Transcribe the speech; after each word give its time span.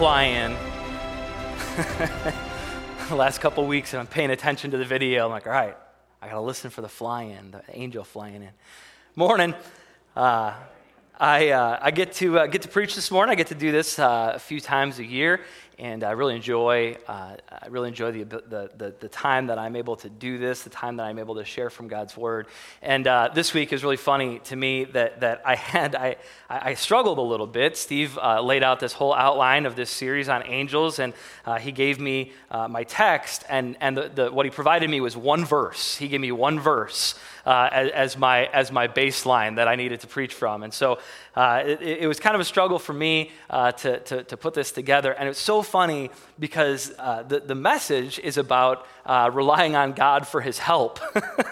fly 0.00 0.22
in. 0.22 0.56
the 3.10 3.14
last 3.14 3.42
couple 3.42 3.66
weeks, 3.66 3.92
and 3.92 4.00
I'm 4.00 4.06
paying 4.06 4.30
attention 4.30 4.70
to 4.70 4.78
the 4.78 4.84
video. 4.86 5.26
I'm 5.26 5.30
like, 5.30 5.46
all 5.46 5.52
right, 5.52 5.76
I 6.22 6.28
got 6.28 6.36
to 6.36 6.40
listen 6.40 6.70
for 6.70 6.80
the 6.80 6.88
fly 6.88 7.24
in, 7.24 7.50
the 7.50 7.62
angel 7.74 8.02
flying 8.02 8.36
in. 8.36 8.48
Morning. 9.14 9.54
Uh, 10.16 10.54
I, 11.18 11.50
uh, 11.50 11.80
I 11.82 11.90
get 11.90 12.14
to 12.14 12.38
uh, 12.38 12.46
get 12.46 12.62
to 12.62 12.68
preach 12.68 12.94
this 12.94 13.10
morning. 13.10 13.34
I 13.34 13.34
get 13.34 13.48
to 13.48 13.54
do 13.54 13.72
this 13.72 13.98
uh, 13.98 14.32
a 14.36 14.38
few 14.38 14.58
times 14.58 15.00
a 15.00 15.04
year, 15.04 15.42
and 15.80 16.04
I 16.04 16.10
really 16.10 16.36
enjoy 16.36 16.98
uh, 17.08 17.36
I 17.50 17.66
really 17.68 17.88
enjoy 17.88 18.12
the, 18.12 18.24
the, 18.24 18.70
the, 18.76 18.94
the, 19.00 19.08
time 19.08 19.46
that 19.48 19.58
I'm 19.58 19.76
able 19.76 19.96
to 19.96 20.08
do 20.08 20.38
this, 20.38 20.62
the 20.62 20.70
time 20.70 20.96
that 20.96 21.06
I'm 21.06 21.18
able 21.18 21.36
to 21.36 21.44
share 21.44 21.70
from 21.70 21.88
God's 21.88 22.16
Word. 22.16 22.46
And 22.82 23.06
uh, 23.06 23.30
this 23.34 23.54
week 23.54 23.72
is 23.72 23.82
really 23.82 23.96
funny 23.96 24.38
to 24.44 24.56
me 24.56 24.84
that, 24.84 25.20
that 25.20 25.42
I 25.44 25.54
had 25.56 25.94
I, 25.94 26.16
I 26.48 26.74
struggled 26.74 27.18
a 27.18 27.22
little 27.22 27.46
bit. 27.46 27.76
Steve 27.76 28.18
uh, 28.18 28.42
laid 28.42 28.62
out 28.62 28.78
this 28.78 28.92
whole 28.92 29.14
outline 29.14 29.66
of 29.66 29.74
this 29.74 29.90
series 29.90 30.28
on 30.28 30.46
angels, 30.46 30.98
and 30.98 31.14
uh, 31.46 31.58
he 31.58 31.72
gave 31.72 31.98
me 31.98 32.32
uh, 32.50 32.68
my 32.68 32.84
text, 32.84 33.44
and, 33.48 33.76
and 33.80 33.96
the, 33.96 34.08
the, 34.08 34.30
what 34.30 34.44
he 34.44 34.50
provided 34.50 34.90
me 34.90 35.00
was 35.00 35.16
one 35.16 35.44
verse. 35.44 35.96
He 35.96 36.08
gave 36.08 36.20
me 36.20 36.32
one 36.32 36.60
verse 36.60 37.14
uh, 37.46 37.68
as, 37.72 38.16
my, 38.16 38.46
as 38.46 38.70
my 38.72 38.88
baseline 38.88 39.56
that 39.56 39.68
I 39.68 39.76
needed 39.76 40.00
to 40.00 40.06
preach 40.06 40.34
from. 40.34 40.62
And 40.62 40.72
so 40.72 40.98
uh, 41.34 41.62
it, 41.64 41.82
it, 41.82 42.06
was 42.06 42.20
kind 42.20 42.34
of 42.34 42.40
a 42.40 42.44
struggle 42.44 42.78
for 42.78 42.92
me 42.92 43.30
uh, 43.48 43.72
to, 43.72 44.00
to, 44.00 44.24
to, 44.24 44.36
put 44.36 44.54
this 44.54 44.72
together. 44.72 45.12
And 45.12 45.28
it's 45.28 45.40
so 45.40 45.62
funny 45.62 46.10
because 46.38 46.92
uh, 46.98 47.22
the, 47.22 47.40
the 47.40 47.54
message 47.54 48.18
is 48.18 48.36
about 48.36 48.86
uh, 49.06 49.30
relying 49.32 49.76
on 49.76 49.92
God 49.92 50.26
for 50.26 50.40
his 50.40 50.58
help. 50.58 51.00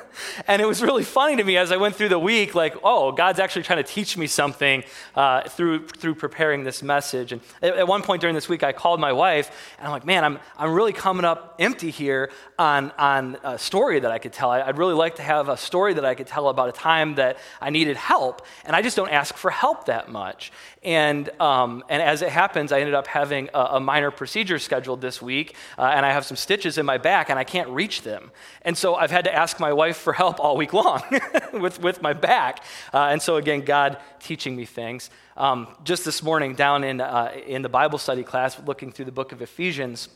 and 0.47 0.61
it 0.61 0.67
was 0.67 0.83
really 0.83 1.05
funny 1.05 1.37
to 1.37 1.45
me 1.45 1.57
as 1.57 1.73
I 1.73 1.77
went 1.77 1.95
through 1.95 2.11
the 2.11 2.19
week, 2.19 2.55
like, 2.55 2.77
oh, 2.83 3.13
God's 3.13 3.39
actually 3.39 3.63
trying 3.63 3.83
to 3.83 3.91
teach 3.91 4.17
me 4.17 4.27
something 4.27 4.85
uh, 5.15 5.43
through, 5.49 5.87
through 5.89 6.15
preparing 6.15 6.65
this 6.65 6.83
message. 6.83 7.33
And 7.33 7.41
at, 7.63 7.77
at, 7.77 7.89
one 7.89 8.03
point 8.03 8.21
during 8.21 8.35
this 8.35 8.49
week, 8.49 8.63
I 8.63 8.73
called 8.73 9.01
my 9.01 9.13
wife, 9.13 9.51
and 9.79 9.87
I'm 9.87 9.93
like, 9.93 10.05
man, 10.05 10.25
I'm, 10.25 10.39
I'm 10.57 10.73
really 10.73 10.93
coming 10.93 11.25
up 11.25 11.57
empty 11.59 11.91
here 11.91 12.31
on, 12.59 12.93
on 12.99 13.39
a 13.43 13.59
story 13.59 14.01
that 14.01 14.11
I 14.11 14.19
could 14.19 14.33
tell. 14.33 14.51
I, 14.51 14.63
I'd 14.63 14.79
really 14.79 14.95
like 14.95 15.17
to 15.17 15.23
have 15.23 15.49
a 15.49 15.57
story 15.57 15.95
that 15.95 16.05
I 16.05 16.15
could 16.15 16.27
tell 16.27 16.49
about 16.49 16.69
a 16.69 16.73
time 16.73 17.15
that 17.17 17.39
I 17.61 17.71
needed 17.71 17.97
help, 17.97 18.47
and 18.65 18.77
I 18.77 18.83
just 18.83 18.97
don't 18.97 19.11
ask 19.11 19.37
for 19.37 19.51
help 19.51 19.87
that 19.87 20.11
much. 20.11 20.53
And, 20.83 21.29
um, 21.41 21.83
and 21.89 22.01
as 22.01 22.23
it 22.23 22.29
happens, 22.29 22.71
I 22.71 22.81
ended 22.81 22.95
up 22.95 23.07
having 23.07 23.51
a, 23.53 23.59
a 23.73 23.81
minor 23.81 24.11
procedure 24.11 24.59
scheduled 24.59 25.01
this 25.01 25.21
week, 25.21 25.57
uh, 25.77 25.83
and 25.83 26.07
I 26.07 26.13
have 26.13 26.25
some 26.25 26.37
stitches 26.37 26.79
in 26.79 26.87
my 26.87 26.99
back, 26.99 27.31
and 27.31 27.39
I 27.39 27.45
can't 27.45 27.69
reach 27.71 28.03
them. 28.03 28.31
And 28.63 28.79
so 28.79 28.95
I've 28.95 29.11
had 29.11 29.25
to 29.25 29.35
ask 29.35 29.59
my 29.59 29.73
wife 29.73 29.97
for 29.97 30.13
help 30.13 30.39
all 30.39 30.57
week 30.57 30.73
long 30.85 31.03
with, 31.53 31.81
with 31.81 32.01
my 32.01 32.13
back. 32.13 32.63
Uh, 32.95 33.09
and 33.11 33.21
so, 33.21 33.37
again, 33.37 33.63
God 33.63 33.99
teaching 34.21 34.55
me 34.55 34.65
things. 34.65 35.11
Um, 35.37 35.69
just 35.85 36.05
this 36.05 36.23
morning, 36.23 36.55
down 36.55 36.85
in, 36.85 37.01
uh, 37.01 37.33
in 37.47 37.63
the 37.63 37.69
Bible 37.69 37.99
study 37.99 38.23
class, 38.23 38.59
looking 38.65 38.93
through 38.93 39.07
the 39.07 39.13
book 39.13 39.33
of 39.33 39.43
Ephesians, 39.43 40.09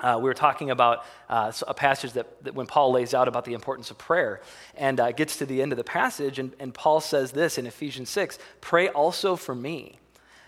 uh, 0.00 0.16
we 0.16 0.24
were 0.24 0.34
talking 0.34 0.70
about 0.70 1.04
uh, 1.28 1.50
a 1.66 1.74
passage 1.74 2.12
that, 2.12 2.44
that, 2.44 2.54
when 2.54 2.66
Paul 2.66 2.92
lays 2.92 3.14
out 3.14 3.26
about 3.26 3.44
the 3.44 3.54
importance 3.54 3.90
of 3.90 3.98
prayer 3.98 4.40
and 4.76 5.00
uh, 5.00 5.10
gets 5.12 5.38
to 5.38 5.46
the 5.46 5.60
end 5.60 5.72
of 5.72 5.78
the 5.78 5.84
passage, 5.84 6.38
and, 6.38 6.52
and 6.60 6.72
Paul 6.72 7.00
says 7.00 7.32
this 7.32 7.58
in 7.58 7.66
Ephesians 7.66 8.08
6 8.10 8.38
Pray 8.60 8.88
also 8.88 9.34
for 9.34 9.54
me, 9.54 9.98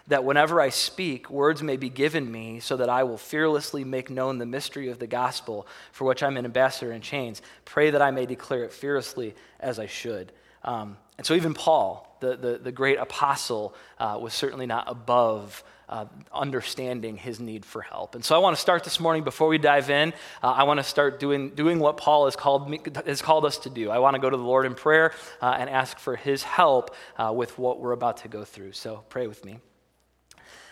that 0.06 0.25
whenever 0.25 0.61
I 0.61 0.69
speak, 0.69 1.31
words 1.31 1.62
may 1.62 1.77
be 1.77 1.89
given 1.89 2.31
me, 2.31 2.61
so 2.61 2.77
that 2.77 2.89
I 2.89 3.03
will 3.03 3.19
fearlessly 3.19 3.84
make 3.84 4.09
known 4.09 4.39
the 4.39 4.47
mystery 4.47 4.89
of 4.89 4.98
the 4.98 5.06
gospel, 5.06 5.67
for 5.93 6.05
which 6.05 6.23
I'm 6.23 6.37
an 6.37 6.45
ambassador 6.45 6.93
in 6.93 7.01
chains. 7.01 7.43
Pray 7.65 7.91
that 7.91 8.03
I 8.03 8.11
may 8.11 8.27
declare 8.27 8.65
it 8.65 8.73
fearlessly 8.73 9.34
as 9.59 9.78
I 9.78 9.87
should. 9.87 10.33
Um, 10.62 10.97
and 11.17 11.27
so, 11.27 11.34
even 11.34 11.55
Paul, 11.55 12.17
the, 12.21 12.37
the, 12.37 12.59
the 12.59 12.73
great 12.73 12.98
apostle, 12.98 13.75
uh, 13.98 14.19
was 14.21 14.33
certainly 14.33 14.67
not 14.67 14.84
above 14.87 15.65
uh, 15.91 16.06
understanding 16.33 17.16
his 17.16 17.41
need 17.41 17.64
for 17.64 17.83
help. 17.83 18.14
And 18.14 18.24
so 18.24 18.36
I 18.36 18.38
want 18.38 18.55
to 18.55 18.62
start 18.62 18.84
this 18.84 19.00
morning 19.00 19.24
before 19.24 19.48
we 19.48 19.58
dive 19.58 19.91
in. 19.91 20.12
Uh, 20.41 20.47
I 20.47 20.62
want 20.62 20.78
to 20.78 20.84
start 20.84 21.19
doing, 21.19 21.50
doing 21.50 21.80
what 21.80 21.97
Paul 21.97 22.27
has 22.27 22.36
called, 22.36 22.70
me, 22.70 22.80
has 23.06 23.20
called 23.20 23.44
us 23.44 23.58
to 23.58 23.70
do. 23.70 23.91
I 23.91 23.98
want 23.98 24.14
to 24.14 24.20
go 24.20 24.30
to 24.30 24.36
the 24.36 24.42
Lord 24.42 24.66
in 24.66 24.74
prayer 24.77 25.12
uh, 25.42 25.56
and 25.59 25.69
ask 25.69 25.98
for 25.98 26.15
his 26.15 26.44
help 26.44 26.94
uh, 27.19 27.32
with 27.34 27.59
what 27.59 27.81
we're 27.81 27.91
about 27.91 28.19
to 28.19 28.28
go 28.28 28.44
through. 28.44 28.72
So 28.72 29.03
pray 29.09 29.26
with 29.26 29.44
me. 29.44 29.59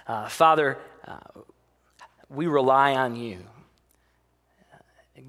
Uh, 0.07 0.29
Father, 0.29 0.79
uh, 1.05 1.19
we 2.31 2.47
rely 2.47 2.95
on 2.95 3.17
you. 3.17 3.39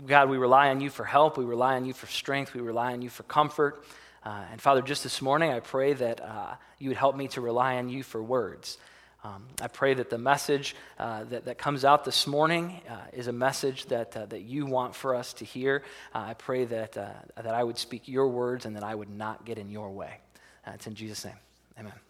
God, 0.05 0.29
we 0.29 0.37
rely 0.37 0.69
on 0.69 0.81
you 0.81 0.91
for 0.91 1.03
help. 1.03 1.35
We 1.35 1.45
rely 1.45 1.75
on 1.77 1.85
you 1.85 1.93
for 1.93 2.05
strength. 2.05 2.53
We 2.53 2.61
rely 2.61 2.93
on 2.93 3.01
you 3.01 3.09
for 3.09 3.23
comfort. 3.23 3.83
And 4.23 4.61
Father, 4.61 4.83
just 4.83 5.01
this 5.01 5.23
morning, 5.23 5.49
I 5.51 5.59
pray 5.59 5.93
that 5.93 6.59
you 6.77 6.89
would 6.89 6.97
help 6.97 7.15
me 7.15 7.27
to 7.29 7.41
rely 7.41 7.77
on 7.77 7.89
you 7.89 8.03
for 8.03 8.21
words. 8.21 8.77
Um, 9.23 9.47
I 9.61 9.67
pray 9.67 9.93
that 9.93 10.09
the 10.09 10.17
message 10.17 10.75
uh, 10.97 11.25
that, 11.25 11.45
that 11.45 11.57
comes 11.57 11.83
out 11.83 12.05
this 12.05 12.25
morning 12.25 12.81
uh, 12.89 12.97
is 13.11 13.27
a 13.27 13.33
message 13.33 13.85
that, 13.87 14.15
uh, 14.15 14.25
that 14.27 14.41
you 14.41 14.65
want 14.65 14.95
for 14.95 15.13
us 15.13 15.33
to 15.33 15.45
hear. 15.45 15.83
Uh, 16.15 16.19
I 16.19 16.33
pray 16.35 16.63
that, 16.65 16.97
uh, 16.97 17.09
that 17.35 17.53
I 17.53 17.63
would 17.63 17.77
speak 17.77 18.07
your 18.07 18.29
words 18.29 18.65
and 18.65 18.77
that 18.77 18.83
I 18.83 18.95
would 18.95 19.09
not 19.09 19.45
get 19.45 19.57
in 19.57 19.69
your 19.69 19.89
way. 19.91 20.19
Uh, 20.65 20.71
it's 20.75 20.87
in 20.87 20.95
Jesus' 20.95 21.25
name. 21.25 21.37
Amen. 21.77 22.08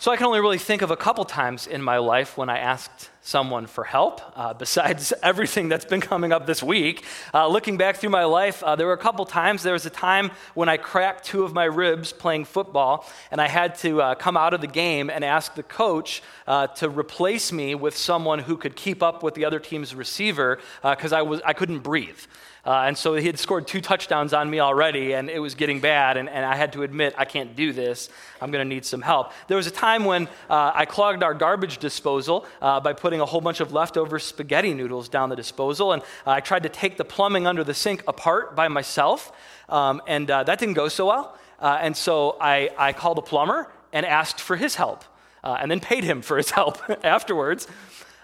So 0.00 0.12
I 0.12 0.16
can 0.16 0.26
only 0.26 0.38
really 0.38 0.58
think 0.58 0.82
of 0.82 0.92
a 0.92 0.96
couple 0.96 1.24
times 1.24 1.66
in 1.66 1.82
my 1.82 1.98
life 1.98 2.38
when 2.38 2.48
I 2.48 2.58
asked 2.58 3.10
someone 3.20 3.66
for 3.66 3.82
help, 3.82 4.20
uh, 4.36 4.54
besides 4.64 5.12
everything 5.24 5.68
that's 5.68 5.84
been 5.84 6.00
coming 6.00 6.32
up 6.32 6.46
this 6.46 6.62
week. 6.62 7.04
Uh, 7.34 7.48
looking 7.48 7.76
back 7.76 7.96
through 7.96 8.10
my 8.10 8.22
life, 8.22 8.62
uh, 8.62 8.76
there 8.76 8.86
were 8.86 8.92
a 8.92 8.96
couple 8.96 9.24
times. 9.24 9.64
There 9.64 9.72
was 9.72 9.86
a 9.86 9.90
time 9.90 10.30
when 10.54 10.68
I 10.68 10.76
cracked 10.76 11.24
two 11.24 11.42
of 11.42 11.52
my 11.52 11.64
ribs 11.64 12.12
playing 12.12 12.44
football, 12.44 13.08
and 13.32 13.40
I 13.40 13.48
had 13.48 13.74
to 13.78 14.00
uh, 14.00 14.14
come 14.14 14.36
out 14.36 14.54
of 14.54 14.60
the 14.60 14.68
game 14.68 15.10
and 15.10 15.24
ask 15.24 15.56
the 15.56 15.64
coach 15.64 16.22
uh, 16.46 16.68
to 16.68 16.88
replace 16.88 17.50
me 17.50 17.74
with 17.74 17.96
someone 17.96 18.38
who 18.38 18.56
could 18.56 18.76
keep 18.76 19.02
up 19.02 19.24
with 19.24 19.34
the 19.34 19.44
other 19.44 19.58
team's 19.58 19.96
receiver 19.96 20.60
because 20.80 21.12
uh, 21.12 21.18
I, 21.18 21.22
was, 21.22 21.40
I 21.44 21.54
couldn't 21.54 21.80
breathe. 21.80 22.20
Uh, 22.68 22.82
and 22.82 22.98
so 22.98 23.14
he 23.14 23.24
had 23.24 23.38
scored 23.38 23.66
two 23.66 23.80
touchdowns 23.80 24.34
on 24.34 24.50
me 24.50 24.60
already, 24.60 25.14
and 25.14 25.30
it 25.30 25.38
was 25.38 25.54
getting 25.54 25.80
bad. 25.80 26.18
And, 26.18 26.28
and 26.28 26.44
I 26.44 26.54
had 26.54 26.74
to 26.74 26.82
admit, 26.82 27.14
I 27.16 27.24
can't 27.24 27.56
do 27.56 27.72
this. 27.72 28.10
I'm 28.42 28.50
going 28.50 28.62
to 28.62 28.68
need 28.68 28.84
some 28.84 29.00
help. 29.00 29.32
There 29.46 29.56
was 29.56 29.66
a 29.66 29.70
time 29.70 30.04
when 30.04 30.28
uh, 30.50 30.72
I 30.74 30.84
clogged 30.84 31.22
our 31.22 31.32
garbage 31.32 31.78
disposal 31.78 32.44
uh, 32.60 32.78
by 32.80 32.92
putting 32.92 33.22
a 33.22 33.24
whole 33.24 33.40
bunch 33.40 33.60
of 33.60 33.72
leftover 33.72 34.18
spaghetti 34.18 34.74
noodles 34.74 35.08
down 35.08 35.30
the 35.30 35.34
disposal. 35.34 35.94
And 35.94 36.02
uh, 36.26 36.32
I 36.32 36.40
tried 36.40 36.64
to 36.64 36.68
take 36.68 36.98
the 36.98 37.06
plumbing 37.06 37.46
under 37.46 37.64
the 37.64 37.72
sink 37.72 38.04
apart 38.06 38.54
by 38.54 38.68
myself, 38.68 39.32
um, 39.70 40.02
and 40.06 40.30
uh, 40.30 40.44
that 40.44 40.58
didn't 40.58 40.74
go 40.74 40.88
so 40.88 41.06
well. 41.06 41.38
Uh, 41.58 41.78
and 41.80 41.96
so 41.96 42.36
I, 42.38 42.68
I 42.76 42.92
called 42.92 43.16
a 43.16 43.22
plumber 43.22 43.72
and 43.94 44.04
asked 44.04 44.40
for 44.40 44.56
his 44.56 44.74
help, 44.74 45.06
and 45.42 45.70
then 45.70 45.80
paid 45.80 46.04
him 46.04 46.20
for 46.20 46.36
his 46.36 46.50
help 46.58 46.82
afterwards. 47.02 47.66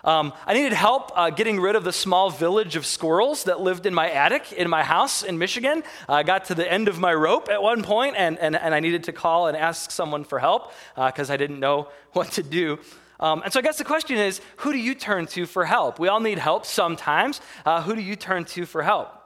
Um, 0.05 0.35
I 0.47 0.53
needed 0.53 0.75
help 0.75 1.13
uh, 1.15 1.31
getting 1.31 1.59
rid 1.59 1.77
of 1.77 1.85
the 1.85 1.93
small 1.93 2.29
village 2.29 2.77
of 2.77 2.85
squirrels 2.85 3.45
that 3.45 3.61
lived 3.61 3.87
in 3.87 3.95
my 3.95 4.11
attic 4.11 4.53
in 4.53 4.69
my 4.69 4.83
house 4.83 5.23
in 5.23 5.39
Michigan. 5.39 5.83
I 6.09 6.23
got 6.23 6.45
to 6.47 6.55
the 6.55 6.71
end 6.71 6.89
of 6.89 6.99
my 6.99 7.15
rope 7.15 7.49
at 7.49 7.63
one 7.63 7.83
point, 7.83 8.15
and, 8.17 8.39
and, 8.39 8.55
and 8.55 8.75
I 8.75 8.81
needed 8.81 9.05
to 9.05 9.13
call 9.13 9.49
and 9.49 9.57
ask 9.57 9.91
someone 9.91 10.25
for 10.25 10.39
help 10.39 10.73
because 10.95 11.31
uh, 11.31 11.33
I 11.33 11.37
didn't 11.39 11.59
know 11.59 11.89
what 12.13 12.33
to 12.33 12.43
do. 12.43 12.79
Um, 13.19 13.43
and 13.43 13.53
so 13.53 13.61
I 13.61 13.63
guess 13.63 13.79
the 13.79 13.85
question 13.85 14.19
is 14.19 14.41
who 14.59 14.73
do 14.73 14.79
you 14.79 14.95
turn 14.95 15.27
to 15.29 15.47
for 15.47 15.65
help? 15.65 15.99
We 15.99 16.09
all 16.09 16.21
need 16.21 16.39
help 16.39 16.67
sometimes. 16.67 17.41
Uh, 17.65 17.81
who 17.81 17.95
do 17.95 18.03
you 18.03 18.17
turn 18.17 18.45
to 18.47 18.67
for 18.67 18.83
help? 18.83 19.24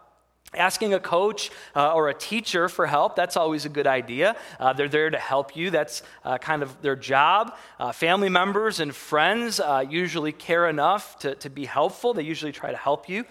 Asking 0.54 0.94
a 0.94 1.00
coach 1.00 1.50
uh, 1.76 1.92
or 1.92 2.08
a 2.08 2.14
teacher 2.14 2.70
for 2.70 2.86
help, 2.86 3.14
that's 3.14 3.36
always 3.36 3.66
a 3.66 3.68
good 3.68 3.86
idea. 3.86 4.34
Uh, 4.58 4.72
they're 4.72 4.88
there 4.88 5.10
to 5.10 5.18
help 5.18 5.54
you, 5.54 5.70
that's 5.70 6.02
uh, 6.24 6.38
kind 6.38 6.62
of 6.62 6.80
their 6.80 6.96
job. 6.96 7.54
Uh, 7.78 7.92
family 7.92 8.30
members 8.30 8.80
and 8.80 8.94
friends 8.94 9.60
uh, 9.60 9.84
usually 9.88 10.32
care 10.32 10.68
enough 10.68 11.18
to, 11.18 11.34
to 11.34 11.50
be 11.50 11.66
helpful, 11.66 12.14
they 12.14 12.22
usually 12.22 12.52
try 12.52 12.70
to 12.70 12.78
help 12.78 13.08
you. 13.08 13.24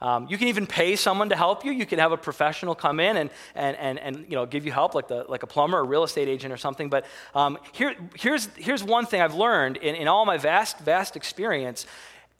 Um, 0.00 0.26
you 0.28 0.36
can 0.36 0.48
even 0.48 0.66
pay 0.66 0.96
someone 0.96 1.28
to 1.28 1.36
help 1.36 1.64
you. 1.64 1.70
You 1.70 1.86
can 1.86 2.00
have 2.00 2.10
a 2.10 2.16
professional 2.16 2.74
come 2.74 2.98
in 2.98 3.16
and, 3.18 3.30
and, 3.54 3.76
and, 3.76 4.00
and 4.00 4.26
you 4.28 4.34
know, 4.34 4.46
give 4.46 4.66
you 4.66 4.72
help, 4.72 4.96
like, 4.96 5.06
the, 5.06 5.24
like 5.28 5.44
a 5.44 5.46
plumber 5.46 5.78
or 5.78 5.84
real 5.84 6.02
estate 6.02 6.26
agent 6.26 6.52
or 6.52 6.56
something. 6.56 6.88
But 6.88 7.06
um, 7.36 7.58
here, 7.72 7.94
here's, 8.16 8.46
here's 8.56 8.82
one 8.82 9.06
thing 9.06 9.20
I've 9.20 9.34
learned 9.34 9.76
in, 9.76 9.94
in 9.94 10.08
all 10.08 10.26
my 10.26 10.38
vast, 10.38 10.80
vast 10.80 11.14
experience 11.14 11.86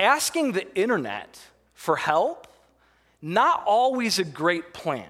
asking 0.00 0.52
the 0.52 0.74
internet 0.76 1.38
for 1.74 1.94
help 1.94 2.48
not 3.22 3.62
always 3.64 4.18
a 4.18 4.24
great 4.24 4.74
plan. 4.74 5.06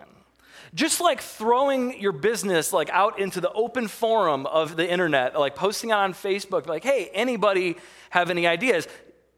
Just 0.74 1.00
like 1.00 1.20
throwing 1.20 2.00
your 2.00 2.12
business 2.12 2.72
like 2.72 2.88
out 2.90 3.18
into 3.18 3.40
the 3.40 3.52
open 3.52 3.88
forum 3.88 4.46
of 4.46 4.76
the 4.76 4.90
internet, 4.90 5.38
like 5.38 5.54
posting 5.54 5.90
it 5.90 5.94
on 5.94 6.14
Facebook, 6.14 6.66
like, 6.66 6.84
hey, 6.84 7.10
anybody 7.12 7.76
have 8.10 8.30
any 8.30 8.46
ideas? 8.46 8.86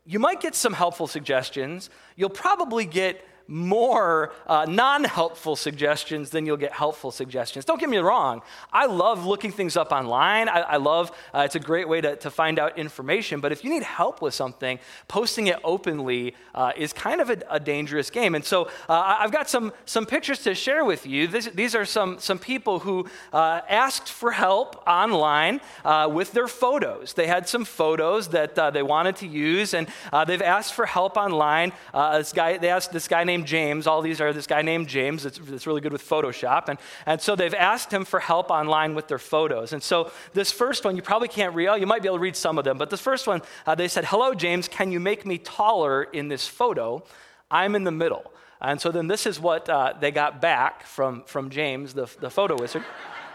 You 0.05 0.19
might 0.19 0.41
get 0.41 0.55
some 0.55 0.73
helpful 0.73 1.07
suggestions. 1.07 1.91
You'll 2.15 2.29
probably 2.29 2.85
get 2.85 3.25
more 3.47 4.33
uh, 4.47 4.67
non 4.69 5.05
helpful 5.05 5.57
suggestions 5.57 6.31
than 6.31 6.47
you'll 6.47 6.57
get 6.57 6.73
helpful 6.73 7.11
suggestions. 7.11 7.65
Don't 7.65 7.79
get 7.79 7.89
me 7.89 7.99
wrong, 7.99 8.43
I 8.73 8.87
love 8.87 9.27
looking 9.27 9.53
things 9.53 9.77
up 9.77 9.93
online. 9.93 10.49
I, 10.49 10.61
I 10.61 10.77
love 10.77 11.13
uh, 11.35 11.41
it's 11.41 11.55
a 11.55 11.61
great 11.61 11.89
way 11.89 12.01
to, 12.01 12.17
to 12.17 12.31
find 12.31 12.59
out 12.59 12.79
information. 12.79 13.41
But 13.41 13.53
if 13.53 13.65
you 13.65 13.71
need 13.71 13.83
help 13.83 14.23
with 14.23 14.35
something, 14.35 14.79
posting 15.09 15.49
it 15.49 15.59
openly 15.65 16.35
uh, 16.55 16.73
is 16.77 16.93
kind 16.93 17.21
of 17.21 17.31
a, 17.31 17.39
a, 17.51 17.61
dangerous 17.61 18.11
game. 18.11 18.35
And 18.35 18.45
so 18.45 18.67
uh, 18.89 19.17
I've 19.21 19.33
got 19.33 19.49
some, 19.49 19.73
some 19.87 20.07
pictures 20.07 20.41
to 20.41 20.55
share 20.55 20.85
with 20.85 21.07
you. 21.07 21.27
This, 21.27 21.47
these 21.47 21.75
are 21.75 21.85
some, 21.85 22.19
some 22.19 22.39
people 22.39 22.81
who 22.81 23.07
uh, 23.33 23.61
asked 23.69 24.09
for 24.09 24.33
help 24.33 24.83
online 24.87 25.61
uh, 25.85 26.09
with 26.13 26.33
their 26.33 26.49
photos. 26.49 27.15
They 27.15 27.27
had 27.27 27.49
some 27.49 27.65
photos 27.65 28.29
that 28.29 28.55
they 28.73 28.83
wanted 28.83 29.17
to 29.17 29.27
use, 29.27 29.75
and 29.75 29.89
they've 30.27 30.43
asked 30.43 30.75
for 30.75 30.87
help 30.87 31.17
online. 31.17 31.73
this 31.93 32.33
guy, 32.33 32.59
they 32.59 32.69
asked 32.69 32.93
this 32.93 33.09
guy 33.09 33.25
named 33.25 33.34
named 33.35 33.47
James. 33.49 33.89
All 33.89 34.01
these 34.01 34.21
are 34.21 34.33
this 34.33 34.47
guy 34.47 34.63
named 34.63 34.87
James 34.87 35.25
that's, 35.25 35.39
that's 35.39 35.67
really 35.67 35.81
good 35.81 35.93
with 35.93 36.09
Photoshop. 36.09 36.69
And, 36.69 36.79
and 37.05 37.21
so 37.21 37.35
they've 37.35 37.55
asked 37.55 37.93
him 37.93 38.05
for 38.05 38.21
help 38.21 38.49
online 38.51 38.95
with 38.95 39.09
their 39.09 39.19
photos. 39.19 39.73
And 39.73 39.83
so 39.83 40.13
this 40.35 40.53
first 40.53 40.85
one, 40.85 40.95
you 40.95 41.03
probably 41.03 41.27
can't 41.27 41.53
read, 41.55 41.67
oh, 41.67 41.75
you 41.75 41.87
might 41.87 42.03
be 42.03 42.09
able 42.09 42.19
to 42.19 42.23
read 42.23 42.37
some 42.37 42.59
of 42.59 42.65
them, 42.65 42.79
but 42.79 42.91
this 42.91 43.01
first 43.01 43.27
one, 43.27 43.43
uh, 43.67 43.75
they 43.75 43.89
said, 43.89 44.05
Hello, 44.05 44.35
James, 44.35 44.69
can 44.69 44.93
you 44.93 45.01
make 45.01 45.27
me 45.27 45.39
taller 45.39 46.05
in 46.05 46.29
this 46.29 46.47
photo? 46.47 47.03
I'm 47.51 47.75
in 47.75 47.83
the 47.83 47.91
middle. 47.91 48.31
And 48.61 48.81
so 48.81 48.93
then 48.93 49.09
this 49.09 49.27
is 49.27 49.41
what 49.41 49.69
uh, 49.69 49.95
they 49.99 50.13
got 50.13 50.41
back 50.41 50.87
from, 50.87 51.25
from 51.25 51.51
James, 51.51 51.93
the, 51.93 52.09
the 52.21 52.31
photo 52.31 52.57
wizard. 52.57 52.85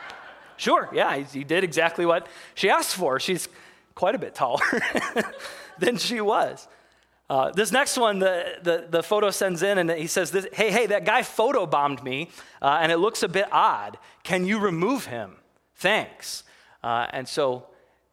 sure, 0.57 0.90
yeah, 0.94 1.18
he, 1.18 1.24
he 1.40 1.44
did 1.44 1.66
exactly 1.66 2.06
what 2.06 2.28
she 2.56 2.69
asked 2.69 2.96
for. 2.96 3.19
She's 3.19 3.50
quite 3.96 4.16
a 4.16 4.19
bit 4.19 4.34
taller 4.34 4.63
than 5.78 5.98
she 5.98 6.22
was. 6.22 6.68
Uh, 7.29 7.51
this 7.51 7.71
next 7.71 7.95
one, 7.95 8.17
the, 8.17 8.57
the, 8.63 8.87
the, 8.89 9.03
photo 9.03 9.29
sends 9.29 9.61
in 9.61 9.77
and 9.77 9.91
he 9.91 10.07
says, 10.07 10.31
this, 10.31 10.47
Hey, 10.51 10.71
hey, 10.71 10.87
that 10.87 11.05
guy 11.05 11.21
photo 11.21 11.67
bombed 11.67 12.03
me 12.03 12.31
uh, 12.59 12.79
and 12.81 12.91
it 12.91 12.97
looks 12.97 13.21
a 13.21 13.27
bit 13.27 13.45
odd. 13.51 13.99
Can 14.23 14.45
you 14.45 14.57
remove 14.57 15.05
him? 15.05 15.35
Thanks. 15.75 16.43
Uh, 16.83 17.05
and 17.11 17.27
so 17.27 17.65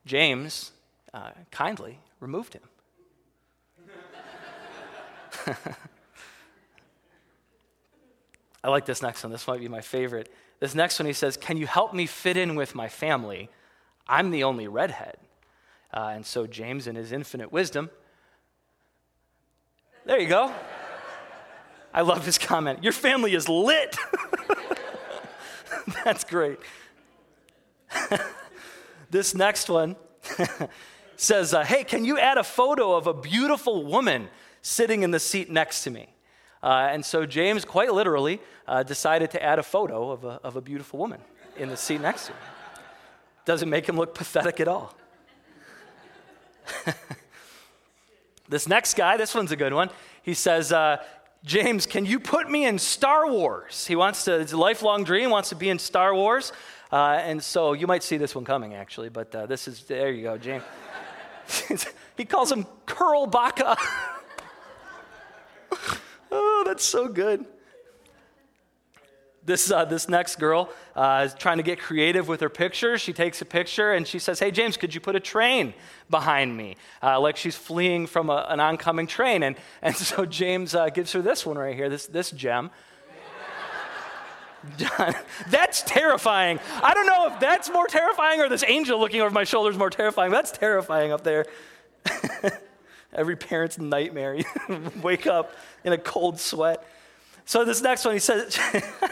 James 0.04 0.72
uh, 1.14 1.30
kindly 1.50 1.98
removed 2.20 2.52
him. 2.52 2.62
I 8.62 8.68
like 8.68 8.84
this 8.84 9.00
next 9.00 9.22
one. 9.22 9.32
This 9.32 9.46
might 9.46 9.60
be 9.60 9.68
my 9.68 9.80
favorite. 9.80 10.28
This 10.60 10.74
next 10.74 10.98
one, 10.98 11.06
he 11.06 11.12
says, 11.12 11.36
Can 11.36 11.56
you 11.56 11.66
help 11.66 11.94
me 11.94 12.06
fit 12.06 12.36
in 12.36 12.54
with 12.54 12.74
my 12.74 12.88
family? 12.88 13.48
I'm 14.08 14.30
the 14.30 14.44
only 14.44 14.68
redhead. 14.68 15.16
Uh, 15.92 16.12
and 16.14 16.26
so 16.26 16.46
James, 16.46 16.86
in 16.86 16.96
his 16.96 17.12
infinite 17.12 17.52
wisdom, 17.52 17.90
there 20.06 20.20
you 20.20 20.28
go. 20.28 20.52
I 21.92 22.02
love 22.02 22.24
his 22.24 22.38
comment. 22.38 22.84
Your 22.84 22.92
family 22.92 23.34
is 23.34 23.48
lit. 23.48 23.96
That's 26.04 26.22
great. 26.22 26.58
this 29.10 29.34
next 29.34 29.68
one 29.68 29.96
says, 31.16 31.52
uh, 31.52 31.64
Hey, 31.64 31.82
can 31.82 32.04
you 32.04 32.18
add 32.18 32.38
a 32.38 32.44
photo 32.44 32.94
of 32.94 33.08
a 33.08 33.14
beautiful 33.14 33.84
woman 33.84 34.28
sitting 34.62 35.02
in 35.02 35.10
the 35.10 35.18
seat 35.18 35.50
next 35.50 35.82
to 35.84 35.90
me? 35.90 36.08
Uh, 36.62 36.88
and 36.90 37.04
so 37.04 37.26
James, 37.26 37.64
quite 37.64 37.92
literally, 37.92 38.40
uh, 38.68 38.84
decided 38.84 39.32
to 39.32 39.42
add 39.42 39.58
a 39.58 39.62
photo 39.62 40.12
of 40.12 40.24
a, 40.24 40.40
of 40.44 40.54
a 40.54 40.60
beautiful 40.60 41.00
woman 41.00 41.20
in 41.56 41.68
the 41.68 41.76
seat 41.76 42.00
next 42.00 42.26
to 42.26 42.32
him. 42.32 42.38
Doesn't 43.44 43.70
make 43.70 43.88
him 43.88 43.96
look 43.96 44.14
pathetic 44.14 44.60
at 44.60 44.68
all. 44.68 44.94
This 48.48 48.68
next 48.68 48.94
guy, 48.94 49.16
this 49.16 49.34
one's 49.34 49.52
a 49.52 49.56
good 49.56 49.72
one. 49.72 49.90
He 50.22 50.34
says, 50.34 50.72
uh, 50.72 51.02
James, 51.44 51.86
can 51.86 52.04
you 52.04 52.20
put 52.20 52.50
me 52.50 52.66
in 52.66 52.78
Star 52.78 53.30
Wars? 53.30 53.86
He 53.86 53.96
wants 53.96 54.24
to, 54.24 54.38
it's 54.40 54.52
a 54.52 54.56
lifelong 54.56 55.04
dream, 55.04 55.30
wants 55.30 55.48
to 55.50 55.54
be 55.54 55.68
in 55.68 55.78
Star 55.78 56.14
Wars. 56.14 56.52
Uh, 56.92 57.20
and 57.22 57.42
so 57.42 57.72
you 57.72 57.86
might 57.86 58.02
see 58.02 58.16
this 58.16 58.34
one 58.34 58.44
coming, 58.44 58.74
actually, 58.74 59.08
but 59.08 59.34
uh, 59.34 59.46
this 59.46 59.66
is, 59.66 59.84
there 59.84 60.10
you 60.10 60.22
go, 60.22 60.38
James. 60.38 60.62
he 62.16 62.24
calls 62.24 62.50
him 62.52 62.66
Curl 62.86 63.26
Baka. 63.26 63.76
oh, 66.30 66.64
that's 66.66 66.84
so 66.84 67.08
good 67.08 67.46
this, 69.46 69.70
uh, 69.70 69.84
this 69.84 70.08
next 70.08 70.36
girl 70.36 70.68
uh, 70.96 71.22
is 71.24 71.34
trying 71.34 71.56
to 71.58 71.62
get 71.62 71.78
creative 71.78 72.26
with 72.28 72.40
her 72.40 72.48
picture. 72.48 72.98
She 72.98 73.12
takes 73.12 73.40
a 73.40 73.44
picture 73.44 73.92
and 73.92 74.06
she 74.06 74.18
says, 74.18 74.40
Hey, 74.40 74.50
James, 74.50 74.76
could 74.76 74.94
you 74.94 75.00
put 75.00 75.14
a 75.14 75.20
train 75.20 75.72
behind 76.10 76.56
me? 76.56 76.76
Uh, 77.02 77.20
like 77.20 77.36
she's 77.36 77.56
fleeing 77.56 78.06
from 78.06 78.28
a, 78.28 78.44
an 78.48 78.58
oncoming 78.60 79.06
train. 79.06 79.44
And, 79.44 79.56
and 79.82 79.96
so 79.96 80.26
James 80.26 80.74
uh, 80.74 80.90
gives 80.90 81.12
her 81.12 81.22
this 81.22 81.46
one 81.46 81.56
right 81.56 81.74
here, 81.74 81.88
this, 81.88 82.06
this 82.06 82.32
gem. 82.32 82.70
that's 85.48 85.82
terrifying. 85.82 86.58
I 86.82 86.92
don't 86.92 87.06
know 87.06 87.28
if 87.32 87.38
that's 87.38 87.70
more 87.70 87.86
terrifying 87.86 88.40
or 88.40 88.48
this 88.48 88.64
angel 88.66 88.98
looking 88.98 89.20
over 89.20 89.30
my 89.30 89.44
shoulder 89.44 89.70
is 89.70 89.78
more 89.78 89.90
terrifying. 89.90 90.32
That's 90.32 90.50
terrifying 90.50 91.12
up 91.12 91.22
there. 91.22 91.46
Every 93.12 93.36
parent's 93.36 93.78
nightmare. 93.78 94.38
wake 95.02 95.28
up 95.28 95.54
in 95.84 95.92
a 95.92 95.98
cold 95.98 96.40
sweat. 96.40 96.84
So 97.48 97.64
this 97.64 97.80
next 97.80 98.04
one, 98.04 98.12
he 98.12 98.18
says, 98.18 98.58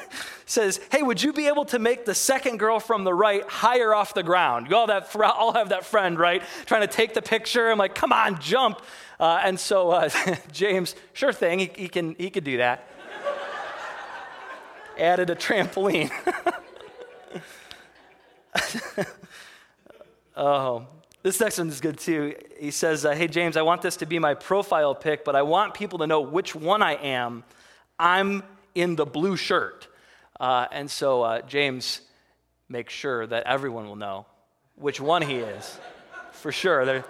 says, 0.47 0.81
"Hey, 0.91 1.03
would 1.03 1.23
you 1.23 1.33
be 1.33 1.47
able 1.47 1.65
to 1.67 1.79
make 1.79 2.05
the 2.05 2.17
second 2.17 2.59
girl 2.59 2.81
from 2.81 3.05
the 3.05 3.15
right 3.15 3.49
higher 3.49 3.95
off 3.95 4.13
the 4.13 4.25
ground?" 4.25 4.67
You 4.69 4.75
all 4.77 4.89
that 4.89 5.15
all 5.15 5.53
have 5.53 5.69
that 5.69 5.87
friend, 5.87 6.19
right? 6.19 6.43
Trying 6.67 6.81
to 6.81 6.89
take 6.89 7.15
the 7.15 7.23
picture. 7.23 7.71
I'm 7.71 7.79
like, 7.79 7.95
"Come 7.95 8.13
on, 8.13 8.41
jump!" 8.41 8.83
Uh, 9.21 9.41
and 9.45 9.59
so 9.59 9.93
uh, 9.93 10.11
James, 10.53 10.97
sure 11.13 11.33
thing, 11.33 11.61
he, 11.61 11.71
he, 11.77 11.89
can 11.89 12.17
he 12.19 12.29
could 12.29 12.43
do 12.43 12.57
that. 12.57 12.89
Added 14.99 15.31
a 15.31 15.37
trampoline. 15.37 16.11
oh, 20.37 20.89
this 21.23 21.39
next 21.39 21.59
one 21.59 21.69
is 21.69 21.81
good 21.81 21.99
too. 22.01 22.35
He 22.59 22.73
says, 22.73 23.05
uh, 23.05 23.13
"Hey 23.13 23.29
James, 23.29 23.57
I 23.57 23.63
want 23.63 23.81
this 23.81 23.97
to 23.99 24.07
be 24.07 24.19
my 24.19 24.35
profile 24.35 24.97
pic, 24.97 25.25
but 25.25 25.37
I 25.37 25.43
want 25.43 25.73
people 25.73 26.01
to 26.01 26.09
know 26.09 26.21
which 26.21 26.57
one 26.57 26.83
I 26.83 26.95
am." 26.95 27.45
I'm 27.99 28.43
in 28.75 28.97
the 28.97 29.07
blue 29.07 29.37
shirt. 29.37 29.89
Uh, 30.39 30.67
and 30.73 30.91
so 30.91 31.23
uh, 31.23 31.43
James 31.43 32.01
makes 32.69 32.93
sure 32.93 33.27
that 33.27 33.45
everyone 33.47 33.87
will 33.87 33.97
know 33.97 34.27
which 34.77 35.01
one 35.01 35.23
he 35.23 35.37
is. 35.37 35.79
For 36.33 36.53
sure. 36.53 36.85
They're 36.85 37.05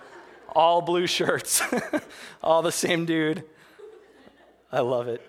all 0.54 0.82
blue 0.82 1.06
shirts, 1.06 1.62
all 2.42 2.62
the 2.62 2.72
same 2.72 3.06
dude. 3.06 3.44
I 4.70 4.80
love 4.80 5.08
it. 5.08 5.22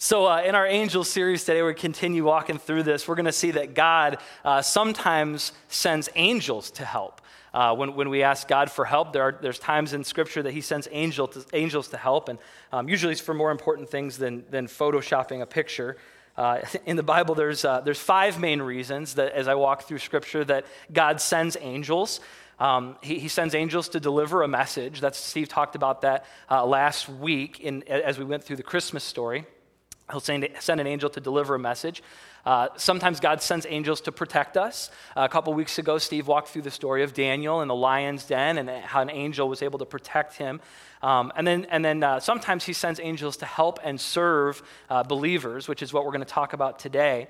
So, 0.00 0.26
uh, 0.26 0.42
in 0.42 0.54
our 0.54 0.66
angel 0.66 1.02
series 1.02 1.44
today, 1.44 1.60
we 1.60 1.74
continue 1.74 2.24
walking 2.24 2.58
through 2.58 2.84
this. 2.84 3.08
We're 3.08 3.16
going 3.16 3.26
to 3.26 3.32
see 3.32 3.50
that 3.52 3.74
God 3.74 4.18
uh, 4.44 4.62
sometimes 4.62 5.52
sends 5.68 6.08
angels 6.14 6.70
to 6.72 6.84
help. 6.84 7.20
Uh, 7.52 7.74
when, 7.74 7.94
when 7.94 8.08
we 8.10 8.22
ask 8.22 8.46
God 8.46 8.70
for 8.70 8.84
help, 8.84 9.12
there 9.12 9.22
are, 9.22 9.38
there's 9.40 9.58
times 9.58 9.92
in 9.92 10.04
Scripture 10.04 10.42
that 10.42 10.52
He 10.52 10.60
sends 10.60 10.88
angel 10.90 11.28
to, 11.28 11.44
angels 11.52 11.88
to 11.88 11.96
help, 11.96 12.28
and 12.28 12.38
um, 12.72 12.88
usually 12.88 13.12
it's 13.12 13.20
for 13.20 13.34
more 13.34 13.50
important 13.50 13.88
things 13.88 14.18
than, 14.18 14.44
than 14.50 14.66
photoshopping 14.66 15.40
a 15.42 15.46
picture. 15.46 15.96
Uh, 16.36 16.60
in 16.86 16.96
the 16.96 17.02
Bible, 17.02 17.34
there's, 17.34 17.64
uh, 17.64 17.80
there's 17.80 17.98
five 17.98 18.38
main 18.38 18.62
reasons 18.62 19.14
that, 19.14 19.32
as 19.32 19.48
I 19.48 19.54
walk 19.54 19.82
through 19.82 19.98
Scripture, 19.98 20.44
that 20.44 20.66
God 20.92 21.20
sends 21.20 21.56
angels. 21.60 22.20
Um, 22.58 22.96
he, 23.02 23.18
he, 23.20 23.28
sends 23.28 23.54
angels 23.54 23.88
to 23.90 24.00
deliver 24.00 24.42
a 24.42 24.48
message. 24.48 25.00
That's 25.00 25.16
Steve 25.16 25.48
talked 25.48 25.76
about 25.76 26.00
that 26.00 26.26
uh, 26.50 26.66
last 26.66 27.08
week 27.08 27.60
in, 27.60 27.84
as 27.84 28.18
we 28.18 28.24
went 28.24 28.42
through 28.42 28.56
the 28.56 28.64
Christmas 28.64 29.04
story. 29.04 29.46
He'll 30.10 30.20
send, 30.20 30.48
send 30.58 30.80
an 30.80 30.86
angel 30.86 31.10
to 31.10 31.20
deliver 31.20 31.54
a 31.54 31.58
message. 31.58 32.02
Uh, 32.48 32.66
sometimes 32.78 33.20
God 33.20 33.42
sends 33.42 33.66
angels 33.68 34.00
to 34.00 34.10
protect 34.10 34.56
us. 34.56 34.90
Uh, 35.14 35.20
a 35.20 35.28
couple 35.28 35.52
weeks 35.52 35.78
ago, 35.78 35.98
Steve 35.98 36.26
walked 36.26 36.48
through 36.48 36.62
the 36.62 36.70
story 36.70 37.02
of 37.02 37.12
Daniel 37.12 37.60
in 37.60 37.68
the 37.68 37.74
lion's 37.74 38.24
den 38.24 38.56
and 38.56 38.70
how 38.70 39.02
an 39.02 39.10
angel 39.10 39.50
was 39.50 39.60
able 39.60 39.78
to 39.78 39.84
protect 39.84 40.38
him. 40.38 40.58
Um, 41.02 41.30
and 41.36 41.46
then, 41.46 41.66
and 41.66 41.84
then 41.84 42.02
uh, 42.02 42.20
sometimes 42.20 42.64
he 42.64 42.72
sends 42.72 43.00
angels 43.00 43.36
to 43.36 43.44
help 43.44 43.80
and 43.84 44.00
serve 44.00 44.62
uh, 44.88 45.02
believers, 45.02 45.68
which 45.68 45.82
is 45.82 45.92
what 45.92 46.06
we're 46.06 46.10
going 46.10 46.24
to 46.24 46.26
talk 46.26 46.54
about 46.54 46.78
today. 46.78 47.28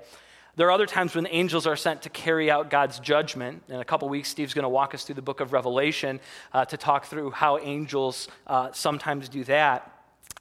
There 0.55 0.67
are 0.67 0.71
other 0.71 0.85
times 0.85 1.13
when 1.13 1.27
angels 1.29 1.67
are 1.67 1.75
sent 1.75 2.03
to 2.03 2.09
carry 2.09 2.49
out 2.49 2.69
God's 2.69 2.97
judgment. 2.97 3.63
In 3.67 3.81
a 3.81 3.85
couple 3.85 4.07
weeks, 4.07 4.29
Steve's 4.29 4.53
going 4.53 4.63
to 4.63 4.69
walk 4.69 4.93
us 4.93 5.03
through 5.03 5.15
the 5.15 5.21
book 5.21 5.41
of 5.41 5.51
Revelation 5.51 6.21
uh, 6.53 6.63
to 6.63 6.77
talk 6.77 7.07
through 7.07 7.31
how 7.31 7.57
angels 7.57 8.29
uh, 8.47 8.69
sometimes 8.71 9.27
do 9.27 9.43
that. 9.43 9.91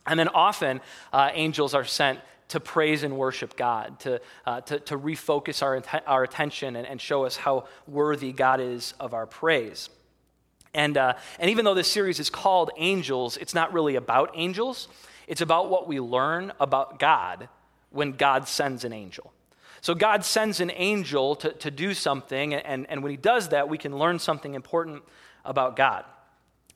And 0.07 0.21
then 0.21 0.29
often, 0.29 0.81
uh, 1.13 1.31
angels 1.35 1.75
are 1.75 1.85
sent 1.85 2.21
to 2.49 2.61
praise 2.61 3.03
and 3.03 3.17
worship 3.17 3.57
God, 3.57 4.01
to, 4.01 4.21
uh, 4.47 4.61
to, 4.63 4.81
to, 4.81 4.99
refocus 4.99 5.63
our, 5.63 5.83
our 6.07 6.23
attention 6.25 6.77
and, 6.77 6.87
and, 6.87 7.01
show 7.01 7.25
us 7.25 7.37
how 7.37 7.67
worthy 7.87 8.33
God 8.33 8.61
is 8.61 8.95
of 8.99 9.13
our 9.13 9.27
praise. 9.27 9.91
And, 10.75 10.97
uh, 10.97 11.15
and 11.39 11.51
even 11.51 11.65
though 11.65 11.75
this 11.75 11.91
series 11.91 12.21
is 12.21 12.31
called 12.31 12.71
Angels, 12.79 13.37
it's 13.37 13.55
not 13.55 13.73
really 13.73 13.97
about 13.97 14.31
angels. 14.35 14.89
It's 15.27 15.41
about 15.41 15.69
what 15.69 15.87
we 15.87 16.01
learn 16.01 16.53
about 16.59 16.99
God 16.99 17.49
when 17.91 18.13
God 18.13 18.49
sends 18.49 18.85
an 18.85 18.93
angel. 18.93 19.33
So 19.81 19.95
God 19.95 20.25
sends 20.25 20.61
an 20.61 20.73
angel 20.75 21.37
to, 21.37 21.53
to 21.53 21.71
do 21.71 21.95
something, 21.95 22.55
and, 22.55 22.87
and 22.89 23.03
when 23.03 23.11
he 23.11 23.17
does 23.17 23.51
that, 23.51 23.69
we 23.69 23.79
can 23.79 23.97
learn 23.97 24.19
something 24.19 24.55
important 24.55 25.03
about 25.45 25.77
God. 25.77 26.05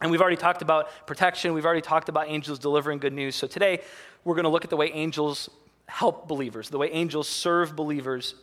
And 0.00 0.10
we've 0.10 0.20
already 0.20 0.36
talked 0.36 0.62
about 0.62 0.88
protection, 1.06 1.52
we've 1.52 1.64
already 1.64 1.80
talked 1.80 2.08
about 2.08 2.28
angels 2.28 2.58
delivering 2.58 2.98
good 2.98 3.12
news. 3.12 3.34
So 3.34 3.46
today, 3.46 3.80
we're 4.24 4.34
going 4.34 4.44
to 4.44 4.50
look 4.50 4.64
at 4.64 4.70
the 4.70 4.76
way 4.76 4.90
angels 4.92 5.50
help 5.86 6.28
believers, 6.28 6.68
the 6.70 6.78
way 6.78 6.90
angels 6.90 7.28
serve 7.28 7.76
believers, 7.76 8.34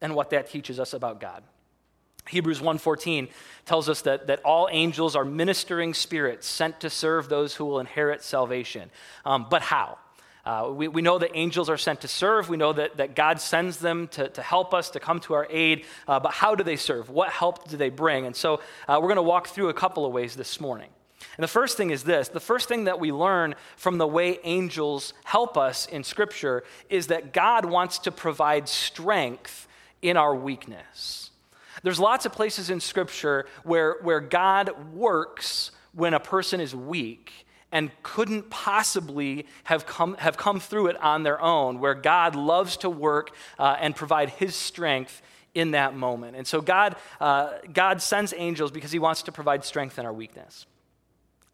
and 0.00 0.14
what 0.14 0.30
that 0.30 0.50
teaches 0.50 0.78
us 0.78 0.92
about 0.92 1.20
God. 1.20 1.42
Hebrews 2.28 2.60
1:14 2.60 3.28
tells 3.64 3.88
us 3.88 4.02
that, 4.02 4.26
that 4.26 4.40
all 4.44 4.68
angels 4.70 5.14
are 5.14 5.24
ministering 5.24 5.94
spirits 5.94 6.46
sent 6.46 6.80
to 6.80 6.90
serve 6.90 7.28
those 7.28 7.54
who 7.54 7.64
will 7.64 7.78
inherit 7.78 8.22
salvation. 8.22 8.90
Um, 9.24 9.46
but 9.48 9.62
how? 9.62 9.98
Uh, 10.44 10.70
we, 10.72 10.86
we 10.86 11.02
know 11.02 11.18
that 11.18 11.30
angels 11.34 11.68
are 11.68 11.76
sent 11.76 12.00
to 12.02 12.08
serve. 12.08 12.48
We 12.48 12.56
know 12.56 12.72
that, 12.72 12.98
that 12.98 13.16
God 13.16 13.40
sends 13.40 13.78
them 13.78 14.06
to, 14.08 14.28
to 14.28 14.42
help 14.42 14.74
us, 14.74 14.90
to 14.90 15.00
come 15.00 15.18
to 15.20 15.34
our 15.34 15.46
aid. 15.50 15.84
Uh, 16.06 16.20
but 16.20 16.32
how 16.32 16.54
do 16.54 16.62
they 16.62 16.76
serve? 16.76 17.10
What 17.10 17.30
help 17.30 17.68
do 17.68 17.76
they 17.76 17.90
bring? 17.90 18.26
And 18.26 18.36
so 18.36 18.60
uh, 18.86 18.98
we're 19.00 19.08
going 19.08 19.16
to 19.16 19.22
walk 19.22 19.48
through 19.48 19.70
a 19.70 19.74
couple 19.74 20.06
of 20.06 20.12
ways 20.12 20.36
this 20.36 20.60
morning. 20.60 20.90
And 21.36 21.44
the 21.44 21.48
first 21.48 21.76
thing 21.76 21.90
is 21.90 22.04
this 22.04 22.28
the 22.28 22.40
first 22.40 22.68
thing 22.68 22.84
that 22.84 22.98
we 23.00 23.12
learn 23.12 23.54
from 23.76 23.98
the 23.98 24.06
way 24.06 24.38
angels 24.44 25.12
help 25.24 25.56
us 25.56 25.86
in 25.86 26.04
Scripture 26.04 26.64
is 26.88 27.08
that 27.08 27.32
God 27.32 27.64
wants 27.64 27.98
to 28.00 28.12
provide 28.12 28.68
strength 28.68 29.68
in 30.02 30.16
our 30.16 30.34
weakness. 30.34 31.30
There's 31.82 32.00
lots 32.00 32.26
of 32.26 32.32
places 32.32 32.70
in 32.70 32.80
Scripture 32.80 33.46
where, 33.62 33.96
where 34.02 34.20
God 34.20 34.94
works 34.94 35.70
when 35.92 36.14
a 36.14 36.20
person 36.20 36.60
is 36.60 36.74
weak 36.74 37.46
and 37.72 37.90
couldn't 38.02 38.48
possibly 38.48 39.46
have 39.64 39.86
come, 39.86 40.14
have 40.14 40.36
come 40.36 40.60
through 40.60 40.86
it 40.86 41.02
on 41.02 41.22
their 41.22 41.40
own, 41.40 41.80
where 41.80 41.94
God 41.94 42.34
loves 42.34 42.78
to 42.78 42.90
work 42.90 43.32
uh, 43.58 43.76
and 43.80 43.94
provide 43.94 44.30
his 44.30 44.54
strength 44.54 45.20
in 45.54 45.72
that 45.72 45.94
moment. 45.94 46.36
And 46.36 46.46
so 46.46 46.60
God, 46.60 46.96
uh, 47.20 47.54
God 47.72 48.00
sends 48.00 48.32
angels 48.36 48.70
because 48.70 48.92
he 48.92 48.98
wants 48.98 49.22
to 49.22 49.32
provide 49.32 49.64
strength 49.64 49.98
in 49.98 50.06
our 50.06 50.12
weakness. 50.12 50.66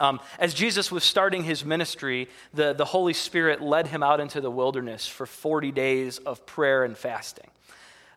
Um, 0.03 0.19
as 0.41 0.53
Jesus 0.53 0.91
was 0.91 1.05
starting 1.05 1.45
his 1.45 1.65
ministry, 1.65 2.29
the, 2.53 2.73
the 2.73 2.85
Holy 2.85 3.13
Spirit 3.13 3.63
led 3.63 3.87
him 3.87 4.03
out 4.03 4.19
into 4.19 4.41
the 4.41 4.51
wilderness 4.51 5.07
for 5.07 5.27
40 5.27 5.71
days 5.71 6.19
of 6.19 6.45
prayer 6.45 6.83
and 6.83 6.99
fasting. 6.99 7.47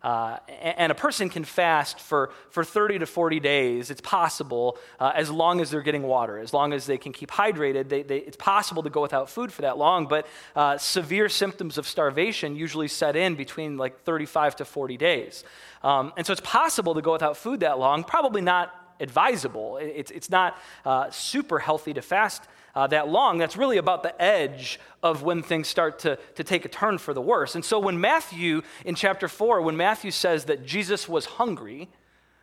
Uh, 0.01 0.37
and 0.49 0.91
a 0.91 0.95
person 0.95 1.29
can 1.29 1.43
fast 1.43 1.99
for, 1.99 2.31
for 2.49 2.63
30 2.63 2.99
to 2.99 3.05
40 3.05 3.39
days. 3.39 3.91
It's 3.91 4.01
possible 4.01 4.79
uh, 4.99 5.11
as 5.13 5.29
long 5.29 5.61
as 5.61 5.69
they're 5.69 5.81
getting 5.81 6.03
water, 6.03 6.39
as 6.39 6.53
long 6.53 6.73
as 6.73 6.87
they 6.87 6.97
can 6.97 7.13
keep 7.13 7.29
hydrated. 7.29 7.89
They, 7.89 8.01
they, 8.01 8.17
it's 8.17 8.37
possible 8.37 8.81
to 8.81 8.89
go 8.89 9.03
without 9.03 9.29
food 9.29 9.53
for 9.53 9.61
that 9.61 9.77
long, 9.77 10.07
but 10.07 10.25
uh, 10.55 10.79
severe 10.79 11.29
symptoms 11.29 11.77
of 11.77 11.87
starvation 11.87 12.55
usually 12.55 12.87
set 12.87 13.15
in 13.15 13.35
between 13.35 13.77
like 13.77 14.01
35 14.01 14.55
to 14.57 14.65
40 14.65 14.97
days. 14.97 15.43
Um, 15.83 16.13
and 16.17 16.25
so 16.25 16.33
it's 16.33 16.41
possible 16.41 16.95
to 16.95 17.01
go 17.03 17.11
without 17.11 17.37
food 17.37 17.59
that 17.59 17.77
long, 17.77 18.03
probably 18.03 18.41
not 18.41 18.84
advisable. 18.99 19.77
It's, 19.77 20.11
it's 20.11 20.29
not 20.29 20.57
uh, 20.85 21.09
super 21.11 21.59
healthy 21.59 21.93
to 21.93 22.01
fast 22.01 22.43
uh, 22.75 22.87
that 22.87 23.07
long, 23.07 23.37
that's 23.37 23.55
really 23.55 23.77
about 23.77 24.03
the 24.03 24.21
edge 24.21 24.79
of 25.01 25.23
when 25.23 25.41
things 25.41 25.67
start 25.67 25.99
to, 25.99 26.17
to 26.35 26.43
take 26.43 26.65
a 26.65 26.67
turn 26.67 26.97
for 26.97 27.13
the 27.13 27.21
worse. 27.21 27.55
And 27.55 27.63
so 27.63 27.79
when 27.79 27.99
Matthew, 27.99 28.63
in 28.83 28.95
chapter 28.95 29.27
4, 29.27 29.61
when 29.61 29.77
Matthew 29.77 30.11
says 30.11 30.45
that 30.45 30.65
Jesus 30.65 31.07
was 31.07 31.25
hungry, 31.25 31.87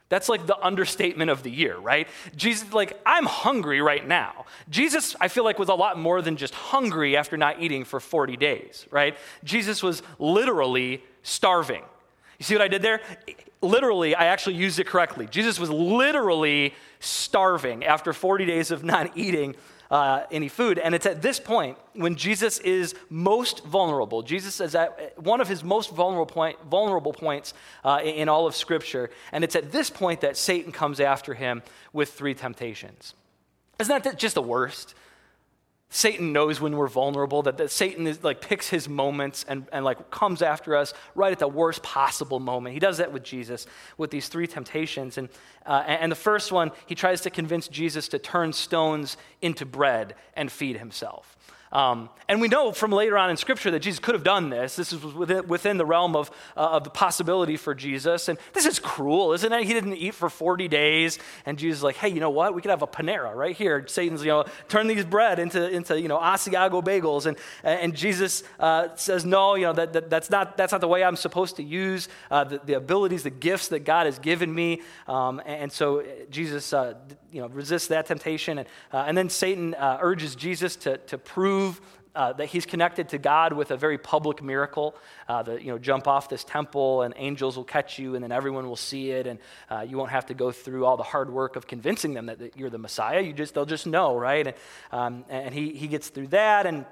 that's 0.08 0.28
like 0.28 0.46
the 0.46 0.58
understatement 0.58 1.30
of 1.30 1.42
the 1.42 1.50
year, 1.50 1.76
right? 1.76 2.08
Jesus, 2.34 2.72
like, 2.72 2.98
I'm 3.04 3.26
hungry 3.26 3.80
right 3.82 4.06
now. 4.06 4.46
Jesus, 4.70 5.14
I 5.20 5.28
feel 5.28 5.44
like, 5.44 5.58
was 5.58 5.68
a 5.68 5.74
lot 5.74 5.98
more 5.98 6.22
than 6.22 6.36
just 6.36 6.54
hungry 6.54 7.16
after 7.16 7.36
not 7.36 7.60
eating 7.60 7.84
for 7.84 8.00
40 8.00 8.36
days, 8.36 8.86
right? 8.90 9.16
Jesus 9.44 9.82
was 9.82 10.02
literally 10.18 11.02
starving. 11.22 11.82
You 12.42 12.44
see 12.44 12.54
what 12.56 12.62
I 12.62 12.66
did 12.66 12.82
there? 12.82 13.00
Literally, 13.60 14.16
I 14.16 14.24
actually 14.24 14.56
used 14.56 14.80
it 14.80 14.86
correctly. 14.88 15.28
Jesus 15.30 15.60
was 15.60 15.70
literally 15.70 16.74
starving 16.98 17.84
after 17.84 18.12
40 18.12 18.46
days 18.46 18.72
of 18.72 18.82
not 18.82 19.12
eating 19.16 19.54
uh, 19.92 20.24
any 20.28 20.48
food. 20.48 20.80
And 20.80 20.92
it's 20.92 21.06
at 21.06 21.22
this 21.22 21.38
point 21.38 21.78
when 21.92 22.16
Jesus 22.16 22.58
is 22.58 22.96
most 23.08 23.64
vulnerable. 23.64 24.22
Jesus 24.22 24.60
is 24.60 24.74
at 24.74 25.16
one 25.22 25.40
of 25.40 25.46
his 25.46 25.62
most 25.62 25.90
vulnerable, 25.90 26.26
point, 26.26 26.58
vulnerable 26.68 27.12
points 27.12 27.54
uh, 27.84 28.00
in 28.02 28.28
all 28.28 28.48
of 28.48 28.56
Scripture. 28.56 29.08
And 29.30 29.44
it's 29.44 29.54
at 29.54 29.70
this 29.70 29.88
point 29.88 30.22
that 30.22 30.36
Satan 30.36 30.72
comes 30.72 30.98
after 30.98 31.34
him 31.34 31.62
with 31.92 32.12
three 32.12 32.34
temptations. 32.34 33.14
Isn't 33.78 34.02
that 34.02 34.18
just 34.18 34.34
the 34.34 34.42
worst? 34.42 34.96
Satan 35.94 36.32
knows 36.32 36.58
when 36.58 36.74
we're 36.74 36.88
vulnerable, 36.88 37.42
that, 37.42 37.58
that 37.58 37.70
Satan 37.70 38.06
is, 38.06 38.24
like 38.24 38.40
picks 38.40 38.70
his 38.70 38.88
moments 38.88 39.44
and, 39.46 39.66
and 39.72 39.84
like 39.84 40.10
comes 40.10 40.40
after 40.40 40.74
us 40.74 40.94
right 41.14 41.30
at 41.30 41.38
the 41.38 41.46
worst 41.46 41.82
possible 41.82 42.40
moment. 42.40 42.72
He 42.72 42.80
does 42.80 42.96
that 42.96 43.12
with 43.12 43.22
Jesus 43.22 43.66
with 43.98 44.10
these 44.10 44.28
three 44.28 44.46
temptations. 44.46 45.18
And, 45.18 45.28
uh, 45.66 45.84
and 45.86 46.10
the 46.10 46.16
first 46.16 46.50
one, 46.50 46.70
he 46.86 46.94
tries 46.94 47.20
to 47.20 47.30
convince 47.30 47.68
Jesus 47.68 48.08
to 48.08 48.18
turn 48.18 48.54
stones 48.54 49.18
into 49.42 49.66
bread 49.66 50.14
and 50.34 50.50
feed 50.50 50.78
himself. 50.78 51.36
Um, 51.72 52.10
and 52.28 52.40
we 52.40 52.48
know 52.48 52.72
from 52.72 52.92
later 52.92 53.18
on 53.18 53.30
in 53.30 53.36
Scripture 53.36 53.70
that 53.70 53.80
Jesus 53.80 53.98
could 53.98 54.14
have 54.14 54.24
done 54.24 54.50
this. 54.50 54.76
This 54.76 54.92
is 54.92 55.02
within, 55.02 55.46
within 55.48 55.76
the 55.78 55.86
realm 55.86 56.14
of, 56.14 56.30
uh, 56.56 56.60
of 56.60 56.84
the 56.84 56.90
possibility 56.90 57.56
for 57.56 57.74
Jesus. 57.74 58.28
And 58.28 58.38
this 58.52 58.66
is 58.66 58.78
cruel, 58.78 59.32
isn't 59.32 59.52
it? 59.52 59.64
He 59.64 59.72
didn't 59.72 59.94
eat 59.94 60.14
for 60.14 60.28
40 60.30 60.68
days. 60.68 61.18
And 61.46 61.58
Jesus 61.58 61.78
is 61.78 61.82
like, 61.82 61.96
hey, 61.96 62.08
you 62.08 62.20
know 62.20 62.30
what? 62.30 62.54
We 62.54 62.62
could 62.62 62.70
have 62.70 62.82
a 62.82 62.86
Panera 62.86 63.34
right 63.34 63.56
here. 63.56 63.86
Satan's, 63.86 64.22
you 64.22 64.30
know, 64.30 64.44
turn 64.68 64.86
these 64.86 65.04
bread 65.04 65.38
into, 65.38 65.68
into 65.68 66.00
you 66.00 66.08
know, 66.08 66.18
Asiago 66.18 66.84
bagels. 66.84 67.26
And, 67.26 67.36
and 67.64 67.94
Jesus 67.94 68.44
uh, 68.60 68.88
says, 68.94 69.24
no, 69.24 69.54
you 69.54 69.66
know, 69.66 69.72
that, 69.72 69.92
that, 69.94 70.10
that's, 70.10 70.30
not, 70.30 70.56
that's 70.56 70.72
not 70.72 70.80
the 70.80 70.88
way 70.88 71.02
I'm 71.02 71.16
supposed 71.16 71.56
to 71.56 71.62
use 71.62 72.08
uh, 72.30 72.44
the, 72.44 72.60
the, 72.64 72.74
abilities, 72.74 73.22
the 73.22 73.30
gifts 73.30 73.68
that 73.68 73.80
God 73.80 74.06
has 74.06 74.18
given 74.18 74.54
me. 74.54 74.82
Um, 75.08 75.40
and 75.44 75.72
so 75.72 76.04
Jesus, 76.30 76.72
uh, 76.72 76.94
you 77.30 77.40
know, 77.40 77.48
resists 77.48 77.88
that 77.88 78.06
temptation. 78.06 78.58
And, 78.58 78.68
uh, 78.92 79.04
and 79.06 79.16
then 79.16 79.28
Satan 79.28 79.74
uh, 79.74 79.98
urges 80.00 80.34
Jesus 80.34 80.76
to, 80.76 80.98
to 80.98 81.18
prove 81.18 81.61
prove 81.62 81.80
uh, 82.14 82.32
that 82.34 82.46
he's 82.46 82.66
connected 82.66 83.08
to 83.08 83.16
God 83.16 83.54
with 83.54 83.70
a 83.70 83.76
very 83.76 83.96
public 83.96 84.42
miracle. 84.42 84.94
Uh, 85.28 85.42
that 85.42 85.62
you 85.62 85.68
know, 85.68 85.78
jump 85.78 86.06
off 86.06 86.28
this 86.28 86.44
temple 86.44 87.02
and 87.02 87.14
angels 87.16 87.56
will 87.56 87.64
catch 87.64 87.98
you, 87.98 88.14
and 88.14 88.22
then 88.22 88.32
everyone 88.32 88.68
will 88.68 88.76
see 88.76 89.10
it, 89.10 89.26
and 89.26 89.38
uh, 89.70 89.80
you 89.88 89.96
won't 89.96 90.10
have 90.10 90.26
to 90.26 90.34
go 90.34 90.52
through 90.52 90.84
all 90.84 90.98
the 90.98 91.02
hard 91.02 91.30
work 91.30 91.56
of 91.56 91.66
convincing 91.66 92.12
them 92.12 92.26
that, 92.26 92.38
that 92.38 92.56
you're 92.56 92.70
the 92.70 92.78
Messiah. 92.78 93.20
You 93.22 93.32
just 93.32 93.54
they'll 93.54 93.64
just 93.64 93.86
know, 93.86 94.16
right? 94.16 94.46
And, 94.46 94.56
um, 94.90 95.24
and 95.30 95.54
he 95.54 95.70
he 95.70 95.88
gets 95.88 96.08
through 96.08 96.28
that, 96.28 96.66
and 96.66 96.84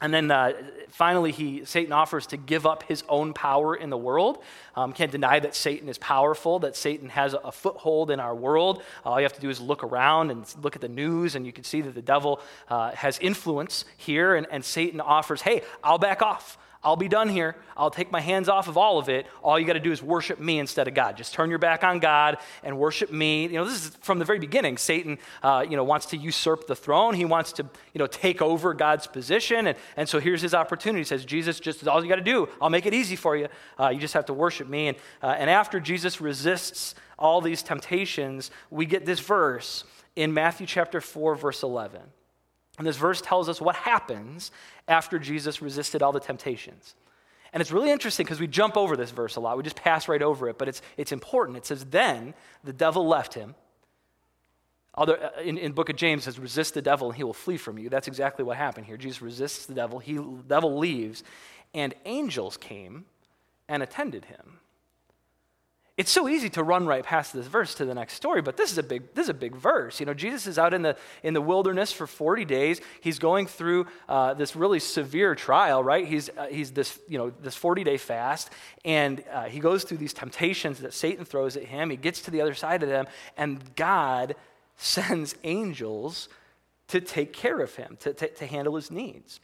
and 0.00 0.12
then 0.12 0.30
uh, 0.30 0.52
finally, 0.90 1.32
he, 1.32 1.64
Satan 1.64 1.92
offers 1.92 2.26
to 2.28 2.36
give 2.36 2.66
up 2.66 2.82
his 2.82 3.04
own 3.08 3.32
power 3.32 3.74
in 3.74 3.90
the 3.90 3.96
world. 3.96 4.42
Um, 4.76 4.92
can't 4.92 5.10
deny 5.10 5.38
that 5.40 5.54
Satan 5.54 5.88
is 5.88 5.98
powerful, 5.98 6.58
that 6.58 6.76
Satan 6.76 7.08
has 7.08 7.32
a, 7.32 7.38
a 7.38 7.52
foothold 7.52 8.10
in 8.10 8.20
our 8.20 8.34
world. 8.34 8.82
All 9.04 9.18
you 9.18 9.24
have 9.24 9.32
to 9.34 9.40
do 9.40 9.50
is 9.50 9.60
look 9.60 9.84
around 9.84 10.30
and 10.30 10.44
look 10.62 10.74
at 10.74 10.82
the 10.82 10.88
news, 10.88 11.36
and 11.36 11.46
you 11.46 11.52
can 11.52 11.64
see 11.64 11.80
that 11.80 11.94
the 11.94 12.02
devil 12.02 12.40
uh, 12.68 12.90
has 12.92 13.18
influence 13.20 13.84
here. 13.96 14.34
And, 14.34 14.46
and 14.50 14.64
Satan 14.64 15.00
offers, 15.00 15.42
hey, 15.42 15.62
I'll 15.82 15.98
back 15.98 16.22
off. 16.22 16.58
I'll 16.84 16.96
be 16.96 17.08
done 17.08 17.28
here. 17.28 17.56
I'll 17.76 17.90
take 17.90 18.12
my 18.12 18.20
hands 18.20 18.48
off 18.48 18.68
of 18.68 18.76
all 18.76 18.98
of 18.98 19.08
it. 19.08 19.26
All 19.42 19.58
you 19.58 19.66
got 19.66 19.72
to 19.72 19.80
do 19.80 19.90
is 19.90 20.02
worship 20.02 20.38
me 20.38 20.58
instead 20.58 20.86
of 20.86 20.94
God. 20.94 21.16
Just 21.16 21.32
turn 21.32 21.50
your 21.50 21.58
back 21.58 21.82
on 21.82 21.98
God 21.98 22.38
and 22.62 22.78
worship 22.78 23.10
me. 23.10 23.44
You 23.44 23.54
know, 23.54 23.64
this 23.64 23.86
is 23.86 23.96
from 24.02 24.18
the 24.18 24.24
very 24.24 24.38
beginning. 24.38 24.76
Satan, 24.76 25.18
uh, 25.42 25.64
you 25.68 25.76
know, 25.76 25.84
wants 25.84 26.06
to 26.06 26.16
usurp 26.16 26.66
the 26.66 26.76
throne. 26.76 27.14
He 27.14 27.24
wants 27.24 27.52
to, 27.52 27.62
you 27.92 27.98
know, 27.98 28.06
take 28.06 28.42
over 28.42 28.74
God's 28.74 29.06
position. 29.06 29.66
And, 29.66 29.78
and 29.96 30.08
so 30.08 30.20
here's 30.20 30.42
his 30.42 30.54
opportunity. 30.54 31.00
He 31.00 31.04
says, 31.04 31.24
Jesus, 31.24 31.58
just 31.58 31.86
all 31.88 32.02
you 32.02 32.08
got 32.08 32.16
to 32.16 32.22
do. 32.22 32.48
I'll 32.60 32.70
make 32.70 32.86
it 32.86 32.94
easy 32.94 33.16
for 33.16 33.36
you. 33.36 33.48
Uh, 33.80 33.88
you 33.88 33.98
just 33.98 34.14
have 34.14 34.26
to 34.26 34.34
worship 34.34 34.68
me. 34.68 34.88
And, 34.88 34.96
uh, 35.22 35.34
and 35.38 35.48
after 35.48 35.80
Jesus 35.80 36.20
resists 36.20 36.94
all 37.18 37.40
these 37.40 37.62
temptations, 37.62 38.50
we 38.70 38.86
get 38.86 39.06
this 39.06 39.20
verse 39.20 39.84
in 40.16 40.34
Matthew 40.34 40.66
chapter 40.66 41.00
4, 41.00 41.34
verse 41.34 41.62
11. 41.62 42.00
And 42.78 42.86
this 42.86 42.96
verse 42.96 43.20
tells 43.20 43.48
us 43.48 43.60
what 43.60 43.76
happens 43.76 44.50
after 44.88 45.18
Jesus 45.18 45.62
resisted 45.62 46.02
all 46.02 46.12
the 46.12 46.20
temptations. 46.20 46.94
And 47.52 47.60
it's 47.60 47.70
really 47.70 47.92
interesting 47.92 48.24
because 48.24 48.40
we 48.40 48.48
jump 48.48 48.76
over 48.76 48.96
this 48.96 49.12
verse 49.12 49.36
a 49.36 49.40
lot. 49.40 49.56
We 49.56 49.62
just 49.62 49.76
pass 49.76 50.08
right 50.08 50.22
over 50.22 50.48
it, 50.48 50.58
but 50.58 50.68
it's, 50.68 50.82
it's 50.96 51.12
important. 51.12 51.56
It 51.56 51.66
says, 51.66 51.84
Then 51.84 52.34
the 52.64 52.72
devil 52.72 53.06
left 53.06 53.34
him. 53.34 53.54
Other, 54.96 55.22
uh, 55.22 55.40
in, 55.40 55.58
in 55.58 55.72
book 55.72 55.88
of 55.88 55.96
James 55.96 56.24
says, 56.24 56.38
resist 56.38 56.74
the 56.74 56.82
devil 56.82 57.08
and 57.08 57.16
he 57.16 57.24
will 57.24 57.32
flee 57.32 57.56
from 57.56 57.78
you. 57.78 57.88
That's 57.88 58.08
exactly 58.08 58.44
what 58.44 58.56
happened 58.56 58.86
here. 58.86 58.96
Jesus 58.96 59.20
resists 59.20 59.66
the 59.66 59.74
devil, 59.74 59.98
he, 59.98 60.14
the 60.14 60.44
devil 60.46 60.78
leaves, 60.78 61.24
and 61.72 61.94
angels 62.04 62.56
came 62.56 63.04
and 63.68 63.82
attended 63.82 64.26
him. 64.26 64.60
It's 65.96 66.10
so 66.10 66.28
easy 66.28 66.50
to 66.50 66.64
run 66.64 66.86
right 66.86 67.04
past 67.04 67.32
this 67.32 67.46
verse 67.46 67.76
to 67.76 67.84
the 67.84 67.94
next 67.94 68.14
story, 68.14 68.42
but 68.42 68.56
this 68.56 68.72
is 68.72 68.78
a 68.78 68.82
big, 68.82 69.14
this 69.14 69.24
is 69.24 69.28
a 69.28 69.34
big 69.34 69.54
verse. 69.54 70.00
You 70.00 70.06
know, 70.06 70.14
Jesus 70.14 70.48
is 70.48 70.58
out 70.58 70.74
in 70.74 70.82
the, 70.82 70.96
in 71.22 71.34
the 71.34 71.40
wilderness 71.40 71.92
for 71.92 72.08
40 72.08 72.44
days. 72.44 72.80
He's 73.00 73.20
going 73.20 73.46
through 73.46 73.86
uh, 74.08 74.34
this 74.34 74.56
really 74.56 74.80
severe 74.80 75.36
trial, 75.36 75.84
right? 75.84 76.04
He's, 76.04 76.30
uh, 76.30 76.46
he's 76.46 76.72
this, 76.72 76.98
you 77.08 77.16
know, 77.16 77.30
this 77.40 77.54
40 77.54 77.84
day 77.84 77.96
fast, 77.96 78.50
and 78.84 79.22
uh, 79.32 79.44
he 79.44 79.60
goes 79.60 79.84
through 79.84 79.98
these 79.98 80.12
temptations 80.12 80.80
that 80.80 80.94
Satan 80.94 81.24
throws 81.24 81.56
at 81.56 81.62
him. 81.62 81.90
He 81.90 81.96
gets 81.96 82.22
to 82.22 82.32
the 82.32 82.40
other 82.40 82.54
side 82.54 82.82
of 82.82 82.88
them, 82.88 83.06
and 83.36 83.60
God 83.76 84.34
sends 84.76 85.36
angels 85.44 86.28
to 86.88 87.00
take 87.00 87.32
care 87.32 87.60
of 87.60 87.76
him, 87.76 87.96
to, 88.00 88.12
to, 88.14 88.26
to 88.28 88.46
handle 88.46 88.74
his 88.74 88.90
needs. 88.90 89.38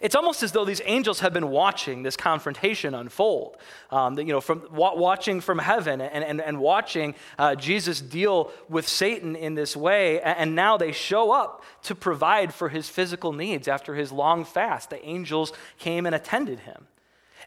It's 0.00 0.14
almost 0.14 0.42
as 0.42 0.52
though 0.52 0.64
these 0.64 0.82
angels 0.84 1.20
have 1.20 1.32
been 1.32 1.50
watching 1.50 2.02
this 2.02 2.16
confrontation 2.16 2.94
unfold, 2.94 3.56
um, 3.90 4.18
you 4.18 4.26
know, 4.26 4.40
from 4.40 4.62
watching 4.70 5.40
from 5.40 5.58
heaven 5.58 6.00
and, 6.00 6.24
and, 6.24 6.40
and 6.40 6.60
watching 6.60 7.14
uh, 7.38 7.54
Jesus 7.54 8.00
deal 8.00 8.52
with 8.68 8.86
Satan 8.88 9.34
in 9.34 9.54
this 9.54 9.76
way. 9.76 10.20
And 10.20 10.54
now 10.54 10.76
they 10.76 10.92
show 10.92 11.32
up 11.32 11.64
to 11.84 11.94
provide 11.94 12.54
for 12.54 12.68
his 12.68 12.88
physical 12.88 13.32
needs 13.32 13.66
after 13.66 13.94
his 13.94 14.12
long 14.12 14.44
fast. 14.44 14.90
The 14.90 15.04
angels 15.04 15.52
came 15.78 16.06
and 16.06 16.14
attended 16.14 16.60
him. 16.60 16.86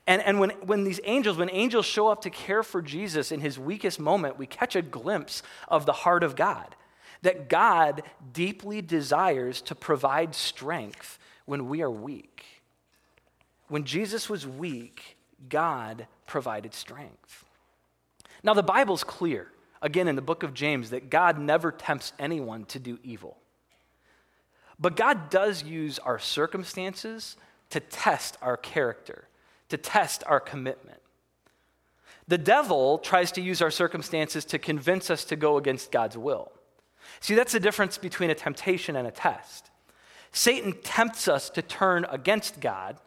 And, 0.07 0.21
and 0.23 0.39
when, 0.39 0.49
when 0.65 0.83
these 0.83 0.99
angels, 1.03 1.37
when 1.37 1.49
angels 1.51 1.85
show 1.85 2.07
up 2.07 2.23
to 2.23 2.29
care 2.29 2.63
for 2.63 2.81
Jesus 2.81 3.31
in 3.31 3.39
his 3.39 3.59
weakest 3.59 3.99
moment, 3.99 4.37
we 4.37 4.47
catch 4.47 4.75
a 4.75 4.81
glimpse 4.81 5.43
of 5.67 5.85
the 5.85 5.93
heart 5.93 6.23
of 6.23 6.35
God. 6.35 6.75
That 7.21 7.49
God 7.49 8.01
deeply 8.33 8.81
desires 8.81 9.61
to 9.61 9.75
provide 9.75 10.33
strength 10.33 11.19
when 11.45 11.67
we 11.67 11.81
are 11.81 11.91
weak. 11.91 12.45
When 13.67 13.83
Jesus 13.83 14.29
was 14.29 14.45
weak, 14.45 15.17
God 15.49 16.07
provided 16.27 16.73
strength. 16.73 17.45
Now, 18.43 18.53
the 18.53 18.63
Bible's 18.63 19.03
clear, 19.03 19.47
again 19.81 20.07
in 20.07 20.15
the 20.15 20.21
book 20.21 20.43
of 20.43 20.53
James, 20.53 20.89
that 20.89 21.09
God 21.09 21.39
never 21.39 21.71
tempts 21.71 22.13
anyone 22.19 22.65
to 22.65 22.79
do 22.79 22.99
evil. 23.03 23.37
But 24.79 24.95
God 24.95 25.29
does 25.29 25.63
use 25.63 25.99
our 25.99 26.19
circumstances 26.19 27.37
to 27.69 27.79
test 27.79 28.37
our 28.41 28.57
character, 28.57 29.27
to 29.69 29.77
test 29.77 30.23
our 30.27 30.39
commitment. 30.39 30.99
The 32.27 32.37
devil 32.37 32.97
tries 32.99 33.31
to 33.33 33.41
use 33.41 33.61
our 33.61 33.71
circumstances 33.71 34.45
to 34.45 34.59
convince 34.59 35.09
us 35.09 35.23
to 35.25 35.35
go 35.35 35.57
against 35.57 35.91
God's 35.91 36.17
will. 36.17 36.51
See, 37.19 37.35
that's 37.35 37.51
the 37.51 37.59
difference 37.59 37.97
between 37.97 38.29
a 38.29 38.35
temptation 38.35 38.95
and 38.95 39.07
a 39.07 39.11
test. 39.11 39.70
Satan 40.31 40.73
tempts 40.83 41.27
us 41.27 41.49
to 41.51 41.61
turn 41.61 42.05
against 42.09 42.59
God, 42.59 42.97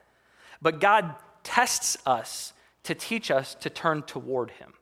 but 0.60 0.80
God 0.80 1.14
tests 1.42 1.96
us 2.06 2.52
to 2.84 2.94
teach 2.94 3.30
us 3.30 3.54
to 3.56 3.70
turn 3.70 4.02
toward 4.02 4.50
him. 4.52 4.74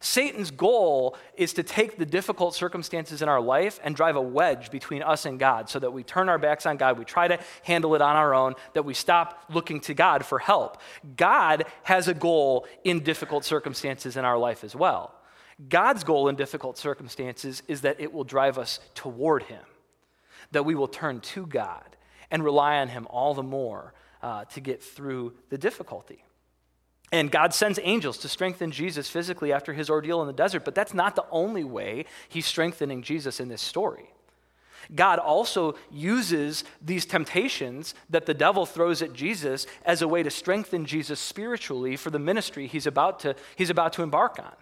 Satan's 0.00 0.52
goal 0.52 1.16
is 1.36 1.52
to 1.54 1.64
take 1.64 1.98
the 1.98 2.06
difficult 2.06 2.54
circumstances 2.54 3.20
in 3.20 3.28
our 3.28 3.40
life 3.40 3.80
and 3.82 3.96
drive 3.96 4.14
a 4.14 4.20
wedge 4.20 4.70
between 4.70 5.02
us 5.02 5.26
and 5.26 5.40
God 5.40 5.68
so 5.68 5.80
that 5.80 5.92
we 5.92 6.04
turn 6.04 6.28
our 6.28 6.38
backs 6.38 6.66
on 6.66 6.76
God, 6.76 6.98
we 6.98 7.04
try 7.04 7.26
to 7.26 7.38
handle 7.64 7.96
it 7.96 8.02
on 8.02 8.14
our 8.14 8.32
own, 8.32 8.54
that 8.74 8.84
we 8.84 8.94
stop 8.94 9.44
looking 9.52 9.80
to 9.80 9.94
God 9.94 10.24
for 10.24 10.38
help. 10.38 10.80
God 11.16 11.64
has 11.82 12.06
a 12.06 12.14
goal 12.14 12.66
in 12.84 13.00
difficult 13.00 13.44
circumstances 13.44 14.16
in 14.16 14.24
our 14.24 14.38
life 14.38 14.62
as 14.62 14.76
well. 14.76 15.14
God's 15.68 16.04
goal 16.04 16.28
in 16.28 16.36
difficult 16.36 16.78
circumstances 16.78 17.64
is 17.66 17.80
that 17.80 18.00
it 18.00 18.12
will 18.12 18.22
drive 18.22 18.56
us 18.56 18.78
toward 18.94 19.44
Him 19.44 19.62
that 20.52 20.64
we 20.64 20.74
will 20.74 20.88
turn 20.88 21.20
to 21.20 21.46
God 21.46 21.96
and 22.30 22.44
rely 22.44 22.78
on 22.78 22.88
Him 22.88 23.06
all 23.10 23.34
the 23.34 23.42
more 23.42 23.92
uh, 24.22 24.44
to 24.46 24.60
get 24.60 24.82
through 24.82 25.34
the 25.50 25.58
difficulty. 25.58 26.24
And 27.10 27.30
God 27.30 27.54
sends 27.54 27.78
angels 27.82 28.18
to 28.18 28.28
strengthen 28.28 28.70
Jesus 28.70 29.08
physically 29.08 29.52
after 29.52 29.72
his 29.72 29.88
ordeal 29.88 30.20
in 30.20 30.26
the 30.26 30.32
desert, 30.32 30.64
but 30.64 30.74
that's 30.74 30.92
not 30.92 31.16
the 31.16 31.24
only 31.30 31.64
way 31.64 32.04
he's 32.28 32.46
strengthening 32.46 33.02
Jesus 33.02 33.40
in 33.40 33.48
this 33.48 33.62
story. 33.62 34.10
God 34.94 35.18
also 35.18 35.74
uses 35.90 36.64
these 36.82 37.04
temptations 37.04 37.94
that 38.10 38.26
the 38.26 38.34
devil 38.34 38.64
throws 38.64 39.02
at 39.02 39.12
Jesus 39.12 39.66
as 39.84 40.02
a 40.02 40.08
way 40.08 40.22
to 40.22 40.30
strengthen 40.30 40.86
Jesus 40.86 41.20
spiritually 41.20 41.96
for 41.96 42.10
the 42.10 42.18
ministry 42.18 42.66
he's 42.66 42.86
about 42.86 43.20
to, 43.20 43.34
he's 43.56 43.70
about 43.70 43.94
to 43.94 44.02
embark 44.02 44.38
on. 44.38 44.52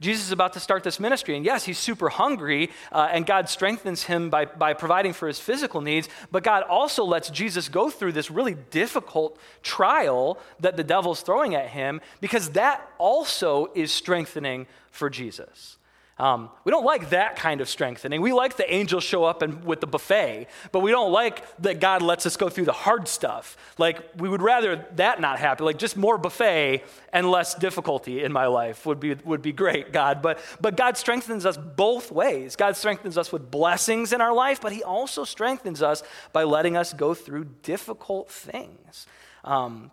Jesus 0.00 0.26
is 0.26 0.32
about 0.32 0.52
to 0.52 0.60
start 0.60 0.84
this 0.84 1.00
ministry. 1.00 1.36
And 1.36 1.44
yes, 1.44 1.64
he's 1.64 1.78
super 1.78 2.08
hungry, 2.08 2.70
uh, 2.92 3.08
and 3.10 3.26
God 3.26 3.48
strengthens 3.48 4.04
him 4.04 4.30
by, 4.30 4.44
by 4.44 4.72
providing 4.74 5.12
for 5.12 5.26
his 5.26 5.40
physical 5.40 5.80
needs. 5.80 6.08
But 6.30 6.44
God 6.44 6.62
also 6.62 7.04
lets 7.04 7.30
Jesus 7.30 7.68
go 7.68 7.90
through 7.90 8.12
this 8.12 8.30
really 8.30 8.54
difficult 8.70 9.38
trial 9.62 10.38
that 10.60 10.76
the 10.76 10.84
devil's 10.84 11.22
throwing 11.22 11.54
at 11.54 11.68
him 11.68 12.00
because 12.20 12.50
that 12.50 12.88
also 12.98 13.70
is 13.74 13.90
strengthening 13.90 14.66
for 14.90 15.10
Jesus. 15.10 15.78
Um, 16.18 16.50
we 16.64 16.72
don't 16.72 16.84
like 16.84 17.10
that 17.10 17.36
kind 17.36 17.60
of 17.60 17.68
strengthening. 17.68 18.20
We 18.20 18.32
like 18.32 18.56
the 18.56 18.72
angels 18.72 19.04
show 19.04 19.22
up 19.24 19.40
and 19.40 19.64
with 19.64 19.80
the 19.80 19.86
buffet, 19.86 20.48
but 20.72 20.80
we 20.80 20.90
don't 20.90 21.12
like 21.12 21.44
that 21.58 21.78
God 21.78 22.02
lets 22.02 22.26
us 22.26 22.36
go 22.36 22.48
through 22.48 22.64
the 22.64 22.72
hard 22.72 23.06
stuff. 23.06 23.56
Like 23.78 24.02
we 24.16 24.28
would 24.28 24.42
rather 24.42 24.84
that 24.96 25.20
not 25.20 25.38
happen. 25.38 25.64
Like 25.64 25.78
just 25.78 25.96
more 25.96 26.18
buffet 26.18 26.82
and 27.12 27.30
less 27.30 27.54
difficulty 27.54 28.24
in 28.24 28.32
my 28.32 28.46
life 28.46 28.84
would 28.84 28.98
be 28.98 29.14
would 29.14 29.42
be 29.42 29.52
great, 29.52 29.92
God. 29.92 30.20
But 30.20 30.40
but 30.60 30.76
God 30.76 30.96
strengthens 30.96 31.46
us 31.46 31.56
both 31.56 32.10
ways. 32.10 32.56
God 32.56 32.76
strengthens 32.76 33.16
us 33.16 33.30
with 33.30 33.48
blessings 33.48 34.12
in 34.12 34.20
our 34.20 34.32
life, 34.32 34.60
but 34.60 34.72
He 34.72 34.82
also 34.82 35.24
strengthens 35.24 35.82
us 35.82 36.02
by 36.32 36.42
letting 36.42 36.76
us 36.76 36.92
go 36.92 37.14
through 37.14 37.46
difficult 37.62 38.28
things, 38.28 39.06
um, 39.44 39.92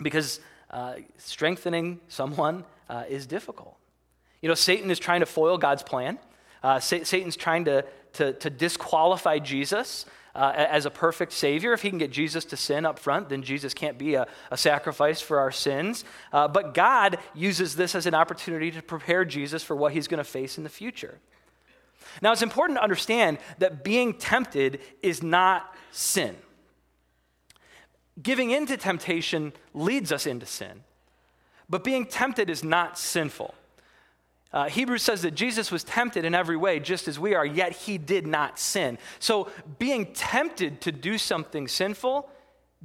because 0.00 0.38
uh, 0.70 0.94
strengthening 1.18 1.98
someone 2.06 2.64
uh, 2.88 3.02
is 3.08 3.26
difficult. 3.26 3.76
You 4.46 4.48
know, 4.48 4.54
Satan 4.54 4.92
is 4.92 5.00
trying 5.00 5.18
to 5.18 5.26
foil 5.26 5.58
God's 5.58 5.82
plan. 5.82 6.20
Uh, 6.62 6.78
Satan's 6.78 7.34
trying 7.34 7.64
to, 7.64 7.84
to, 8.12 8.32
to 8.34 8.48
disqualify 8.48 9.40
Jesus 9.40 10.06
uh, 10.36 10.52
as 10.54 10.86
a 10.86 10.90
perfect 10.90 11.32
Savior. 11.32 11.72
If 11.72 11.82
he 11.82 11.88
can 11.88 11.98
get 11.98 12.12
Jesus 12.12 12.44
to 12.44 12.56
sin 12.56 12.86
up 12.86 13.00
front, 13.00 13.28
then 13.28 13.42
Jesus 13.42 13.74
can't 13.74 13.98
be 13.98 14.14
a, 14.14 14.28
a 14.52 14.56
sacrifice 14.56 15.20
for 15.20 15.40
our 15.40 15.50
sins. 15.50 16.04
Uh, 16.32 16.46
but 16.46 16.74
God 16.74 17.18
uses 17.34 17.74
this 17.74 17.96
as 17.96 18.06
an 18.06 18.14
opportunity 18.14 18.70
to 18.70 18.82
prepare 18.82 19.24
Jesus 19.24 19.64
for 19.64 19.74
what 19.74 19.90
he's 19.90 20.06
going 20.06 20.18
to 20.18 20.22
face 20.22 20.58
in 20.58 20.62
the 20.62 20.70
future. 20.70 21.18
Now, 22.22 22.30
it's 22.30 22.40
important 22.40 22.78
to 22.78 22.84
understand 22.84 23.38
that 23.58 23.82
being 23.82 24.14
tempted 24.14 24.78
is 25.02 25.24
not 25.24 25.74
sin. 25.90 26.36
Giving 28.22 28.52
in 28.52 28.66
to 28.66 28.76
temptation 28.76 29.54
leads 29.74 30.12
us 30.12 30.24
into 30.24 30.46
sin, 30.46 30.84
but 31.68 31.82
being 31.82 32.06
tempted 32.06 32.48
is 32.48 32.62
not 32.62 32.96
sinful. 32.96 33.52
Uh, 34.56 34.70
Hebrews 34.70 35.02
says 35.02 35.20
that 35.20 35.34
Jesus 35.34 35.70
was 35.70 35.84
tempted 35.84 36.24
in 36.24 36.34
every 36.34 36.56
way, 36.56 36.80
just 36.80 37.08
as 37.08 37.18
we 37.18 37.34
are, 37.34 37.44
yet 37.44 37.72
he 37.72 37.98
did 37.98 38.26
not 38.26 38.58
sin. 38.58 38.96
So 39.18 39.50
being 39.78 40.14
tempted 40.14 40.80
to 40.80 40.92
do 40.92 41.18
something 41.18 41.68
sinful 41.68 42.26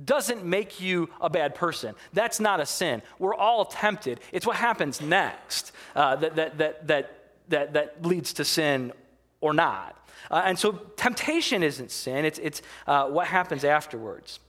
doesn't 0.04 0.44
make 0.44 0.82
you 0.82 1.10
a 1.22 1.30
bad 1.30 1.56
person. 1.56 1.96
That's 2.12 2.42
not 2.42 2.60
a 2.60 2.66
sin. 2.66 3.02
We're 3.20 3.36
all 3.36 3.64
tempted. 3.64 4.20
It's 4.34 4.46
what 4.46 4.58
happens 4.58 5.00
next 5.00 5.72
uh, 5.96 6.18
that, 6.18 6.36
that, 6.36 6.58
that, 6.58 6.88
that, 6.90 7.20
that, 7.48 7.74
that 7.74 8.06
leads 8.06 8.34
to 8.34 8.44
sin 8.44 8.92
or 9.40 9.54
not. 9.54 9.98
Uh, 10.30 10.42
and 10.44 10.60
so 10.60 10.74
temptation 10.98 11.64
isn't 11.64 11.90
sin, 11.90 12.26
it's, 12.26 12.40
it's 12.40 12.62
uh, 12.86 13.08
what 13.08 13.28
happens 13.28 13.64
afterwards. 13.64 14.42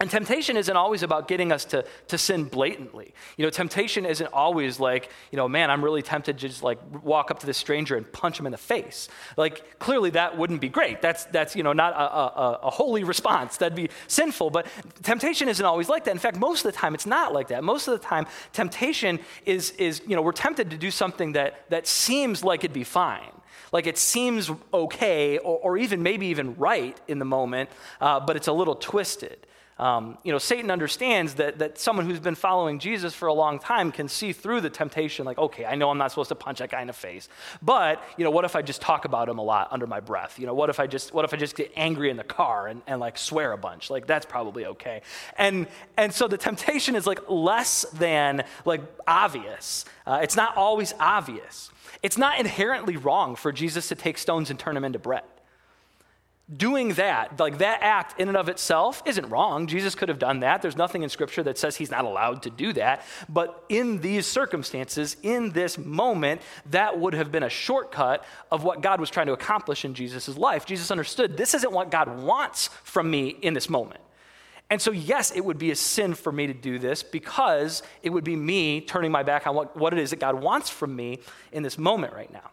And 0.00 0.10
temptation 0.10 0.56
isn't 0.56 0.76
always 0.76 1.02
about 1.02 1.28
getting 1.28 1.52
us 1.52 1.66
to, 1.66 1.84
to 2.08 2.16
sin 2.16 2.44
blatantly. 2.44 3.12
You 3.36 3.44
know, 3.44 3.50
temptation 3.50 4.06
isn't 4.06 4.32
always 4.32 4.80
like, 4.80 5.10
you 5.30 5.36
know, 5.36 5.46
man, 5.46 5.70
I'm 5.70 5.84
really 5.84 6.00
tempted 6.00 6.38
to 6.38 6.48
just 6.48 6.62
like 6.62 6.78
walk 7.04 7.30
up 7.30 7.40
to 7.40 7.46
this 7.46 7.58
stranger 7.58 7.96
and 7.96 8.10
punch 8.10 8.40
him 8.40 8.46
in 8.46 8.52
the 8.52 8.58
face. 8.58 9.10
Like, 9.36 9.78
clearly 9.78 10.08
that 10.10 10.38
wouldn't 10.38 10.62
be 10.62 10.70
great. 10.70 11.02
That's, 11.02 11.26
that's 11.26 11.54
you 11.54 11.62
know, 11.62 11.74
not 11.74 11.92
a, 11.92 12.00
a, 12.00 12.60
a 12.62 12.70
holy 12.70 13.04
response. 13.04 13.58
That'd 13.58 13.76
be 13.76 13.90
sinful. 14.06 14.48
But 14.48 14.68
temptation 15.02 15.50
isn't 15.50 15.66
always 15.66 15.90
like 15.90 16.04
that. 16.04 16.12
In 16.12 16.18
fact, 16.18 16.38
most 16.38 16.64
of 16.64 16.72
the 16.72 16.78
time 16.78 16.94
it's 16.94 17.06
not 17.06 17.34
like 17.34 17.48
that. 17.48 17.62
Most 17.62 17.86
of 17.86 18.00
the 18.00 18.04
time, 18.04 18.26
temptation 18.54 19.20
is, 19.44 19.72
is 19.72 20.00
you 20.06 20.16
know, 20.16 20.22
we're 20.22 20.32
tempted 20.32 20.70
to 20.70 20.78
do 20.78 20.90
something 20.90 21.32
that, 21.32 21.68
that 21.68 21.86
seems 21.86 22.42
like 22.42 22.64
it'd 22.64 22.72
be 22.72 22.84
fine 22.84 23.32
like 23.72 23.86
it 23.86 23.98
seems 23.98 24.50
okay 24.74 25.38
or, 25.38 25.58
or, 25.58 25.78
even 25.78 26.02
maybe 26.02 26.26
even 26.26 26.56
right 26.56 26.98
in 27.06 27.20
the 27.20 27.24
moment, 27.24 27.70
uh, 28.00 28.18
but 28.18 28.34
it's 28.34 28.48
a 28.48 28.52
little 28.52 28.74
twisted. 28.74 29.46
Um, 29.80 30.18
you 30.24 30.30
know, 30.30 30.36
Satan 30.36 30.70
understands 30.70 31.34
that, 31.36 31.58
that 31.60 31.78
someone 31.78 32.04
who's 32.04 32.20
been 32.20 32.34
following 32.34 32.78
Jesus 32.78 33.14
for 33.14 33.28
a 33.28 33.32
long 33.32 33.58
time 33.58 33.90
can 33.90 34.08
see 34.08 34.34
through 34.34 34.60
the 34.60 34.68
temptation, 34.68 35.24
like, 35.24 35.38
okay, 35.38 35.64
I 35.64 35.74
know 35.74 35.88
I'm 35.88 35.96
not 35.96 36.10
supposed 36.10 36.28
to 36.28 36.34
punch 36.34 36.58
that 36.58 36.70
guy 36.70 36.82
in 36.82 36.86
the 36.86 36.92
face, 36.92 37.30
but, 37.62 38.04
you 38.18 38.24
know, 38.24 38.30
what 38.30 38.44
if 38.44 38.54
I 38.54 38.60
just 38.60 38.82
talk 38.82 39.06
about 39.06 39.26
him 39.26 39.38
a 39.38 39.42
lot 39.42 39.68
under 39.70 39.86
my 39.86 40.00
breath? 40.00 40.38
You 40.38 40.44
know, 40.44 40.52
what 40.52 40.68
if 40.68 40.80
I 40.80 40.86
just, 40.86 41.14
what 41.14 41.24
if 41.24 41.32
I 41.32 41.38
just 41.38 41.56
get 41.56 41.72
angry 41.76 42.10
in 42.10 42.18
the 42.18 42.24
car 42.24 42.66
and, 42.66 42.82
and 42.86 43.00
like 43.00 43.16
swear 43.16 43.52
a 43.52 43.56
bunch? 43.56 43.88
Like, 43.88 44.06
that's 44.06 44.26
probably 44.26 44.66
okay. 44.66 45.00
And, 45.38 45.66
and 45.96 46.12
so 46.12 46.28
the 46.28 46.36
temptation 46.36 46.94
is 46.94 47.06
like 47.06 47.20
less 47.30 47.86
than 47.94 48.44
like 48.66 48.82
obvious. 49.08 49.86
Uh, 50.06 50.20
it's 50.22 50.36
not 50.36 50.58
always 50.58 50.92
obvious. 51.00 51.70
It's 52.02 52.18
not 52.18 52.38
inherently 52.38 52.98
wrong 52.98 53.34
for 53.34 53.50
Jesus 53.50 53.88
to 53.88 53.94
take 53.94 54.18
stones 54.18 54.50
and 54.50 54.58
turn 54.58 54.74
them 54.74 54.84
into 54.84 54.98
bread 54.98 55.24
doing 56.56 56.94
that, 56.94 57.38
like 57.38 57.58
that 57.58 57.82
act 57.82 58.20
in 58.20 58.28
and 58.28 58.36
of 58.36 58.48
itself, 58.48 59.02
isn't 59.06 59.28
wrong. 59.28 59.66
Jesus 59.66 59.94
could 59.94 60.08
have 60.08 60.18
done 60.18 60.40
that. 60.40 60.62
There's 60.62 60.76
nothing 60.76 61.02
in 61.02 61.08
Scripture 61.08 61.42
that 61.44 61.58
says 61.58 61.76
he's 61.76 61.90
not 61.90 62.04
allowed 62.04 62.42
to 62.42 62.50
do 62.50 62.72
that. 62.72 63.02
But 63.28 63.64
in 63.68 64.00
these 64.00 64.26
circumstances, 64.26 65.16
in 65.22 65.50
this 65.50 65.78
moment, 65.78 66.42
that 66.70 66.98
would 66.98 67.14
have 67.14 67.30
been 67.30 67.44
a 67.44 67.48
shortcut 67.48 68.24
of 68.50 68.64
what 68.64 68.80
God 68.80 69.00
was 69.00 69.10
trying 69.10 69.26
to 69.26 69.32
accomplish 69.32 69.84
in 69.84 69.94
Jesus' 69.94 70.36
life. 70.36 70.66
Jesus 70.66 70.90
understood 70.90 71.36
this 71.36 71.54
isn't 71.54 71.72
what 71.72 71.90
God 71.90 72.20
wants 72.20 72.68
from 72.82 73.10
me 73.10 73.28
in 73.28 73.54
this 73.54 73.70
moment. 73.70 74.00
And 74.70 74.80
so, 74.80 74.92
yes, 74.92 75.32
it 75.32 75.44
would 75.44 75.58
be 75.58 75.72
a 75.72 75.76
sin 75.76 76.14
for 76.14 76.30
me 76.30 76.46
to 76.46 76.54
do 76.54 76.78
this 76.78 77.02
because 77.02 77.82
it 78.02 78.10
would 78.10 78.22
be 78.22 78.36
me 78.36 78.80
turning 78.80 79.10
my 79.10 79.24
back 79.24 79.46
on 79.46 79.54
what, 79.54 79.76
what 79.76 79.92
it 79.92 79.98
is 79.98 80.10
that 80.10 80.20
God 80.20 80.40
wants 80.40 80.70
from 80.70 80.94
me 80.94 81.20
in 81.52 81.64
this 81.64 81.76
moment 81.76 82.12
right 82.12 82.32
now. 82.32 82.50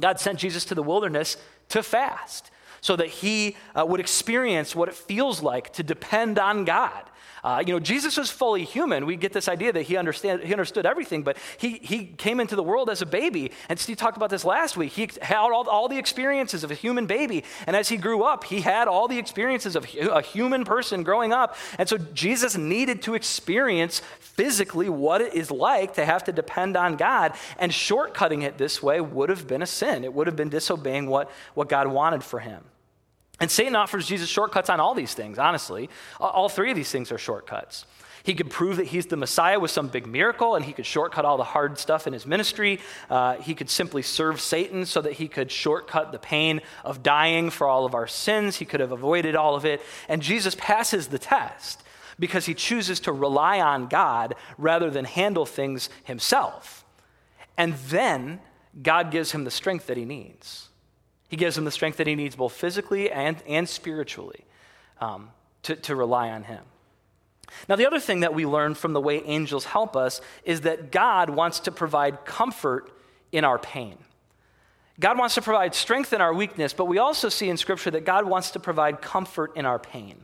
God 0.00 0.20
sent 0.20 0.38
Jesus 0.38 0.64
to 0.66 0.76
the 0.76 0.82
wilderness 0.82 1.36
to 1.70 1.82
fast 1.82 2.52
so 2.80 2.96
that 2.96 3.08
he 3.08 3.56
uh, 3.74 3.84
would 3.84 4.00
experience 4.00 4.74
what 4.74 4.88
it 4.88 4.94
feels 4.94 5.42
like 5.42 5.72
to 5.74 5.82
depend 5.82 6.38
on 6.38 6.64
God. 6.64 7.04
Uh, 7.48 7.64
you 7.66 7.72
know, 7.72 7.80
Jesus 7.80 8.18
was 8.18 8.28
fully 8.28 8.62
human. 8.62 9.06
We 9.06 9.16
get 9.16 9.32
this 9.32 9.48
idea 9.48 9.72
that 9.72 9.84
he, 9.84 9.96
understand, 9.96 10.42
he 10.42 10.52
understood 10.52 10.84
everything, 10.84 11.22
but 11.22 11.38
he, 11.56 11.78
he 11.78 12.04
came 12.04 12.40
into 12.40 12.56
the 12.56 12.62
world 12.62 12.90
as 12.90 13.00
a 13.00 13.06
baby. 13.06 13.52
And 13.70 13.78
Steve 13.78 13.96
talked 13.96 14.18
about 14.18 14.28
this 14.28 14.44
last 14.44 14.76
week. 14.76 14.92
He 14.92 15.08
had 15.22 15.38
all, 15.38 15.66
all 15.66 15.88
the 15.88 15.96
experiences 15.96 16.62
of 16.62 16.70
a 16.70 16.74
human 16.74 17.06
baby. 17.06 17.44
And 17.66 17.74
as 17.74 17.88
he 17.88 17.96
grew 17.96 18.22
up, 18.22 18.44
he 18.44 18.60
had 18.60 18.86
all 18.86 19.08
the 19.08 19.18
experiences 19.18 19.76
of 19.76 19.86
a 19.98 20.20
human 20.20 20.66
person 20.66 21.04
growing 21.04 21.32
up. 21.32 21.56
And 21.78 21.88
so 21.88 21.96
Jesus 21.96 22.58
needed 22.58 23.00
to 23.04 23.14
experience 23.14 24.02
physically 24.20 24.90
what 24.90 25.22
it 25.22 25.32
is 25.32 25.50
like 25.50 25.94
to 25.94 26.04
have 26.04 26.24
to 26.24 26.32
depend 26.32 26.76
on 26.76 26.96
God. 26.96 27.32
And 27.58 27.72
shortcutting 27.72 28.42
it 28.42 28.58
this 28.58 28.82
way 28.82 29.00
would 29.00 29.30
have 29.30 29.46
been 29.46 29.62
a 29.62 29.66
sin, 29.66 30.04
it 30.04 30.12
would 30.12 30.26
have 30.26 30.36
been 30.36 30.50
disobeying 30.50 31.06
what, 31.06 31.30
what 31.54 31.70
God 31.70 31.86
wanted 31.86 32.22
for 32.22 32.40
him. 32.40 32.62
And 33.40 33.50
Satan 33.50 33.76
offers 33.76 34.06
Jesus 34.06 34.28
shortcuts 34.28 34.68
on 34.68 34.80
all 34.80 34.94
these 34.94 35.14
things, 35.14 35.38
honestly. 35.38 35.88
All 36.18 36.48
three 36.48 36.70
of 36.70 36.76
these 36.76 36.90
things 36.90 37.12
are 37.12 37.18
shortcuts. 37.18 37.86
He 38.24 38.34
could 38.34 38.50
prove 38.50 38.76
that 38.76 38.88
he's 38.88 39.06
the 39.06 39.16
Messiah 39.16 39.58
with 39.58 39.70
some 39.70 39.88
big 39.88 40.06
miracle, 40.06 40.54
and 40.54 40.64
he 40.64 40.72
could 40.72 40.84
shortcut 40.84 41.24
all 41.24 41.36
the 41.36 41.44
hard 41.44 41.78
stuff 41.78 42.06
in 42.06 42.12
his 42.12 42.26
ministry. 42.26 42.80
Uh, 43.08 43.36
he 43.36 43.54
could 43.54 43.70
simply 43.70 44.02
serve 44.02 44.40
Satan 44.40 44.84
so 44.84 45.00
that 45.00 45.14
he 45.14 45.28
could 45.28 45.50
shortcut 45.50 46.12
the 46.12 46.18
pain 46.18 46.60
of 46.84 47.02
dying 47.02 47.48
for 47.48 47.66
all 47.66 47.86
of 47.86 47.94
our 47.94 48.06
sins. 48.06 48.56
He 48.56 48.64
could 48.64 48.80
have 48.80 48.92
avoided 48.92 49.34
all 49.34 49.54
of 49.54 49.64
it. 49.64 49.80
And 50.08 50.20
Jesus 50.20 50.56
passes 50.58 51.06
the 51.06 51.18
test 51.18 51.82
because 52.18 52.46
he 52.46 52.54
chooses 52.54 53.00
to 53.00 53.12
rely 53.12 53.60
on 53.60 53.86
God 53.86 54.34
rather 54.58 54.90
than 54.90 55.04
handle 55.04 55.46
things 55.46 55.88
himself. 56.04 56.84
And 57.56 57.74
then 57.88 58.40
God 58.82 59.10
gives 59.10 59.32
him 59.32 59.44
the 59.44 59.50
strength 59.50 59.86
that 59.86 59.96
he 59.96 60.04
needs. 60.04 60.67
He 61.28 61.36
gives 61.36 61.56
him 61.56 61.64
the 61.64 61.70
strength 61.70 61.98
that 61.98 62.06
he 62.06 62.14
needs 62.14 62.36
both 62.36 62.54
physically 62.54 63.10
and, 63.10 63.36
and 63.46 63.68
spiritually 63.68 64.44
um, 65.00 65.30
to, 65.62 65.76
to 65.76 65.94
rely 65.94 66.30
on 66.30 66.44
him. 66.44 66.64
Now, 67.68 67.76
the 67.76 67.86
other 67.86 68.00
thing 68.00 68.20
that 68.20 68.34
we 68.34 68.46
learn 68.46 68.74
from 68.74 68.92
the 68.92 69.00
way 69.00 69.22
angels 69.24 69.66
help 69.66 69.96
us 69.96 70.20
is 70.44 70.62
that 70.62 70.90
God 70.90 71.30
wants 71.30 71.60
to 71.60 71.72
provide 71.72 72.24
comfort 72.24 72.90
in 73.32 73.44
our 73.44 73.58
pain. 73.58 73.96
God 75.00 75.18
wants 75.18 75.36
to 75.36 75.42
provide 75.42 75.74
strength 75.74 76.12
in 76.12 76.20
our 76.20 76.34
weakness, 76.34 76.72
but 76.72 76.86
we 76.86 76.98
also 76.98 77.28
see 77.28 77.48
in 77.48 77.56
Scripture 77.56 77.90
that 77.92 78.04
God 78.04 78.26
wants 78.26 78.50
to 78.52 78.60
provide 78.60 79.00
comfort 79.00 79.56
in 79.56 79.64
our 79.64 79.78
pain. 79.78 80.16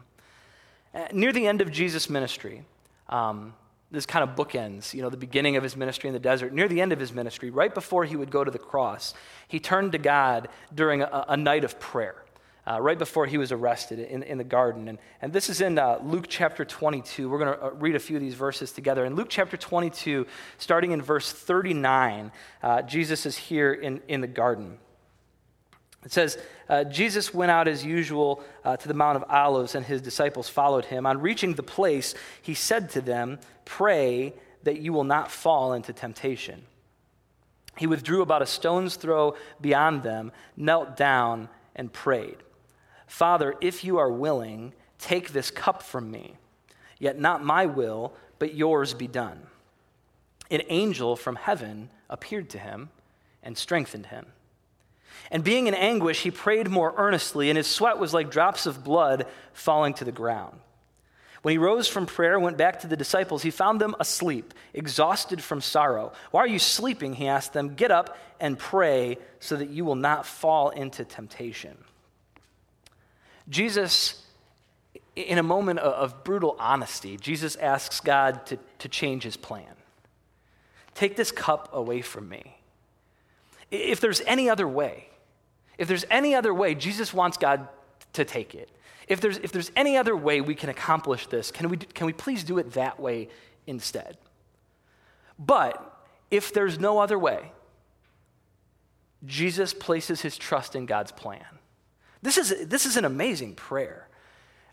Uh, 0.94 1.06
near 1.12 1.32
the 1.32 1.46
end 1.46 1.60
of 1.60 1.70
Jesus' 1.70 2.10
ministry, 2.10 2.64
um, 3.08 3.54
this 3.94 4.06
kind 4.06 4.28
of 4.28 4.36
bookends, 4.36 4.92
you 4.92 5.02
know, 5.02 5.08
the 5.08 5.16
beginning 5.16 5.56
of 5.56 5.62
his 5.62 5.76
ministry 5.76 6.08
in 6.08 6.14
the 6.14 6.20
desert. 6.20 6.52
Near 6.52 6.68
the 6.68 6.80
end 6.80 6.92
of 6.92 7.00
his 7.00 7.12
ministry, 7.12 7.50
right 7.50 7.72
before 7.72 8.04
he 8.04 8.16
would 8.16 8.30
go 8.30 8.44
to 8.44 8.50
the 8.50 8.58
cross, 8.58 9.14
he 9.48 9.58
turned 9.58 9.92
to 9.92 9.98
God 9.98 10.48
during 10.74 11.02
a, 11.02 11.24
a 11.28 11.36
night 11.36 11.64
of 11.64 11.78
prayer, 11.80 12.16
uh, 12.66 12.80
right 12.80 12.98
before 12.98 13.26
he 13.26 13.38
was 13.38 13.52
arrested 13.52 13.98
in, 13.98 14.22
in 14.22 14.38
the 14.38 14.44
garden. 14.44 14.88
And, 14.88 14.98
and 15.22 15.32
this 15.32 15.48
is 15.48 15.60
in 15.60 15.78
uh, 15.78 15.98
Luke 16.02 16.26
chapter 16.28 16.64
22. 16.64 17.28
We're 17.28 17.38
going 17.38 17.56
to 17.56 17.64
uh, 17.64 17.70
read 17.70 17.94
a 17.94 18.00
few 18.00 18.16
of 18.16 18.22
these 18.22 18.34
verses 18.34 18.72
together. 18.72 19.04
In 19.04 19.14
Luke 19.14 19.28
chapter 19.30 19.56
22, 19.56 20.26
starting 20.58 20.92
in 20.92 21.00
verse 21.00 21.32
39, 21.32 22.32
uh, 22.62 22.82
Jesus 22.82 23.24
is 23.24 23.36
here 23.36 23.72
in, 23.72 24.02
in 24.08 24.20
the 24.20 24.26
garden. 24.26 24.78
It 26.04 26.12
says, 26.12 26.38
uh, 26.68 26.84
Jesus 26.84 27.34
went 27.34 27.50
out 27.50 27.68
as 27.68 27.84
usual 27.84 28.42
uh, 28.64 28.76
to 28.76 28.88
the 28.88 28.94
Mount 28.94 29.16
of 29.16 29.24
Olives, 29.28 29.74
and 29.74 29.84
his 29.84 30.00
disciples 30.00 30.48
followed 30.48 30.86
him. 30.86 31.06
On 31.06 31.20
reaching 31.20 31.54
the 31.54 31.62
place, 31.62 32.14
he 32.40 32.54
said 32.54 32.90
to 32.90 33.00
them, 33.00 33.38
Pray 33.64 34.32
that 34.62 34.80
you 34.80 34.92
will 34.92 35.04
not 35.04 35.30
fall 35.30 35.74
into 35.74 35.92
temptation. 35.92 36.62
He 37.76 37.86
withdrew 37.86 38.22
about 38.22 38.42
a 38.42 38.46
stone's 38.46 38.96
throw 38.96 39.36
beyond 39.60 40.02
them, 40.02 40.32
knelt 40.56 40.96
down, 40.96 41.48
and 41.76 41.92
prayed, 41.92 42.36
Father, 43.06 43.54
if 43.60 43.84
you 43.84 43.98
are 43.98 44.10
willing, 44.10 44.72
take 44.98 45.32
this 45.32 45.50
cup 45.50 45.82
from 45.82 46.10
me. 46.10 46.34
Yet 46.98 47.18
not 47.18 47.44
my 47.44 47.66
will, 47.66 48.14
but 48.38 48.54
yours 48.54 48.94
be 48.94 49.08
done. 49.08 49.46
An 50.50 50.62
angel 50.68 51.16
from 51.16 51.36
heaven 51.36 51.90
appeared 52.08 52.48
to 52.50 52.58
him 52.58 52.90
and 53.42 53.58
strengthened 53.58 54.06
him. 54.06 54.26
And 55.30 55.42
being 55.42 55.66
in 55.66 55.74
anguish, 55.74 56.22
he 56.22 56.30
prayed 56.30 56.68
more 56.68 56.94
earnestly, 56.96 57.50
and 57.50 57.56
his 57.56 57.66
sweat 57.66 57.98
was 57.98 58.14
like 58.14 58.30
drops 58.30 58.66
of 58.66 58.84
blood 58.84 59.26
falling 59.52 59.94
to 59.94 60.04
the 60.04 60.12
ground. 60.12 60.58
When 61.42 61.52
he 61.52 61.58
rose 61.58 61.86
from 61.86 62.06
prayer 62.06 62.40
went 62.40 62.56
back 62.56 62.80
to 62.80 62.86
the 62.86 62.96
disciples, 62.96 63.42
he 63.42 63.50
found 63.50 63.78
them 63.78 63.94
asleep, 64.00 64.54
exhausted 64.72 65.42
from 65.42 65.60
sorrow. 65.60 66.12
Why 66.30 66.40
are 66.40 66.48
you 66.48 66.58
sleeping? 66.58 67.12
He 67.12 67.28
asked 67.28 67.52
them. 67.52 67.74
Get 67.74 67.90
up 67.90 68.16
and 68.40 68.58
pray 68.58 69.18
so 69.40 69.56
that 69.56 69.68
you 69.68 69.84
will 69.84 69.94
not 69.94 70.24
fall 70.24 70.70
into 70.70 71.04
temptation. 71.04 71.76
Jesus, 73.46 74.24
in 75.16 75.36
a 75.36 75.42
moment 75.42 75.80
of 75.80 76.24
brutal 76.24 76.56
honesty, 76.58 77.18
Jesus 77.18 77.56
asks 77.56 78.00
God 78.00 78.46
to, 78.46 78.58
to 78.78 78.88
change 78.88 79.22
his 79.22 79.36
plan. 79.36 79.74
Take 80.94 81.14
this 81.14 81.30
cup 81.30 81.68
away 81.74 82.00
from 82.00 82.26
me. 82.28 82.56
If 83.74 84.00
there's 84.00 84.20
any 84.22 84.48
other 84.48 84.68
way, 84.68 85.08
if 85.78 85.88
there's 85.88 86.04
any 86.10 86.34
other 86.34 86.54
way, 86.54 86.74
Jesus 86.74 87.12
wants 87.12 87.36
God 87.36 87.68
to 88.12 88.24
take 88.24 88.54
it. 88.54 88.70
If 89.08 89.20
there's, 89.20 89.38
if 89.38 89.52
there's 89.52 89.70
any 89.76 89.96
other 89.96 90.16
way 90.16 90.40
we 90.40 90.54
can 90.54 90.70
accomplish 90.70 91.26
this, 91.26 91.50
can 91.50 91.68
we, 91.68 91.76
can 91.76 92.06
we 92.06 92.12
please 92.12 92.44
do 92.44 92.58
it 92.58 92.72
that 92.72 93.00
way 93.00 93.28
instead? 93.66 94.16
But 95.38 96.06
if 96.30 96.52
there's 96.52 96.78
no 96.78 97.00
other 97.00 97.18
way, 97.18 97.52
Jesus 99.26 99.74
places 99.74 100.20
his 100.20 100.36
trust 100.36 100.76
in 100.76 100.86
God's 100.86 101.12
plan. 101.12 101.44
This 102.22 102.38
is, 102.38 102.68
this 102.68 102.86
is 102.86 102.96
an 102.96 103.04
amazing 103.04 103.54
prayer. 103.54 104.08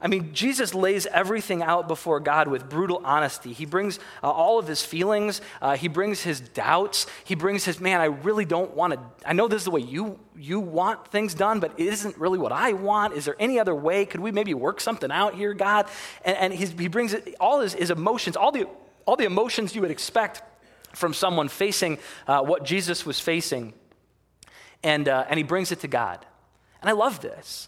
I 0.01 0.07
mean, 0.07 0.33
Jesus 0.33 0.73
lays 0.73 1.05
everything 1.05 1.61
out 1.61 1.87
before 1.87 2.19
God 2.19 2.47
with 2.47 2.67
brutal 2.67 3.01
honesty. 3.05 3.53
He 3.53 3.65
brings 3.65 3.99
uh, 4.23 4.31
all 4.31 4.57
of 4.57 4.67
his 4.67 4.83
feelings, 4.83 5.41
uh, 5.61 5.75
he 5.75 5.87
brings 5.87 6.21
his 6.21 6.39
doubts, 6.39 7.05
he 7.23 7.35
brings 7.35 7.65
his, 7.65 7.79
man, 7.79 8.01
I 8.01 8.05
really 8.05 8.45
don't 8.45 8.75
want 8.75 8.93
to, 8.93 8.99
I 9.25 9.33
know 9.33 9.47
this 9.47 9.61
is 9.61 9.65
the 9.65 9.71
way 9.71 9.81
you, 9.81 10.19
you 10.35 10.59
want 10.59 11.07
things 11.09 11.35
done, 11.35 11.59
but 11.59 11.73
it 11.77 11.85
isn't 11.87 12.17
really 12.17 12.39
what 12.39 12.51
I 12.51 12.73
want. 12.73 13.13
Is 13.13 13.25
there 13.25 13.35
any 13.39 13.59
other 13.59 13.75
way? 13.75 14.05
Could 14.05 14.21
we 14.21 14.31
maybe 14.31 14.55
work 14.55 14.81
something 14.81 15.11
out 15.11 15.35
here, 15.35 15.53
God? 15.53 15.87
And, 16.25 16.37
and 16.37 16.53
he 16.53 16.87
brings 16.87 17.13
it, 17.13 17.35
all 17.39 17.59
his, 17.59 17.73
his 17.73 17.91
emotions, 17.91 18.35
all 18.35 18.51
the, 18.51 18.67
all 19.05 19.15
the 19.15 19.25
emotions 19.25 19.75
you 19.75 19.81
would 19.81 19.91
expect 19.91 20.41
from 20.95 21.13
someone 21.13 21.47
facing 21.47 21.99
uh, 22.27 22.41
what 22.41 22.65
Jesus 22.65 23.05
was 23.05 23.19
facing, 23.19 23.73
and, 24.83 25.07
uh, 25.07 25.25
and 25.29 25.37
he 25.37 25.43
brings 25.43 25.71
it 25.71 25.81
to 25.81 25.87
God. 25.87 26.25
And 26.81 26.89
I 26.89 26.93
love 26.93 27.21
this. 27.21 27.67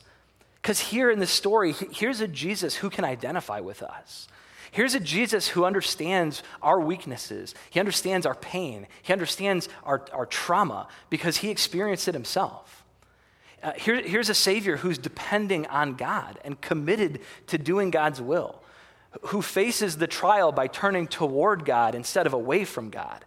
Because 0.63 0.79
here 0.79 1.11
in 1.11 1.19
this 1.19 1.29
story, 1.29 1.73
here's 1.91 2.21
a 2.21 2.27
Jesus 2.27 2.73
who 2.73 2.89
can 2.89 3.03
identify 3.03 3.59
with 3.59 3.83
us. 3.83 4.29
Here's 4.71 4.95
a 4.95 4.99
Jesus 4.99 5.49
who 5.49 5.65
understands 5.65 6.41
our 6.61 6.79
weaknesses. 6.79 7.53
He 7.69 7.81
understands 7.81 8.25
our 8.25 8.33
pain. 8.33 8.87
He 9.01 9.11
understands 9.11 9.67
our, 9.83 10.05
our 10.13 10.25
trauma 10.25 10.87
because 11.09 11.35
he 11.35 11.49
experienced 11.49 12.07
it 12.07 12.13
himself. 12.13 12.85
Uh, 13.61 13.73
here, 13.73 14.01
here's 14.01 14.29
a 14.29 14.33
Savior 14.33 14.77
who's 14.77 14.97
depending 14.97 15.67
on 15.67 15.95
God 15.95 16.39
and 16.45 16.59
committed 16.59 17.19
to 17.47 17.57
doing 17.57 17.91
God's 17.91 18.21
will, 18.21 18.63
who 19.23 19.41
faces 19.41 19.97
the 19.97 20.07
trial 20.07 20.53
by 20.53 20.67
turning 20.67 21.07
toward 21.07 21.65
God 21.65 21.93
instead 21.93 22.25
of 22.25 22.31
away 22.31 22.63
from 22.63 22.89
God, 22.89 23.25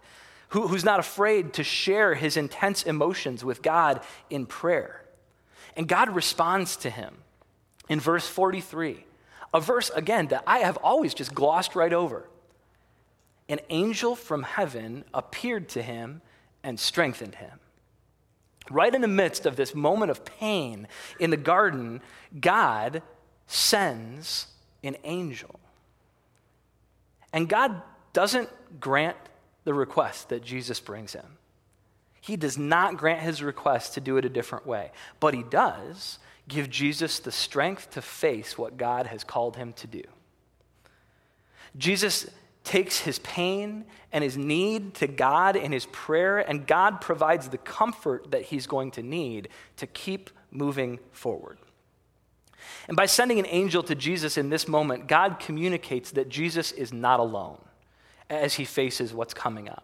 who, 0.49 0.67
who's 0.67 0.83
not 0.83 0.99
afraid 0.99 1.53
to 1.53 1.63
share 1.63 2.15
his 2.15 2.35
intense 2.35 2.81
emotions 2.81 3.45
with 3.45 3.61
God 3.61 4.01
in 4.31 4.47
prayer. 4.47 5.03
And 5.75 5.87
God 5.87 6.09
responds 6.15 6.77
to 6.77 6.89
him 6.89 7.13
in 7.89 7.99
verse 7.99 8.27
43, 8.27 9.05
a 9.53 9.61
verse 9.61 9.89
again 9.95 10.27
that 10.27 10.43
I 10.45 10.59
have 10.59 10.77
always 10.77 11.13
just 11.13 11.33
glossed 11.33 11.75
right 11.75 11.93
over. 11.93 12.27
An 13.49 13.59
angel 13.69 14.15
from 14.15 14.43
heaven 14.43 15.05
appeared 15.13 15.69
to 15.69 15.81
him 15.81 16.21
and 16.63 16.79
strengthened 16.79 17.35
him. 17.35 17.59
Right 18.69 18.93
in 18.93 19.01
the 19.01 19.07
midst 19.07 19.45
of 19.45 19.55
this 19.55 19.73
moment 19.73 20.11
of 20.11 20.25
pain 20.25 20.87
in 21.19 21.29
the 21.29 21.37
garden, 21.37 22.01
God 22.39 23.01
sends 23.47 24.47
an 24.83 24.97
angel. 25.05 25.59
And 27.31 27.47
God 27.47 27.81
doesn't 28.11 28.49
grant 28.79 29.17
the 29.63 29.73
request 29.73 30.29
that 30.29 30.43
Jesus 30.43 30.79
brings 30.79 31.13
him. 31.13 31.37
He 32.19 32.35
does 32.35 32.57
not 32.57 32.97
grant 32.97 33.21
his 33.21 33.41
request 33.41 33.93
to 33.93 34.01
do 34.01 34.17
it 34.17 34.25
a 34.25 34.29
different 34.29 34.65
way, 34.67 34.91
but 35.21 35.33
he 35.33 35.43
does 35.43 36.19
give 36.47 36.69
Jesus 36.69 37.19
the 37.19 37.31
strength 37.31 37.91
to 37.91 38.01
face 38.01 38.57
what 38.57 38.77
God 38.77 39.07
has 39.07 39.23
called 39.23 39.57
him 39.57 39.73
to 39.73 39.87
do. 39.87 40.03
Jesus 41.77 42.29
takes 42.63 42.99
his 42.99 43.19
pain 43.19 43.85
and 44.11 44.23
his 44.23 44.37
need 44.37 44.93
to 44.95 45.07
God 45.07 45.55
in 45.55 45.71
his 45.71 45.85
prayer, 45.87 46.39
and 46.39 46.67
God 46.67 47.01
provides 47.01 47.49
the 47.49 47.57
comfort 47.57 48.31
that 48.31 48.43
he's 48.43 48.67
going 48.67 48.91
to 48.91 49.03
need 49.03 49.49
to 49.77 49.87
keep 49.87 50.29
moving 50.51 50.99
forward. 51.11 51.57
And 52.87 52.97
by 52.97 53.05
sending 53.05 53.39
an 53.39 53.45
angel 53.47 53.83
to 53.83 53.95
Jesus 53.95 54.37
in 54.37 54.49
this 54.49 54.67
moment, 54.67 55.07
God 55.07 55.39
communicates 55.39 56.11
that 56.11 56.29
Jesus 56.29 56.71
is 56.71 56.91
not 56.91 57.19
alone 57.19 57.61
as 58.29 58.55
he 58.55 58.65
faces 58.65 59.13
what's 59.13 59.33
coming 59.33 59.69
up. 59.69 59.83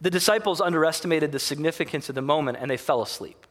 The 0.00 0.10
disciples 0.10 0.60
underestimated 0.60 1.32
the 1.32 1.38
significance 1.38 2.08
of 2.08 2.14
the 2.14 2.22
moment 2.22 2.58
and 2.60 2.70
they 2.70 2.76
fell 2.78 3.02
asleep. 3.02 3.46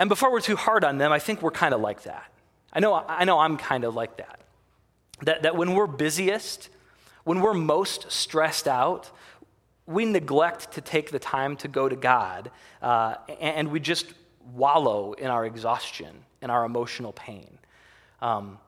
And 0.00 0.08
before 0.08 0.32
we're 0.32 0.40
too 0.40 0.56
hard 0.56 0.82
on 0.82 0.96
them, 0.96 1.12
I 1.12 1.18
think 1.18 1.42
we're 1.42 1.50
kind 1.50 1.74
of 1.74 1.82
like 1.82 2.04
that. 2.04 2.32
I 2.72 2.80
know, 2.80 2.94
I 2.94 3.24
know 3.24 3.38
I'm 3.38 3.58
kind 3.58 3.84
of 3.84 3.94
like 3.94 4.16
that. 4.16 4.40
that. 5.22 5.42
That 5.42 5.56
when 5.56 5.74
we're 5.74 5.86
busiest, 5.86 6.70
when 7.24 7.40
we're 7.40 7.52
most 7.52 8.10
stressed 8.10 8.66
out, 8.66 9.10
we 9.86 10.06
neglect 10.06 10.72
to 10.72 10.80
take 10.80 11.10
the 11.10 11.18
time 11.18 11.54
to 11.58 11.68
go 11.68 11.86
to 11.86 11.96
God 11.96 12.50
uh, 12.80 13.16
and 13.40 13.70
we 13.70 13.78
just 13.78 14.06
wallow 14.54 15.12
in 15.12 15.26
our 15.26 15.44
exhaustion, 15.44 16.24
in 16.40 16.48
our 16.48 16.64
emotional 16.64 17.12
pain. 17.12 17.58
Um, 18.22 18.58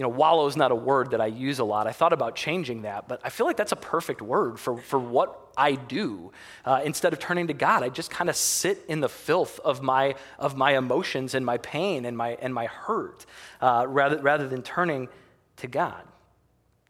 you 0.00 0.04
know, 0.04 0.08
wallow 0.08 0.46
is 0.46 0.56
not 0.56 0.72
a 0.72 0.74
word 0.74 1.10
that 1.10 1.20
I 1.20 1.26
use 1.26 1.58
a 1.58 1.64
lot. 1.64 1.86
I 1.86 1.92
thought 1.92 2.14
about 2.14 2.34
changing 2.34 2.82
that, 2.82 3.06
but 3.06 3.20
I 3.22 3.28
feel 3.28 3.44
like 3.44 3.58
that's 3.58 3.72
a 3.72 3.76
perfect 3.76 4.22
word 4.22 4.58
for, 4.58 4.78
for 4.78 4.98
what 4.98 5.52
I 5.58 5.74
do. 5.74 6.32
Uh, 6.64 6.80
instead 6.82 7.12
of 7.12 7.18
turning 7.18 7.48
to 7.48 7.52
God, 7.52 7.82
I 7.82 7.90
just 7.90 8.10
kind 8.10 8.30
of 8.30 8.36
sit 8.36 8.82
in 8.88 9.00
the 9.00 9.10
filth 9.10 9.60
of 9.62 9.82
my, 9.82 10.14
of 10.38 10.56
my 10.56 10.78
emotions 10.78 11.34
and 11.34 11.44
my 11.44 11.58
pain 11.58 12.06
and 12.06 12.16
my, 12.16 12.38
and 12.40 12.54
my 12.54 12.64
hurt 12.64 13.26
uh, 13.60 13.84
rather, 13.86 14.16
rather 14.16 14.48
than 14.48 14.62
turning 14.62 15.10
to 15.56 15.66
God. 15.66 16.02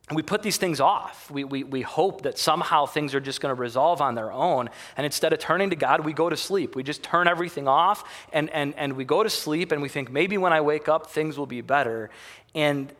And 0.08 0.16
we 0.16 0.22
put 0.22 0.44
these 0.44 0.56
things 0.56 0.80
off. 0.80 1.30
We, 1.32 1.42
we, 1.42 1.64
we 1.64 1.82
hope 1.82 2.22
that 2.22 2.38
somehow 2.38 2.86
things 2.86 3.12
are 3.14 3.20
just 3.20 3.40
going 3.40 3.54
to 3.54 3.60
resolve 3.60 4.00
on 4.00 4.14
their 4.14 4.30
own. 4.30 4.70
And 4.96 5.04
instead 5.04 5.32
of 5.32 5.40
turning 5.40 5.70
to 5.70 5.76
God, 5.76 6.04
we 6.04 6.12
go 6.12 6.28
to 6.28 6.36
sleep. 6.36 6.76
We 6.76 6.84
just 6.84 7.02
turn 7.02 7.26
everything 7.26 7.66
off 7.66 8.04
and, 8.32 8.50
and, 8.50 8.74
and 8.76 8.92
we 8.92 9.04
go 9.04 9.24
to 9.24 9.30
sleep 9.30 9.72
and 9.72 9.82
we 9.82 9.88
think 9.88 10.12
maybe 10.12 10.38
when 10.38 10.52
I 10.52 10.60
wake 10.60 10.88
up, 10.88 11.10
things 11.10 11.38
will 11.38 11.46
be 11.46 11.60
better. 11.60 12.10
And 12.56 12.92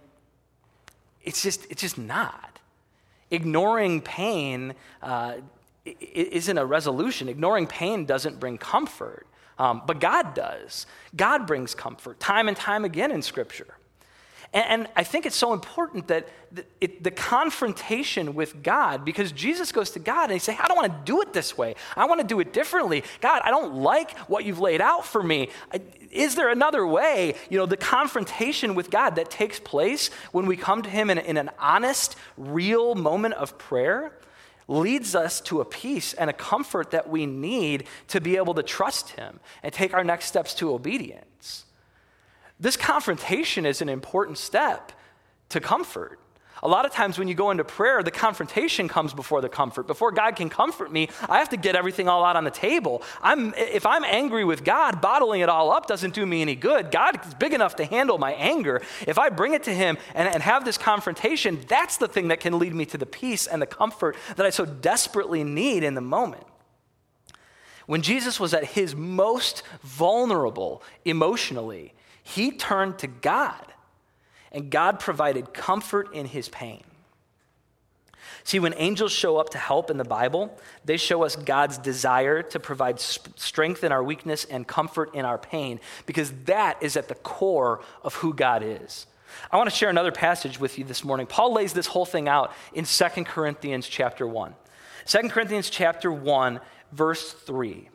it's 1.23 1.43
just, 1.43 1.67
it's 1.71 1.83
just 1.83 1.99
not. 1.99 2.59
Ignoring 3.31 4.01
pain 4.01 4.75
uh, 5.03 5.35
isn't 5.85 6.59
a 6.59 6.65
resolution. 6.65 7.29
Ignoring 7.29 7.67
pain 7.67 8.05
doesn't 8.05 8.41
bring 8.41 8.59
comfort, 8.59 9.27
um, 9.59 9.83
but 9.87 10.01
God 10.01 10.35
does. 10.35 10.87
God 11.15 11.47
brings 11.47 11.75
comfort 11.75 12.19
time 12.21 12.49
and 12.49 12.57
time 12.57 12.85
again 12.85 13.11
in 13.11 13.23
Scripture. 13.23 13.75
And, 14.53 14.65
and 14.69 14.89
I 14.97 15.05
think 15.05 15.27
it's 15.27 15.37
so 15.37 15.53
important 15.53 16.09
that 16.09 16.29
the, 16.53 16.65
it, 16.81 17.05
the, 17.05 17.13
confrontation 17.13 18.35
with 18.35 18.63
God, 18.63 19.05
because 19.05 19.31
Jesus 19.31 19.71
goes 19.71 19.91
to 19.93 20.01
God 20.01 20.25
and 20.25 20.33
he 20.33 20.39
says, 20.41 20.57
I 20.59 20.67
don't 20.67 20.77
want 20.77 20.93
to 20.93 21.13
do 21.13 21.23
it 21.23 21.33
this 21.33 21.57
way. 21.57 21.77
I 21.97 22.07
want 22.07 22.21
to 22.21 22.27
do 22.27 22.41
it 22.41 22.53
differently. 22.53 23.05
God, 23.21 23.43
I 23.45 23.51
don't 23.51 23.77
like 23.77 24.19
what 24.21 24.45
you've 24.45 24.59
laid 24.59 24.81
out 24.81 25.07
for 25.07 25.23
me. 25.23 25.51
Is 26.11 26.35
there 26.35 26.51
another 26.51 26.85
way? 26.85 27.35
You 27.49 27.59
know, 27.59 27.67
the 27.67 27.77
confrontation 27.77 28.75
with 28.75 28.91
God 28.91 29.15
that 29.17 29.31
takes 29.31 29.61
place 29.61 30.09
when 30.33 30.47
we 30.47 30.57
come 30.57 30.83
to 30.83 30.91
him 30.91 31.09
in, 31.11 31.19
in 31.19 31.37
an 31.37 31.51
honest, 31.59 32.17
real 32.37 32.97
moment 32.97 33.35
of 33.35 33.57
prayer 33.59 34.13
leads 34.67 35.15
us 35.15 35.41
to 35.43 35.61
a 35.61 35.65
peace 35.65 36.13
and 36.15 36.31
a 36.31 36.33
comfort 36.33 36.93
that 36.93 37.09
we 37.09 37.27
need 37.27 37.85
to 38.09 38.21
be 38.21 38.37
able 38.37 38.55
to 38.55 38.63
trust 38.63 39.11
him 39.11 39.39
and 39.63 39.73
take 39.73 39.95
our 39.95 40.05
next 40.05 40.27
steps 40.27 40.55
to 40.55 40.73
obedience. 40.73 41.65
This 42.61 42.77
confrontation 42.77 43.65
is 43.65 43.81
an 43.81 43.89
important 43.89 44.39
step 44.39 44.93
to 45.49 45.61
comfort. 45.61 46.21
A 46.63 46.69
lot 46.69 46.85
of 46.85 46.93
times 46.93 47.19
when 47.19 47.27
you 47.27 47.35
go 47.35 47.51
into 47.51 47.65
prayer, 47.65 48.03
the 48.03 48.11
confrontation 48.11 48.87
comes 48.87 49.15
before 49.15 49.41
the 49.41 49.49
comfort. 49.49 49.87
Before 49.87 50.13
God 50.13 50.37
can 50.37 50.51
comfort 50.51 50.93
me, 50.93 51.09
I 51.27 51.39
have 51.39 51.49
to 51.51 51.57
get 51.57 51.75
everything 51.75 52.07
all 52.07 52.23
out 52.23 52.37
on 52.37 52.45
the 52.45 52.51
table. 52.51 53.03
I'm, 53.23 53.55
if 53.55 53.87
I'm 53.87 54.05
angry 54.05 54.45
with 54.45 54.63
God, 54.63 55.01
bottling 55.01 55.41
it 55.41 55.49
all 55.49 55.71
up 55.71 55.87
doesn't 55.87 56.13
do 56.13 56.27
me 56.27 56.43
any 56.43 56.55
good. 56.55 56.91
God 56.91 57.25
is 57.27 57.33
big 57.33 57.55
enough 57.55 57.77
to 57.77 57.87
handle 57.87 58.19
my 58.19 58.33
anger. 58.33 58.83
If 59.07 59.19
I 59.19 59.31
bring 59.31 59.55
it 59.55 59.63
to 59.65 59.75
Him 59.75 59.97
and, 60.15 60.29
and 60.29 60.43
have 60.43 60.67
this 60.67 60.77
confrontation, 60.77 61.61
that's 61.67 61.97
the 61.97 62.09
thing 62.09 62.29
that 62.29 62.41
can 62.41 62.59
lead 62.59 62.75
me 62.75 62.85
to 62.87 62.99
the 62.99 63.07
peace 63.07 63.47
and 63.47 63.63
the 63.63 63.67
comfort 63.67 64.17
that 64.37 64.45
I 64.45 64.51
so 64.51 64.67
desperately 64.67 65.45
need 65.45 65.83
in 65.83 65.95
the 65.95 66.03
moment. 66.03 66.45
When 67.87 68.03
Jesus 68.03 68.39
was 68.39 68.55
at 68.55 68.65
his 68.65 68.95
most 68.95 69.63
vulnerable 69.83 70.83
emotionally, 71.05 71.93
he 72.23 72.51
turned 72.51 72.99
to 72.99 73.07
God, 73.07 73.65
and 74.53 74.71
God 74.71 75.01
provided 75.01 75.53
comfort 75.55 76.15
in 76.15 76.27
his 76.27 76.49
pain. 76.49 76.83
See, 78.45 78.59
when 78.59 78.75
angels 78.77 79.13
show 79.13 79.37
up 79.37 79.51
to 79.51 79.59
help 79.59 79.91
in 79.91 79.97
the 79.97 80.05
Bible, 80.05 80.57
they 80.85 80.97
show 80.97 81.25
us 81.25 81.37
God's 81.37 81.79
desire 81.79 82.43
to 82.43 82.61
provide 82.61 82.99
strength 82.99 83.85
in 83.85 83.93
our 83.93 84.03
weakness 84.03 84.45
and 84.45 84.67
comfort 84.67 85.15
in 85.15 85.25
our 85.25 85.39
pain, 85.39 85.81
because 86.07 86.33
that 86.45 86.83
is 86.83 86.97
at 86.97 87.09
the 87.09 87.15
core 87.15 87.81
of 88.03 88.15
who 88.15 88.33
God 88.35 88.63
is. 88.63 89.07
I 89.51 89.57
want 89.57 89.71
to 89.71 89.77
share 89.77 89.91
another 89.91 90.13
passage 90.13 90.59
with 90.59 90.79
you 90.79 90.85
this 90.85 91.05
morning. 91.05 91.27
Paul 91.27 91.53
lays 91.53 91.73
this 91.73 91.87
whole 91.87 92.07
thing 92.07 92.29
out 92.29 92.53
in 92.73 92.85
2 92.85 93.05
Corinthians 93.25 93.87
chapter 93.87 94.27
1. 94.27 94.55
2 95.07 95.29
Corinthians 95.29 95.71
chapter 95.71 96.11
1, 96.11 96.61
verse 96.93 97.33
3. 97.33 97.89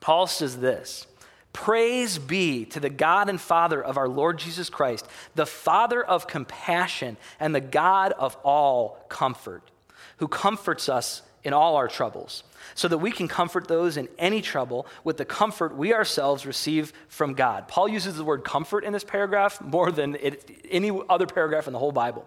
Paul 0.00 0.26
says 0.26 0.58
this 0.58 1.06
Praise 1.56 2.18
be 2.18 2.66
to 2.66 2.80
the 2.80 2.90
God 2.90 3.30
and 3.30 3.40
Father 3.40 3.82
of 3.82 3.96
our 3.96 4.08
Lord 4.08 4.38
Jesus 4.38 4.68
Christ, 4.68 5.08
the 5.34 5.46
Father 5.46 6.04
of 6.04 6.26
compassion 6.26 7.16
and 7.40 7.54
the 7.54 7.62
God 7.62 8.12
of 8.12 8.36
all 8.44 9.02
comfort, 9.08 9.62
who 10.18 10.28
comforts 10.28 10.90
us 10.90 11.22
in 11.42 11.54
all 11.54 11.76
our 11.76 11.88
troubles, 11.88 12.44
so 12.74 12.88
that 12.88 12.98
we 12.98 13.10
can 13.10 13.26
comfort 13.26 13.68
those 13.68 13.96
in 13.96 14.06
any 14.18 14.42
trouble 14.42 14.86
with 15.02 15.16
the 15.16 15.24
comfort 15.24 15.74
we 15.74 15.94
ourselves 15.94 16.44
receive 16.44 16.92
from 17.08 17.32
God. 17.32 17.68
Paul 17.68 17.88
uses 17.88 18.16
the 18.16 18.24
word 18.24 18.44
comfort 18.44 18.84
in 18.84 18.92
this 18.92 19.02
paragraph 19.02 19.58
more 19.62 19.90
than 19.90 20.14
it, 20.16 20.68
any 20.70 20.90
other 21.08 21.26
paragraph 21.26 21.66
in 21.66 21.72
the 21.72 21.78
whole 21.78 21.90
Bible. 21.90 22.26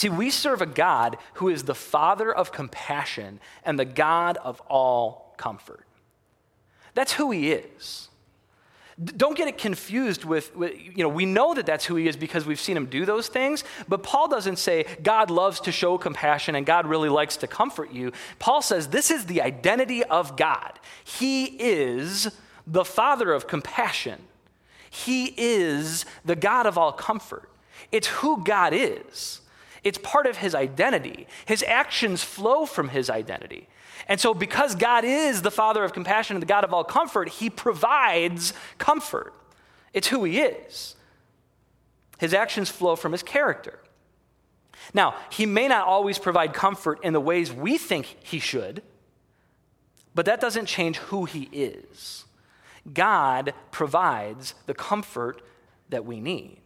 See, 0.00 0.08
we 0.08 0.30
serve 0.30 0.62
a 0.62 0.66
God 0.66 1.18
who 1.34 1.50
is 1.50 1.64
the 1.64 1.74
Father 1.74 2.34
of 2.34 2.52
compassion 2.52 3.38
and 3.66 3.78
the 3.78 3.84
God 3.84 4.38
of 4.38 4.58
all 4.62 5.34
comfort. 5.36 5.86
That's 6.94 7.12
who 7.12 7.30
He 7.30 7.52
is. 7.52 8.08
Don't 8.98 9.36
get 9.36 9.46
it 9.46 9.58
confused 9.58 10.24
with, 10.24 10.52
you 10.56 11.04
know, 11.04 11.08
we 11.10 11.26
know 11.26 11.52
that 11.52 11.66
that's 11.66 11.84
who 11.84 11.96
he 11.96 12.08
is 12.08 12.16
because 12.16 12.46
we've 12.46 12.60
seen 12.60 12.78
him 12.78 12.86
do 12.86 13.04
those 13.04 13.28
things, 13.28 13.62
but 13.88 14.02
Paul 14.02 14.28
doesn't 14.28 14.58
say 14.58 14.84
God 15.02 15.30
loves 15.30 15.60
to 15.60 15.72
show 15.72 15.98
compassion 15.98 16.54
and 16.54 16.64
God 16.64 16.86
really 16.86 17.08
likes 17.10 17.36
to 17.38 17.46
comfort 17.46 17.92
you. 17.92 18.12
Paul 18.38 18.62
says 18.62 18.88
this 18.88 19.10
is 19.10 19.26
the 19.26 19.40
identity 19.42 20.02
of 20.04 20.36
God. 20.36 20.78
He 21.04 21.44
is 21.44 22.30
the 22.66 22.84
Father 22.86 23.32
of 23.32 23.46
compassion, 23.46 24.20
He 24.88 25.34
is 25.36 26.06
the 26.24 26.36
God 26.36 26.66
of 26.66 26.78
all 26.78 26.92
comfort. 26.92 27.50
It's 27.92 28.08
who 28.08 28.42
God 28.44 28.72
is. 28.74 29.40
It's 29.82 29.98
part 29.98 30.26
of 30.26 30.38
his 30.38 30.54
identity. 30.54 31.26
His 31.46 31.62
actions 31.62 32.22
flow 32.22 32.66
from 32.66 32.88
his 32.88 33.08
identity. 33.08 33.68
And 34.08 34.20
so, 34.20 34.34
because 34.34 34.74
God 34.74 35.04
is 35.04 35.42
the 35.42 35.50
Father 35.50 35.84
of 35.84 35.92
compassion 35.92 36.36
and 36.36 36.42
the 36.42 36.46
God 36.46 36.64
of 36.64 36.74
all 36.74 36.84
comfort, 36.84 37.28
he 37.28 37.50
provides 37.50 38.52
comfort. 38.78 39.34
It's 39.92 40.08
who 40.08 40.24
he 40.24 40.40
is. 40.40 40.96
His 42.18 42.34
actions 42.34 42.68
flow 42.68 42.96
from 42.96 43.12
his 43.12 43.22
character. 43.22 43.78
Now, 44.92 45.14
he 45.30 45.46
may 45.46 45.68
not 45.68 45.86
always 45.86 46.18
provide 46.18 46.52
comfort 46.52 47.00
in 47.02 47.12
the 47.12 47.20
ways 47.20 47.52
we 47.52 47.78
think 47.78 48.16
he 48.22 48.38
should, 48.38 48.82
but 50.14 50.26
that 50.26 50.40
doesn't 50.40 50.66
change 50.66 50.98
who 50.98 51.24
he 51.24 51.48
is. 51.52 52.24
God 52.92 53.54
provides 53.70 54.54
the 54.66 54.74
comfort 54.74 55.42
that 55.90 56.04
we 56.04 56.20
need. 56.20 56.58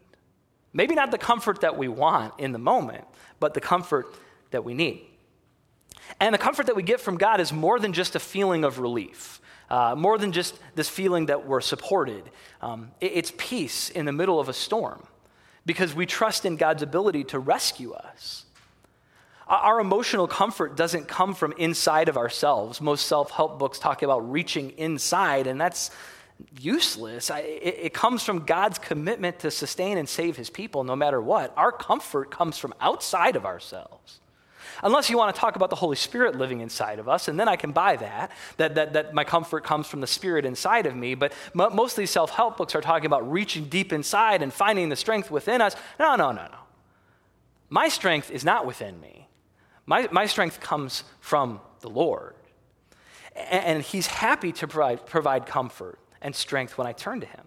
Maybe 0.74 0.94
not 0.96 1.12
the 1.12 1.18
comfort 1.18 1.60
that 1.60 1.78
we 1.78 1.88
want 1.88 2.34
in 2.38 2.52
the 2.52 2.58
moment, 2.58 3.04
but 3.40 3.54
the 3.54 3.60
comfort 3.60 4.06
that 4.50 4.64
we 4.64 4.74
need. 4.74 5.06
And 6.20 6.34
the 6.34 6.38
comfort 6.38 6.66
that 6.66 6.76
we 6.76 6.82
get 6.82 7.00
from 7.00 7.16
God 7.16 7.40
is 7.40 7.52
more 7.52 7.78
than 7.78 7.92
just 7.92 8.16
a 8.16 8.20
feeling 8.20 8.64
of 8.64 8.80
relief, 8.80 9.40
uh, 9.70 9.94
more 9.96 10.18
than 10.18 10.32
just 10.32 10.58
this 10.74 10.88
feeling 10.88 11.26
that 11.26 11.46
we're 11.46 11.60
supported. 11.60 12.28
Um, 12.60 12.90
it, 13.00 13.12
it's 13.14 13.32
peace 13.38 13.88
in 13.88 14.04
the 14.04 14.12
middle 14.12 14.40
of 14.40 14.48
a 14.48 14.52
storm 14.52 15.06
because 15.64 15.94
we 15.94 16.06
trust 16.06 16.44
in 16.44 16.56
God's 16.56 16.82
ability 16.82 17.24
to 17.24 17.38
rescue 17.38 17.92
us. 17.92 18.44
Our 19.46 19.78
emotional 19.78 20.26
comfort 20.26 20.76
doesn't 20.76 21.06
come 21.06 21.34
from 21.34 21.52
inside 21.58 22.08
of 22.08 22.16
ourselves. 22.16 22.80
Most 22.80 23.06
self 23.06 23.30
help 23.30 23.58
books 23.58 23.78
talk 23.78 24.02
about 24.02 24.30
reaching 24.30 24.70
inside, 24.70 25.46
and 25.46 25.60
that's 25.60 25.90
useless. 26.60 27.30
I, 27.30 27.40
it, 27.40 27.78
it 27.82 27.94
comes 27.94 28.22
from 28.22 28.40
God's 28.40 28.78
commitment 28.78 29.40
to 29.40 29.50
sustain 29.50 29.98
and 29.98 30.08
save 30.08 30.36
his 30.36 30.50
people 30.50 30.84
no 30.84 30.96
matter 30.96 31.20
what. 31.20 31.52
Our 31.56 31.72
comfort 31.72 32.30
comes 32.30 32.58
from 32.58 32.74
outside 32.80 33.36
of 33.36 33.44
ourselves. 33.44 34.20
Unless 34.82 35.08
you 35.08 35.16
want 35.16 35.34
to 35.34 35.40
talk 35.40 35.56
about 35.56 35.70
the 35.70 35.76
Holy 35.76 35.96
Spirit 35.96 36.36
living 36.36 36.60
inside 36.60 36.98
of 36.98 37.08
us, 37.08 37.28
and 37.28 37.38
then 37.38 37.48
I 37.48 37.56
can 37.56 37.72
buy 37.72 37.96
that, 37.96 38.30
that, 38.56 38.74
that, 38.74 38.92
that 38.94 39.14
my 39.14 39.24
comfort 39.24 39.64
comes 39.64 39.86
from 39.86 40.00
the 40.00 40.06
Spirit 40.06 40.44
inside 40.44 40.86
of 40.86 40.96
me. 40.96 41.14
But 41.14 41.32
most 41.54 41.92
of 41.92 41.96
these 41.96 42.10
self 42.10 42.30
help 42.30 42.56
books 42.56 42.74
are 42.74 42.80
talking 42.80 43.06
about 43.06 43.30
reaching 43.30 43.66
deep 43.66 43.92
inside 43.92 44.42
and 44.42 44.52
finding 44.52 44.88
the 44.88 44.96
strength 44.96 45.30
within 45.30 45.60
us. 45.60 45.76
No, 45.98 46.16
no, 46.16 46.32
no, 46.32 46.42
no. 46.42 46.58
My 47.70 47.88
strength 47.88 48.30
is 48.30 48.44
not 48.44 48.66
within 48.66 49.00
me, 49.00 49.28
my, 49.86 50.08
my 50.10 50.26
strength 50.26 50.60
comes 50.60 51.04
from 51.20 51.60
the 51.80 51.90
Lord. 51.90 52.34
And 53.34 53.82
He's 53.82 54.06
happy 54.06 54.52
to 54.52 54.68
provide, 54.68 55.06
provide 55.06 55.46
comfort 55.46 55.98
and 56.24 56.34
strength 56.34 56.76
when 56.76 56.88
I 56.88 56.92
turn 56.92 57.20
to 57.20 57.26
Him. 57.26 57.46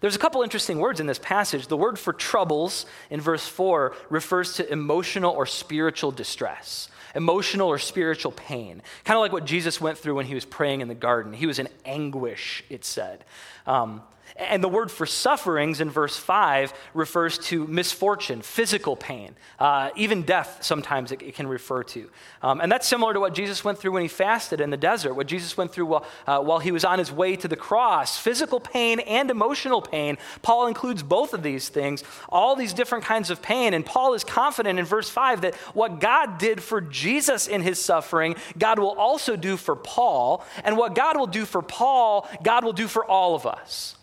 There's 0.00 0.16
a 0.16 0.18
couple 0.18 0.42
interesting 0.42 0.80
words 0.80 1.00
in 1.00 1.06
this 1.06 1.18
passage. 1.18 1.68
The 1.68 1.76
word 1.76 1.98
for 1.98 2.12
troubles 2.12 2.84
in 3.08 3.20
verse 3.20 3.46
4 3.46 3.94
refers 4.10 4.54
to 4.54 4.70
emotional 4.70 5.32
or 5.32 5.46
spiritual 5.46 6.10
distress, 6.10 6.90
emotional 7.14 7.68
or 7.68 7.78
spiritual 7.78 8.32
pain. 8.32 8.82
Kind 9.04 9.16
of 9.16 9.22
like 9.22 9.32
what 9.32 9.46
Jesus 9.46 9.80
went 9.80 9.96
through 9.96 10.16
when 10.16 10.26
he 10.26 10.34
was 10.34 10.44
praying 10.44 10.82
in 10.82 10.88
the 10.88 10.94
garden. 10.94 11.32
He 11.32 11.46
was 11.46 11.58
in 11.58 11.68
anguish, 11.86 12.64
it 12.68 12.84
said. 12.84 13.24
Um, 13.66 14.02
and 14.36 14.64
the 14.64 14.68
word 14.68 14.90
for 14.90 15.06
sufferings 15.06 15.80
in 15.80 15.90
verse 15.90 16.16
5 16.16 16.74
refers 16.92 17.38
to 17.38 17.68
misfortune, 17.68 18.42
physical 18.42 18.96
pain, 18.96 19.36
uh, 19.60 19.90
even 19.94 20.22
death, 20.22 20.58
sometimes 20.60 21.12
it, 21.12 21.22
it 21.22 21.36
can 21.36 21.46
refer 21.46 21.84
to. 21.84 22.10
Um, 22.42 22.60
and 22.60 22.70
that's 22.70 22.88
similar 22.88 23.12
to 23.14 23.20
what 23.20 23.32
Jesus 23.32 23.62
went 23.62 23.78
through 23.78 23.92
when 23.92 24.02
he 24.02 24.08
fasted 24.08 24.60
in 24.60 24.70
the 24.70 24.76
desert, 24.76 25.14
what 25.14 25.28
Jesus 25.28 25.56
went 25.56 25.72
through 25.72 25.86
while, 25.86 26.04
uh, 26.26 26.40
while 26.40 26.58
he 26.58 26.72
was 26.72 26.84
on 26.84 26.98
his 26.98 27.12
way 27.12 27.36
to 27.36 27.46
the 27.46 27.54
cross. 27.56 28.18
Physical 28.18 28.58
pain 28.58 28.98
and 29.00 29.30
emotional 29.30 29.80
pain. 29.80 30.18
Paul 30.42 30.66
includes 30.66 31.04
both 31.04 31.32
of 31.32 31.44
these 31.44 31.68
things, 31.68 32.02
all 32.28 32.56
these 32.56 32.72
different 32.72 33.04
kinds 33.04 33.30
of 33.30 33.40
pain. 33.40 33.72
And 33.72 33.86
Paul 33.86 34.14
is 34.14 34.24
confident 34.24 34.80
in 34.80 34.84
verse 34.84 35.08
5 35.08 35.42
that 35.42 35.54
what 35.74 36.00
God 36.00 36.38
did 36.38 36.60
for 36.60 36.80
Jesus 36.80 37.46
in 37.46 37.62
his 37.62 37.80
suffering, 37.80 38.34
God 38.58 38.80
will 38.80 38.98
also 38.98 39.36
do 39.36 39.56
for 39.56 39.76
Paul. 39.76 40.44
And 40.64 40.76
what 40.76 40.96
God 40.96 41.16
will 41.16 41.28
do 41.28 41.44
for 41.44 41.62
Paul, 41.62 42.28
God 42.42 42.64
will 42.64 42.72
do 42.72 42.88
for 42.88 43.04
all 43.04 43.36
of 43.36 43.46
us. 43.46 43.94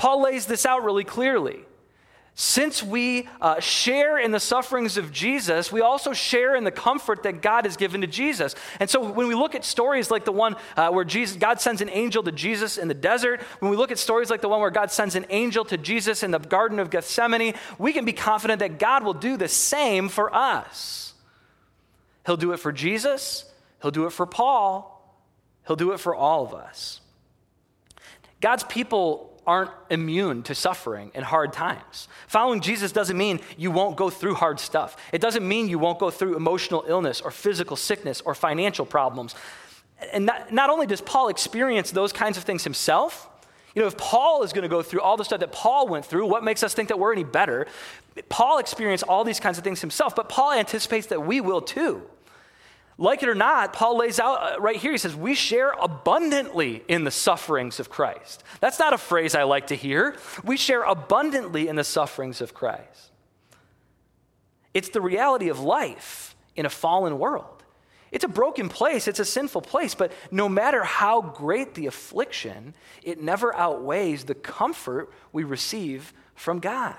Paul 0.00 0.22
lays 0.22 0.46
this 0.46 0.64
out 0.64 0.82
really 0.82 1.04
clearly. 1.04 1.60
Since 2.34 2.82
we 2.82 3.28
uh, 3.38 3.60
share 3.60 4.16
in 4.16 4.30
the 4.30 4.40
sufferings 4.40 4.96
of 4.96 5.12
Jesus, 5.12 5.70
we 5.70 5.82
also 5.82 6.14
share 6.14 6.56
in 6.56 6.64
the 6.64 6.70
comfort 6.70 7.24
that 7.24 7.42
God 7.42 7.66
has 7.66 7.76
given 7.76 8.00
to 8.00 8.06
Jesus. 8.06 8.54
And 8.80 8.88
so 8.88 9.12
when 9.12 9.28
we 9.28 9.34
look 9.34 9.54
at 9.54 9.62
stories 9.62 10.10
like 10.10 10.24
the 10.24 10.32
one 10.32 10.56
uh, 10.74 10.88
where 10.88 11.04
Jesus, 11.04 11.36
God 11.36 11.60
sends 11.60 11.82
an 11.82 11.90
angel 11.90 12.22
to 12.22 12.32
Jesus 12.32 12.78
in 12.78 12.88
the 12.88 12.94
desert, 12.94 13.42
when 13.58 13.70
we 13.70 13.76
look 13.76 13.90
at 13.90 13.98
stories 13.98 14.30
like 14.30 14.40
the 14.40 14.48
one 14.48 14.60
where 14.62 14.70
God 14.70 14.90
sends 14.90 15.16
an 15.16 15.26
angel 15.28 15.66
to 15.66 15.76
Jesus 15.76 16.22
in 16.22 16.30
the 16.30 16.38
Garden 16.38 16.78
of 16.78 16.88
Gethsemane, 16.88 17.52
we 17.78 17.92
can 17.92 18.06
be 18.06 18.14
confident 18.14 18.60
that 18.60 18.78
God 18.78 19.04
will 19.04 19.12
do 19.12 19.36
the 19.36 19.48
same 19.48 20.08
for 20.08 20.34
us. 20.34 21.12
He'll 22.24 22.38
do 22.38 22.52
it 22.52 22.56
for 22.56 22.72
Jesus, 22.72 23.44
He'll 23.82 23.90
do 23.90 24.06
it 24.06 24.14
for 24.14 24.24
Paul, 24.24 25.14
He'll 25.66 25.76
do 25.76 25.92
it 25.92 26.00
for 26.00 26.14
all 26.14 26.42
of 26.42 26.54
us. 26.54 27.02
God's 28.40 28.64
people 28.64 29.29
aren't 29.50 29.72
immune 29.90 30.44
to 30.44 30.54
suffering 30.54 31.10
and 31.12 31.24
hard 31.24 31.52
times. 31.52 32.06
Following 32.28 32.60
Jesus 32.60 32.92
doesn't 32.92 33.18
mean 33.18 33.40
you 33.58 33.72
won't 33.72 33.96
go 33.96 34.08
through 34.08 34.34
hard 34.34 34.60
stuff. 34.60 34.96
It 35.12 35.20
doesn't 35.20 35.46
mean 35.46 35.68
you 35.68 35.80
won't 35.80 35.98
go 35.98 36.08
through 36.08 36.36
emotional 36.36 36.84
illness 36.86 37.20
or 37.20 37.32
physical 37.32 37.76
sickness 37.76 38.20
or 38.20 38.36
financial 38.36 38.86
problems. 38.86 39.34
And 40.12 40.26
not, 40.26 40.52
not 40.52 40.70
only 40.70 40.86
does 40.86 41.00
Paul 41.00 41.30
experience 41.30 41.90
those 41.90 42.12
kinds 42.12 42.38
of 42.38 42.44
things 42.44 42.62
himself, 42.62 43.28
you 43.74 43.82
know, 43.82 43.88
if 43.88 43.96
Paul 43.96 44.44
is 44.44 44.52
going 44.52 44.62
to 44.62 44.68
go 44.68 44.82
through 44.82 45.00
all 45.00 45.16
the 45.16 45.24
stuff 45.24 45.40
that 45.40 45.50
Paul 45.50 45.88
went 45.88 46.04
through, 46.04 46.26
what 46.26 46.44
makes 46.44 46.62
us 46.62 46.72
think 46.72 46.88
that 46.88 47.00
we're 47.00 47.12
any 47.12 47.24
better? 47.24 47.66
Paul 48.28 48.58
experienced 48.58 49.02
all 49.08 49.24
these 49.24 49.40
kinds 49.40 49.58
of 49.58 49.64
things 49.64 49.80
himself, 49.80 50.14
but 50.14 50.28
Paul 50.28 50.52
anticipates 50.52 51.08
that 51.08 51.26
we 51.26 51.40
will 51.40 51.60
too. 51.60 52.02
Like 53.00 53.22
it 53.22 53.30
or 53.30 53.34
not, 53.34 53.72
Paul 53.72 53.96
lays 53.96 54.20
out 54.20 54.42
uh, 54.42 54.60
right 54.60 54.76
here, 54.76 54.92
he 54.92 54.98
says, 54.98 55.16
We 55.16 55.34
share 55.34 55.70
abundantly 55.70 56.84
in 56.86 57.04
the 57.04 57.10
sufferings 57.10 57.80
of 57.80 57.88
Christ. 57.88 58.44
That's 58.60 58.78
not 58.78 58.92
a 58.92 58.98
phrase 58.98 59.34
I 59.34 59.44
like 59.44 59.68
to 59.68 59.74
hear. 59.74 60.16
We 60.44 60.58
share 60.58 60.82
abundantly 60.82 61.66
in 61.66 61.76
the 61.76 61.82
sufferings 61.82 62.42
of 62.42 62.52
Christ. 62.52 63.10
It's 64.74 64.90
the 64.90 65.00
reality 65.00 65.48
of 65.48 65.60
life 65.60 66.36
in 66.54 66.66
a 66.66 66.70
fallen 66.70 67.18
world. 67.18 67.64
It's 68.12 68.24
a 68.24 68.28
broken 68.28 68.68
place, 68.68 69.08
it's 69.08 69.18
a 69.18 69.24
sinful 69.24 69.62
place, 69.62 69.94
but 69.94 70.12
no 70.30 70.46
matter 70.46 70.84
how 70.84 71.22
great 71.22 71.74
the 71.74 71.86
affliction, 71.86 72.74
it 73.02 73.22
never 73.22 73.54
outweighs 73.56 74.24
the 74.24 74.34
comfort 74.34 75.10
we 75.32 75.44
receive 75.44 76.12
from 76.34 76.58
God. 76.58 76.98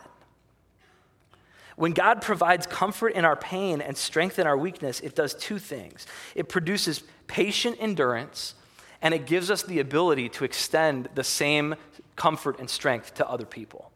When 1.75 1.93
God 1.93 2.21
provides 2.21 2.67
comfort 2.67 3.09
in 3.09 3.25
our 3.25 3.35
pain 3.35 3.81
and 3.81 3.97
strength 3.97 4.39
in 4.39 4.47
our 4.47 4.57
weakness, 4.57 4.99
it 4.99 5.15
does 5.15 5.33
two 5.33 5.59
things 5.59 6.05
it 6.35 6.49
produces 6.49 7.03
patient 7.27 7.77
endurance, 7.79 8.55
and 9.01 9.13
it 9.13 9.25
gives 9.25 9.49
us 9.49 9.63
the 9.63 9.79
ability 9.79 10.29
to 10.29 10.43
extend 10.43 11.09
the 11.15 11.23
same 11.23 11.75
comfort 12.15 12.59
and 12.59 12.69
strength 12.69 13.13
to 13.15 13.27
other 13.27 13.45
people. 13.45 13.91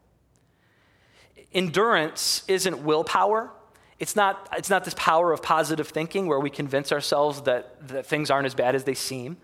Endurance 1.52 2.42
isn't 2.48 2.82
willpower. 2.82 3.50
It's 3.98 4.16
not, 4.16 4.48
it's 4.56 4.68
not 4.68 4.84
this 4.84 4.94
power 4.94 5.32
of 5.32 5.42
positive 5.42 5.88
thinking 5.88 6.26
where 6.26 6.40
we 6.40 6.50
convince 6.50 6.92
ourselves 6.92 7.42
that, 7.42 7.88
that 7.88 8.06
things 8.06 8.30
aren't 8.30 8.46
as 8.46 8.54
bad 8.54 8.74
as 8.74 8.84
they 8.84 8.94
seem. 8.94 9.36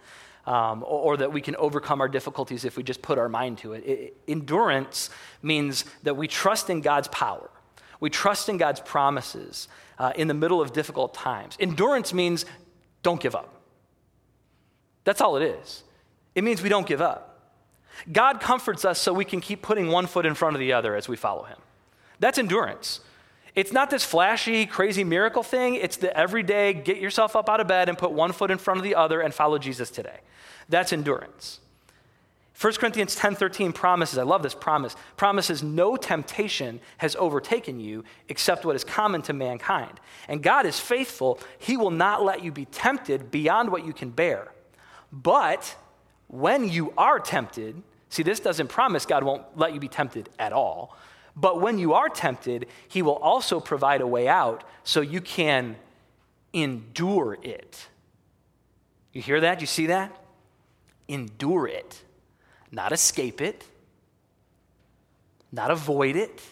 Um, 0.44 0.82
or, 0.82 1.12
or, 1.12 1.16
that 1.18 1.32
we 1.32 1.40
can 1.40 1.54
overcome 1.54 2.00
our 2.00 2.08
difficulties 2.08 2.64
if 2.64 2.76
we 2.76 2.82
just 2.82 3.00
put 3.00 3.16
our 3.16 3.28
mind 3.28 3.58
to 3.58 3.74
it. 3.74 3.84
it. 3.86 4.16
Endurance 4.26 5.08
means 5.40 5.84
that 6.02 6.16
we 6.16 6.26
trust 6.26 6.68
in 6.68 6.80
God's 6.80 7.06
power. 7.06 7.48
We 8.02 8.10
trust 8.10 8.48
in 8.48 8.56
God's 8.56 8.80
promises 8.80 9.68
uh, 9.96 10.12
in 10.16 10.26
the 10.26 10.34
middle 10.34 10.60
of 10.60 10.72
difficult 10.72 11.14
times. 11.14 11.56
Endurance 11.60 12.12
means 12.12 12.44
don't 13.04 13.20
give 13.20 13.36
up. 13.36 13.62
That's 15.04 15.20
all 15.20 15.36
it 15.36 15.44
is. 15.44 15.84
It 16.34 16.42
means 16.42 16.64
we 16.64 16.68
don't 16.68 16.84
give 16.84 17.00
up. 17.00 17.54
God 18.10 18.40
comforts 18.40 18.84
us 18.84 18.98
so 18.98 19.12
we 19.12 19.24
can 19.24 19.40
keep 19.40 19.62
putting 19.62 19.86
one 19.86 20.08
foot 20.08 20.26
in 20.26 20.34
front 20.34 20.56
of 20.56 20.60
the 20.60 20.72
other 20.72 20.96
as 20.96 21.06
we 21.06 21.14
follow 21.14 21.44
Him. 21.44 21.58
That's 22.18 22.38
endurance. 22.38 22.98
It's 23.54 23.70
not 23.70 23.88
this 23.88 24.04
flashy, 24.04 24.66
crazy 24.66 25.04
miracle 25.04 25.44
thing. 25.44 25.76
It's 25.76 25.96
the 25.96 26.16
everyday 26.16 26.72
get 26.72 26.96
yourself 26.96 27.36
up 27.36 27.48
out 27.48 27.60
of 27.60 27.68
bed 27.68 27.88
and 27.88 27.96
put 27.96 28.10
one 28.10 28.32
foot 28.32 28.50
in 28.50 28.58
front 28.58 28.78
of 28.78 28.84
the 28.84 28.96
other 28.96 29.20
and 29.20 29.32
follow 29.32 29.58
Jesus 29.58 29.90
today. 29.90 30.18
That's 30.68 30.92
endurance. 30.92 31.60
1 32.54 32.74
Corinthians 32.74 33.16
10:13 33.16 33.72
promises, 33.72 34.18
I 34.18 34.24
love 34.24 34.42
this 34.42 34.54
promise, 34.54 34.94
promises 35.16 35.62
no 35.62 35.96
temptation 35.96 36.80
has 36.98 37.16
overtaken 37.16 37.80
you 37.80 38.04
except 38.28 38.64
what 38.64 38.76
is 38.76 38.84
common 38.84 39.22
to 39.22 39.32
mankind. 39.32 40.00
And 40.28 40.42
God 40.42 40.66
is 40.66 40.78
faithful, 40.78 41.40
he 41.58 41.76
will 41.76 41.90
not 41.90 42.22
let 42.22 42.44
you 42.44 42.52
be 42.52 42.66
tempted 42.66 43.30
beyond 43.30 43.70
what 43.70 43.86
you 43.86 43.92
can 43.92 44.10
bear. 44.10 44.52
But 45.10 45.76
when 46.28 46.68
you 46.68 46.92
are 46.96 47.18
tempted, 47.18 47.82
see 48.10 48.22
this 48.22 48.40
doesn't 48.40 48.68
promise 48.68 49.06
God 49.06 49.24
won't 49.24 49.44
let 49.56 49.72
you 49.72 49.80
be 49.80 49.88
tempted 49.88 50.28
at 50.38 50.52
all. 50.52 50.96
But 51.34 51.62
when 51.62 51.78
you 51.78 51.94
are 51.94 52.10
tempted, 52.10 52.66
he 52.86 53.00
will 53.00 53.16
also 53.16 53.60
provide 53.60 54.02
a 54.02 54.06
way 54.06 54.28
out 54.28 54.62
so 54.84 55.00
you 55.00 55.22
can 55.22 55.76
endure 56.52 57.38
it. 57.42 57.88
You 59.14 59.22
hear 59.22 59.40
that? 59.40 59.62
You 59.62 59.66
see 59.66 59.86
that? 59.86 60.14
Endure 61.08 61.66
it 61.66 62.04
not 62.72 62.90
escape 62.90 63.40
it, 63.40 63.64
not 65.52 65.70
avoid 65.70 66.16
it. 66.16 66.42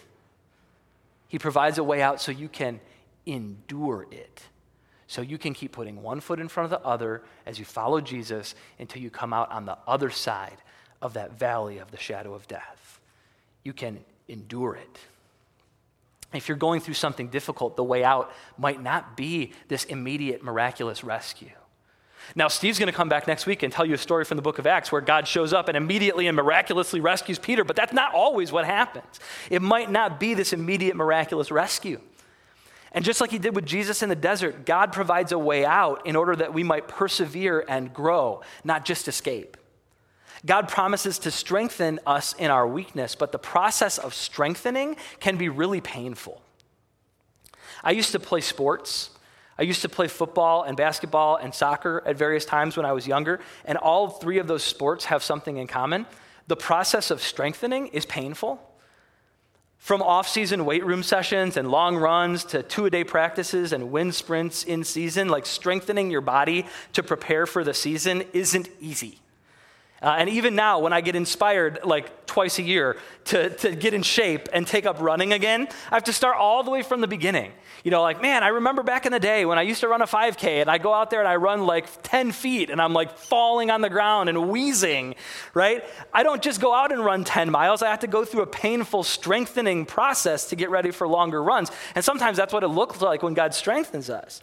He 1.27 1.39
provides 1.39 1.79
a 1.79 1.83
way 1.83 2.01
out 2.01 2.21
so 2.21 2.31
you 2.31 2.47
can 2.47 2.79
endure 3.25 4.07
it. 4.11 4.43
So 5.07 5.21
you 5.21 5.37
can 5.37 5.53
keep 5.53 5.73
putting 5.73 6.01
one 6.01 6.21
foot 6.21 6.39
in 6.39 6.47
front 6.47 6.71
of 6.71 6.81
the 6.81 6.87
other 6.87 7.23
as 7.45 7.59
you 7.59 7.65
follow 7.65 7.99
Jesus 7.99 8.55
until 8.79 9.01
you 9.01 9.09
come 9.09 9.33
out 9.33 9.51
on 9.51 9.65
the 9.65 9.77
other 9.85 10.09
side 10.09 10.57
of 11.01 11.15
that 11.15 11.33
valley 11.37 11.79
of 11.79 11.91
the 11.91 11.97
shadow 11.97 12.33
of 12.33 12.47
death. 12.47 12.99
You 13.63 13.73
can 13.73 13.99
endure 14.29 14.75
it. 14.75 14.99
If 16.33 16.47
you're 16.47 16.57
going 16.57 16.79
through 16.79 16.93
something 16.93 17.27
difficult, 17.27 17.75
the 17.75 17.83
way 17.83 18.03
out 18.03 18.31
might 18.57 18.81
not 18.81 19.17
be 19.17 19.51
this 19.67 19.83
immediate 19.83 20.43
miraculous 20.43 21.03
rescue. 21.03 21.49
Now, 22.35 22.47
Steve's 22.47 22.79
going 22.79 22.87
to 22.87 22.93
come 22.93 23.09
back 23.09 23.27
next 23.27 23.45
week 23.45 23.63
and 23.63 23.73
tell 23.73 23.85
you 23.85 23.95
a 23.95 23.97
story 23.97 24.25
from 24.25 24.37
the 24.37 24.41
book 24.41 24.59
of 24.59 24.65
Acts 24.65 24.91
where 24.91 25.01
God 25.01 25.27
shows 25.27 25.53
up 25.53 25.67
and 25.67 25.75
immediately 25.75 26.27
and 26.27 26.35
miraculously 26.35 26.99
rescues 26.99 27.37
Peter, 27.37 27.63
but 27.63 27.75
that's 27.75 27.93
not 27.93 28.13
always 28.13 28.51
what 28.51 28.65
happens. 28.65 29.19
It 29.49 29.61
might 29.61 29.91
not 29.91 30.19
be 30.19 30.33
this 30.33 30.53
immediate 30.53 30.95
miraculous 30.95 31.51
rescue. 31.51 31.99
And 32.93 33.05
just 33.05 33.21
like 33.21 33.31
he 33.31 33.39
did 33.39 33.55
with 33.55 33.65
Jesus 33.65 34.03
in 34.03 34.09
the 34.09 34.15
desert, 34.15 34.65
God 34.65 34.91
provides 34.91 35.31
a 35.31 35.39
way 35.39 35.65
out 35.65 36.05
in 36.05 36.15
order 36.15 36.35
that 36.35 36.53
we 36.53 36.63
might 36.63 36.87
persevere 36.87 37.63
and 37.67 37.93
grow, 37.93 38.41
not 38.63 38.83
just 38.83 39.07
escape. 39.07 39.57
God 40.45 40.67
promises 40.67 41.19
to 41.19 41.31
strengthen 41.31 41.99
us 42.05 42.33
in 42.33 42.49
our 42.49 42.67
weakness, 42.67 43.15
but 43.15 43.31
the 43.31 43.39
process 43.39 43.97
of 43.97 44.13
strengthening 44.13 44.97
can 45.19 45.37
be 45.37 45.49
really 45.49 45.81
painful. 45.81 46.41
I 47.83 47.91
used 47.91 48.11
to 48.11 48.19
play 48.19 48.41
sports. 48.41 49.10
I 49.61 49.63
used 49.63 49.83
to 49.83 49.89
play 49.89 50.07
football 50.07 50.63
and 50.63 50.75
basketball 50.75 51.35
and 51.35 51.53
soccer 51.53 52.01
at 52.03 52.15
various 52.15 52.45
times 52.45 52.75
when 52.75 52.85
I 52.87 52.93
was 52.93 53.05
younger, 53.05 53.39
and 53.63 53.77
all 53.77 54.09
three 54.09 54.39
of 54.39 54.47
those 54.47 54.63
sports 54.63 55.05
have 55.05 55.21
something 55.21 55.57
in 55.57 55.67
common. 55.67 56.07
The 56.47 56.55
process 56.55 57.11
of 57.11 57.21
strengthening 57.21 57.85
is 57.89 58.03
painful. 58.07 58.59
From 59.77 60.01
off 60.01 60.27
season 60.27 60.65
weight 60.65 60.83
room 60.83 61.03
sessions 61.03 61.57
and 61.57 61.69
long 61.69 61.95
runs 61.95 62.43
to 62.45 62.63
two 62.63 62.87
a 62.87 62.89
day 62.89 63.03
practices 63.03 63.71
and 63.71 63.91
wind 63.91 64.15
sprints 64.15 64.63
in 64.63 64.83
season, 64.83 65.29
like 65.29 65.45
strengthening 65.45 66.09
your 66.09 66.21
body 66.21 66.65
to 66.93 67.03
prepare 67.03 67.45
for 67.45 67.63
the 67.63 67.75
season 67.75 68.23
isn't 68.33 68.67
easy. 68.79 69.20
Uh, 70.01 70.15
and 70.17 70.29
even 70.29 70.55
now, 70.55 70.79
when 70.79 70.93
I 70.93 71.01
get 71.01 71.15
inspired 71.15 71.79
like 71.83 72.25
twice 72.25 72.57
a 72.57 72.63
year 72.63 72.97
to, 73.25 73.51
to 73.57 73.75
get 73.75 73.93
in 73.93 74.01
shape 74.01 74.49
and 74.51 74.65
take 74.65 74.87
up 74.87 74.99
running 74.99 75.31
again, 75.31 75.67
I 75.91 75.95
have 75.95 76.05
to 76.05 76.13
start 76.13 76.37
all 76.37 76.63
the 76.63 76.71
way 76.71 76.81
from 76.81 77.01
the 77.01 77.07
beginning. 77.07 77.51
You 77.83 77.91
know, 77.91 78.01
like, 78.01 78.19
man, 78.19 78.43
I 78.43 78.47
remember 78.47 78.81
back 78.81 79.05
in 79.05 79.11
the 79.11 79.19
day 79.19 79.45
when 79.45 79.59
I 79.59 79.61
used 79.61 79.81
to 79.81 79.87
run 79.87 80.01
a 80.01 80.07
5K 80.07 80.61
and 80.61 80.71
I 80.71 80.79
go 80.79 80.91
out 80.91 81.11
there 81.11 81.19
and 81.19 81.27
I 81.27 81.35
run 81.35 81.67
like 81.67 81.85
10 82.01 82.31
feet 82.31 82.71
and 82.71 82.81
I'm 82.81 82.93
like 82.93 83.15
falling 83.15 83.69
on 83.69 83.81
the 83.81 83.89
ground 83.89 84.27
and 84.29 84.49
wheezing, 84.49 85.15
right? 85.53 85.83
I 86.11 86.23
don't 86.23 86.41
just 86.41 86.61
go 86.61 86.73
out 86.73 86.91
and 86.91 87.05
run 87.05 87.23
10 87.23 87.51
miles. 87.51 87.83
I 87.83 87.89
have 87.89 87.99
to 87.99 88.07
go 88.07 88.25
through 88.25 88.41
a 88.41 88.47
painful 88.47 89.03
strengthening 89.03 89.85
process 89.85 90.49
to 90.49 90.55
get 90.55 90.71
ready 90.71 90.89
for 90.89 91.07
longer 91.07 91.43
runs. 91.43 91.69
And 91.93 92.03
sometimes 92.03 92.37
that's 92.37 92.53
what 92.53 92.63
it 92.63 92.69
looks 92.69 93.01
like 93.01 93.21
when 93.21 93.35
God 93.35 93.53
strengthens 93.53 94.09
us. 94.09 94.41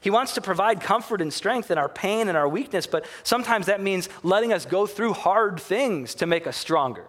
He 0.00 0.10
wants 0.10 0.34
to 0.34 0.40
provide 0.40 0.80
comfort 0.80 1.20
and 1.20 1.32
strength 1.32 1.70
in 1.70 1.78
our 1.78 1.88
pain 1.88 2.28
and 2.28 2.36
our 2.36 2.48
weakness, 2.48 2.86
but 2.86 3.06
sometimes 3.22 3.66
that 3.66 3.82
means 3.82 4.08
letting 4.22 4.52
us 4.52 4.64
go 4.64 4.86
through 4.86 5.12
hard 5.12 5.60
things 5.60 6.14
to 6.16 6.26
make 6.26 6.46
us 6.46 6.56
stronger. 6.56 7.06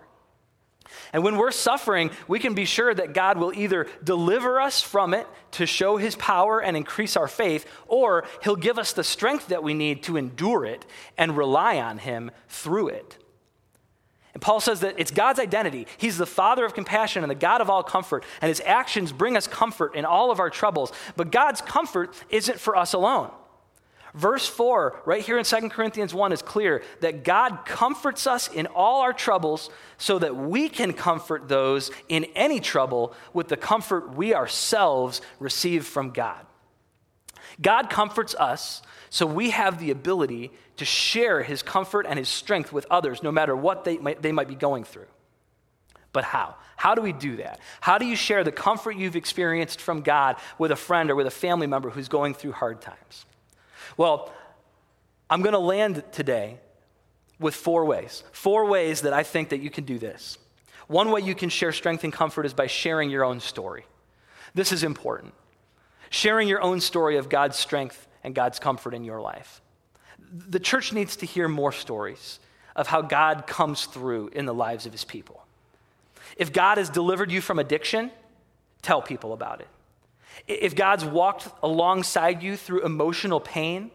And 1.14 1.24
when 1.24 1.38
we're 1.38 1.52
suffering, 1.52 2.12
we 2.28 2.40
can 2.40 2.54
be 2.54 2.66
sure 2.66 2.94
that 2.94 3.14
God 3.14 3.38
will 3.38 3.54
either 3.54 3.88
deliver 4.04 4.60
us 4.60 4.82
from 4.82 5.14
it 5.14 5.28
to 5.52 5.66
show 5.66 5.98
his 5.98 6.16
power 6.16 6.62
and 6.62 6.76
increase 6.76 7.16
our 7.16 7.28
faith, 7.28 7.66
or 7.88 8.26
he'll 8.44 8.56
give 8.56 8.78
us 8.78 8.94
the 8.94 9.04
strength 9.04 9.48
that 9.48 9.64
we 9.64 9.74
need 9.74 10.04
to 10.04 10.18
endure 10.18 10.66
it 10.66 10.86
and 11.18 11.38
rely 11.38 11.80
on 11.80 11.98
him 11.98 12.32
through 12.50 12.90
it. 12.90 13.18
And 14.34 14.42
Paul 14.42 14.60
says 14.60 14.80
that 14.82 14.96
it's 14.98 15.12
God's 15.12 15.40
identity. 15.40 15.88
He's 15.98 16.18
the 16.18 16.26
Father 16.26 16.66
of 16.66 16.74
compassion 16.74 17.24
and 17.24 17.30
the 17.30 17.36
God 17.36 17.62
of 17.62 17.70
all 17.70 17.84
comfort, 17.84 18.24
and 18.42 18.50
his 18.50 18.62
actions 18.66 19.12
bring 19.12 19.36
us 19.36 19.48
comfort 19.48 19.96
in 19.96 20.06
all 20.06 20.32
of 20.32 20.40
our 20.40 20.50
troubles. 20.50 20.94
But 21.16 21.32
God's 21.32 21.62
comfort 21.62 22.16
isn't 22.30 22.60
for 22.60 22.76
us 22.76 22.94
alone. 22.94 23.32
Verse 24.14 24.46
4, 24.48 25.02
right 25.06 25.24
here 25.24 25.38
in 25.38 25.46
2 25.46 25.70
Corinthians 25.70 26.14
1, 26.14 26.34
is 26.34 26.42
clear 26.42 26.84
that 27.00 27.24
God 27.24 27.60
comforts 27.66 28.28
us 28.28 28.50
in 28.50 28.68
all 28.68 29.02
our 29.02 29.14
troubles 29.14 29.70
so 29.98 30.20
that 30.20 30.36
we 30.36 30.68
can 30.68 30.92
comfort 30.92 31.48
those 31.48 31.92
in 32.10 32.26
any 32.36 32.60
trouble 32.60 33.14
with 33.34 33.48
the 33.48 33.56
comfort 33.56 34.14
we 34.14 34.34
ourselves 34.34 35.22
receive 35.40 35.86
from 35.86 36.12
God. 36.12 36.46
God 37.60 37.90
comforts 37.90 38.36
us 38.36 38.82
so 39.10 39.26
we 39.26 39.50
have 39.50 39.80
the 39.80 39.92
ability 39.92 40.52
to 40.78 40.86
share 40.86 41.44
his 41.44 41.62
comfort 41.62 42.06
and 42.08 42.18
his 42.18 42.30
strength 42.30 42.72
with 42.72 42.86
others, 42.90 43.22
no 43.22 43.32
matter 43.32 43.56
what 43.56 43.84
they 43.84 43.98
might, 43.98 44.22
they 44.22 44.32
might 44.32 44.48
be 44.48 44.56
going 44.56 44.84
through. 44.84 45.08
But 46.14 46.24
how? 46.24 46.56
How 46.76 46.96
do 46.96 47.02
we 47.02 47.14
do 47.14 47.38
that? 47.38 47.60
How 47.80 47.98
do 47.98 48.06
you 48.06 48.16
share 48.16 48.44
the 48.44 48.52
comfort 48.52 48.96
you've 48.96 49.16
experienced 49.16 49.82
from 49.82 50.02
God 50.02 50.38
with 50.58 50.72
a 50.72 50.76
friend 50.76 51.10
or 51.12 51.16
with 51.16 51.28
a 51.28 51.32
family 51.32 51.68
member 51.68 51.90
who's 51.90 52.08
going 52.08 52.34
through 52.34 52.54
hard 52.54 52.82
times? 52.82 53.26
Well, 53.98 54.32
I'm 55.30 55.42
going 55.42 55.54
to 55.54 55.60
land 55.60 56.04
today 56.12 56.60
with 57.40 57.56
four 57.56 57.86
ways. 57.86 58.24
Four 58.32 58.66
ways 58.66 59.02
that 59.02 59.14
I 59.14 59.24
think 59.24 59.50
that 59.50 59.60
you 59.60 59.70
can 59.70 59.84
do 59.84 60.00
this. 60.00 60.38
One 60.88 61.12
way 61.12 61.22
you 61.22 61.36
can 61.36 61.50
share 61.50 61.72
strength 61.72 62.04
and 62.04 62.12
comfort 62.12 62.46
is 62.46 62.54
by 62.54 62.68
sharing 62.68 63.10
your 63.10 63.24
own 63.24 63.40
story. 63.40 63.86
This 64.54 64.72
is 64.72 64.84
important. 64.84 65.34
Sharing 66.12 66.48
your 66.48 66.62
own 66.62 66.82
story 66.82 67.18
of 67.18 67.30
God's 67.30 67.58
strength 67.58 68.08
and 68.24 68.36
God's 68.36 68.60
comfort 68.60 68.94
in 68.94 69.04
your 69.04 69.22
life. 69.22 69.62
The 70.32 70.60
church 70.60 70.94
needs 70.94 71.16
to 71.18 71.26
hear 71.26 71.48
more 71.48 71.72
stories 71.72 72.40
of 72.76 72.88
how 72.88 73.02
God 73.02 73.48
comes 73.48 73.86
through 73.86 74.28
in 74.30 74.46
the 74.46 74.54
lives 74.54 74.86
of 74.86 74.92
his 74.92 75.06
people. 75.06 75.44
If 76.38 76.54
God 76.54 76.78
has 76.78 76.90
delivered 76.90 77.32
you 77.32 77.42
from 77.42 77.60
addiction, 77.60 78.12
tell 78.82 79.02
people 79.02 79.34
about 79.34 79.62
it. 79.62 79.68
If 80.48 80.76
God's 80.76 81.06
walked 81.06 81.48
alongside 81.64 82.44
you 82.44 82.58
through 82.58 82.86
emotional 82.86 83.40
pain, 83.40 83.90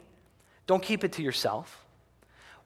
don't 0.67 0.83
keep 0.83 1.05
it 1.05 1.13
to 1.13 1.23
yourself. 1.23 1.86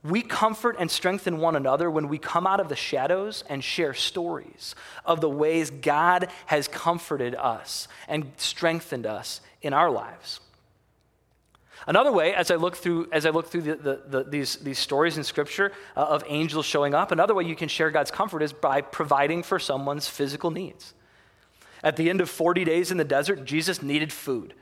We 0.03 0.23
comfort 0.23 0.77
and 0.79 0.91
strengthen 0.91 1.39
one 1.39 1.57
another 1.57 1.91
when 1.91 2.09
we 2.09 2.17
come 2.17 2.47
out 2.47 2.59
of 2.59 2.69
the 2.69 2.77
shadows 2.77 3.45
and 3.49 3.63
share 3.63 3.93
stories 3.93 4.75
of 5.05 5.21
the 5.21 5.29
ways 5.29 5.71
God 5.71 6.29
has 6.47 6.69
comforted 6.69 7.35
us 7.35 7.87
and 8.09 8.33
strengthened 8.39 9.05
us 9.05 9.43
in 9.61 9.75
our 9.75 9.91
lives. 9.91 10.41
Another 11.87 12.13
way, 12.13 12.35
as 12.35 12.51
I 12.51 12.57
look 12.57 12.77
through, 12.77 13.09
as 13.11 13.27
I 13.27 13.31
look 13.31 13.49
through 13.49 13.63
the, 13.63 13.75
the, 13.75 14.03
the, 14.07 14.25
these, 14.25 14.57
these 14.57 14.79
stories 14.79 15.17
in 15.17 15.25
Scripture 15.25 15.73
uh, 15.97 16.01
of 16.01 16.25
angels 16.27 16.67
showing 16.67 16.95
up, 16.95 17.11
another 17.11 17.35
way 17.35 17.45
you 17.45 17.57
can 17.57 17.69
share 17.69 17.91
God's 17.91 18.11
comfort 18.11 18.43
is 18.43 18.53
by 18.53 18.81
providing 18.81 19.43
for 19.43 19.59
someone's 19.59 20.07
physical 20.07 20.51
needs. 20.51 20.95
At 21.83 21.97
the 21.97 22.11
end 22.11 22.21
of 22.21 22.29
40 22.29 22.65
days 22.65 22.91
in 22.91 22.99
the 22.99 23.05
desert, 23.05 23.45
Jesus 23.45 23.83
needed 23.83 24.13
food, 24.13 24.55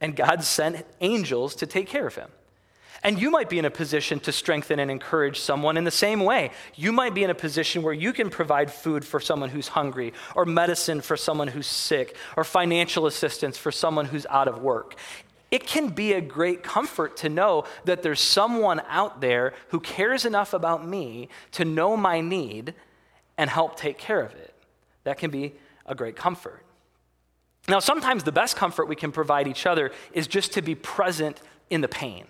and 0.00 0.16
God 0.16 0.42
sent 0.42 0.84
angels 1.00 1.54
to 1.56 1.66
take 1.66 1.86
care 1.86 2.06
of 2.06 2.16
him. 2.16 2.28
And 3.04 3.20
you 3.20 3.30
might 3.30 3.50
be 3.50 3.58
in 3.58 3.66
a 3.66 3.70
position 3.70 4.18
to 4.20 4.32
strengthen 4.32 4.78
and 4.78 4.90
encourage 4.90 5.38
someone 5.38 5.76
in 5.76 5.84
the 5.84 5.90
same 5.90 6.20
way. 6.20 6.50
You 6.74 6.90
might 6.90 7.12
be 7.12 7.22
in 7.22 7.28
a 7.30 7.34
position 7.34 7.82
where 7.82 7.92
you 7.92 8.14
can 8.14 8.30
provide 8.30 8.72
food 8.72 9.04
for 9.04 9.20
someone 9.20 9.50
who's 9.50 9.68
hungry, 9.68 10.14
or 10.34 10.46
medicine 10.46 11.02
for 11.02 11.16
someone 11.16 11.48
who's 11.48 11.66
sick, 11.66 12.16
or 12.36 12.44
financial 12.44 13.06
assistance 13.06 13.58
for 13.58 13.70
someone 13.70 14.06
who's 14.06 14.26
out 14.30 14.48
of 14.48 14.62
work 14.62 14.96
it 15.54 15.68
can 15.68 15.90
be 15.90 16.14
a 16.14 16.20
great 16.20 16.64
comfort 16.64 17.16
to 17.18 17.28
know 17.28 17.62
that 17.84 18.02
there's 18.02 18.18
someone 18.18 18.82
out 18.88 19.20
there 19.20 19.54
who 19.68 19.78
cares 19.78 20.24
enough 20.24 20.52
about 20.52 20.84
me 20.84 21.28
to 21.52 21.64
know 21.64 21.96
my 21.96 22.20
need 22.20 22.74
and 23.38 23.48
help 23.48 23.76
take 23.76 23.96
care 23.96 24.20
of 24.20 24.34
it. 24.34 24.52
That 25.04 25.16
can 25.16 25.30
be 25.30 25.54
a 25.86 25.94
great 25.94 26.16
comfort. 26.16 26.64
Now, 27.68 27.78
sometimes 27.78 28.24
the 28.24 28.32
best 28.32 28.56
comfort 28.56 28.88
we 28.88 28.96
can 28.96 29.12
provide 29.12 29.46
each 29.46 29.64
other 29.64 29.92
is 30.12 30.26
just 30.26 30.54
to 30.54 30.62
be 30.62 30.74
present 30.74 31.40
in 31.70 31.82
the 31.82 31.88
pain. 31.88 32.26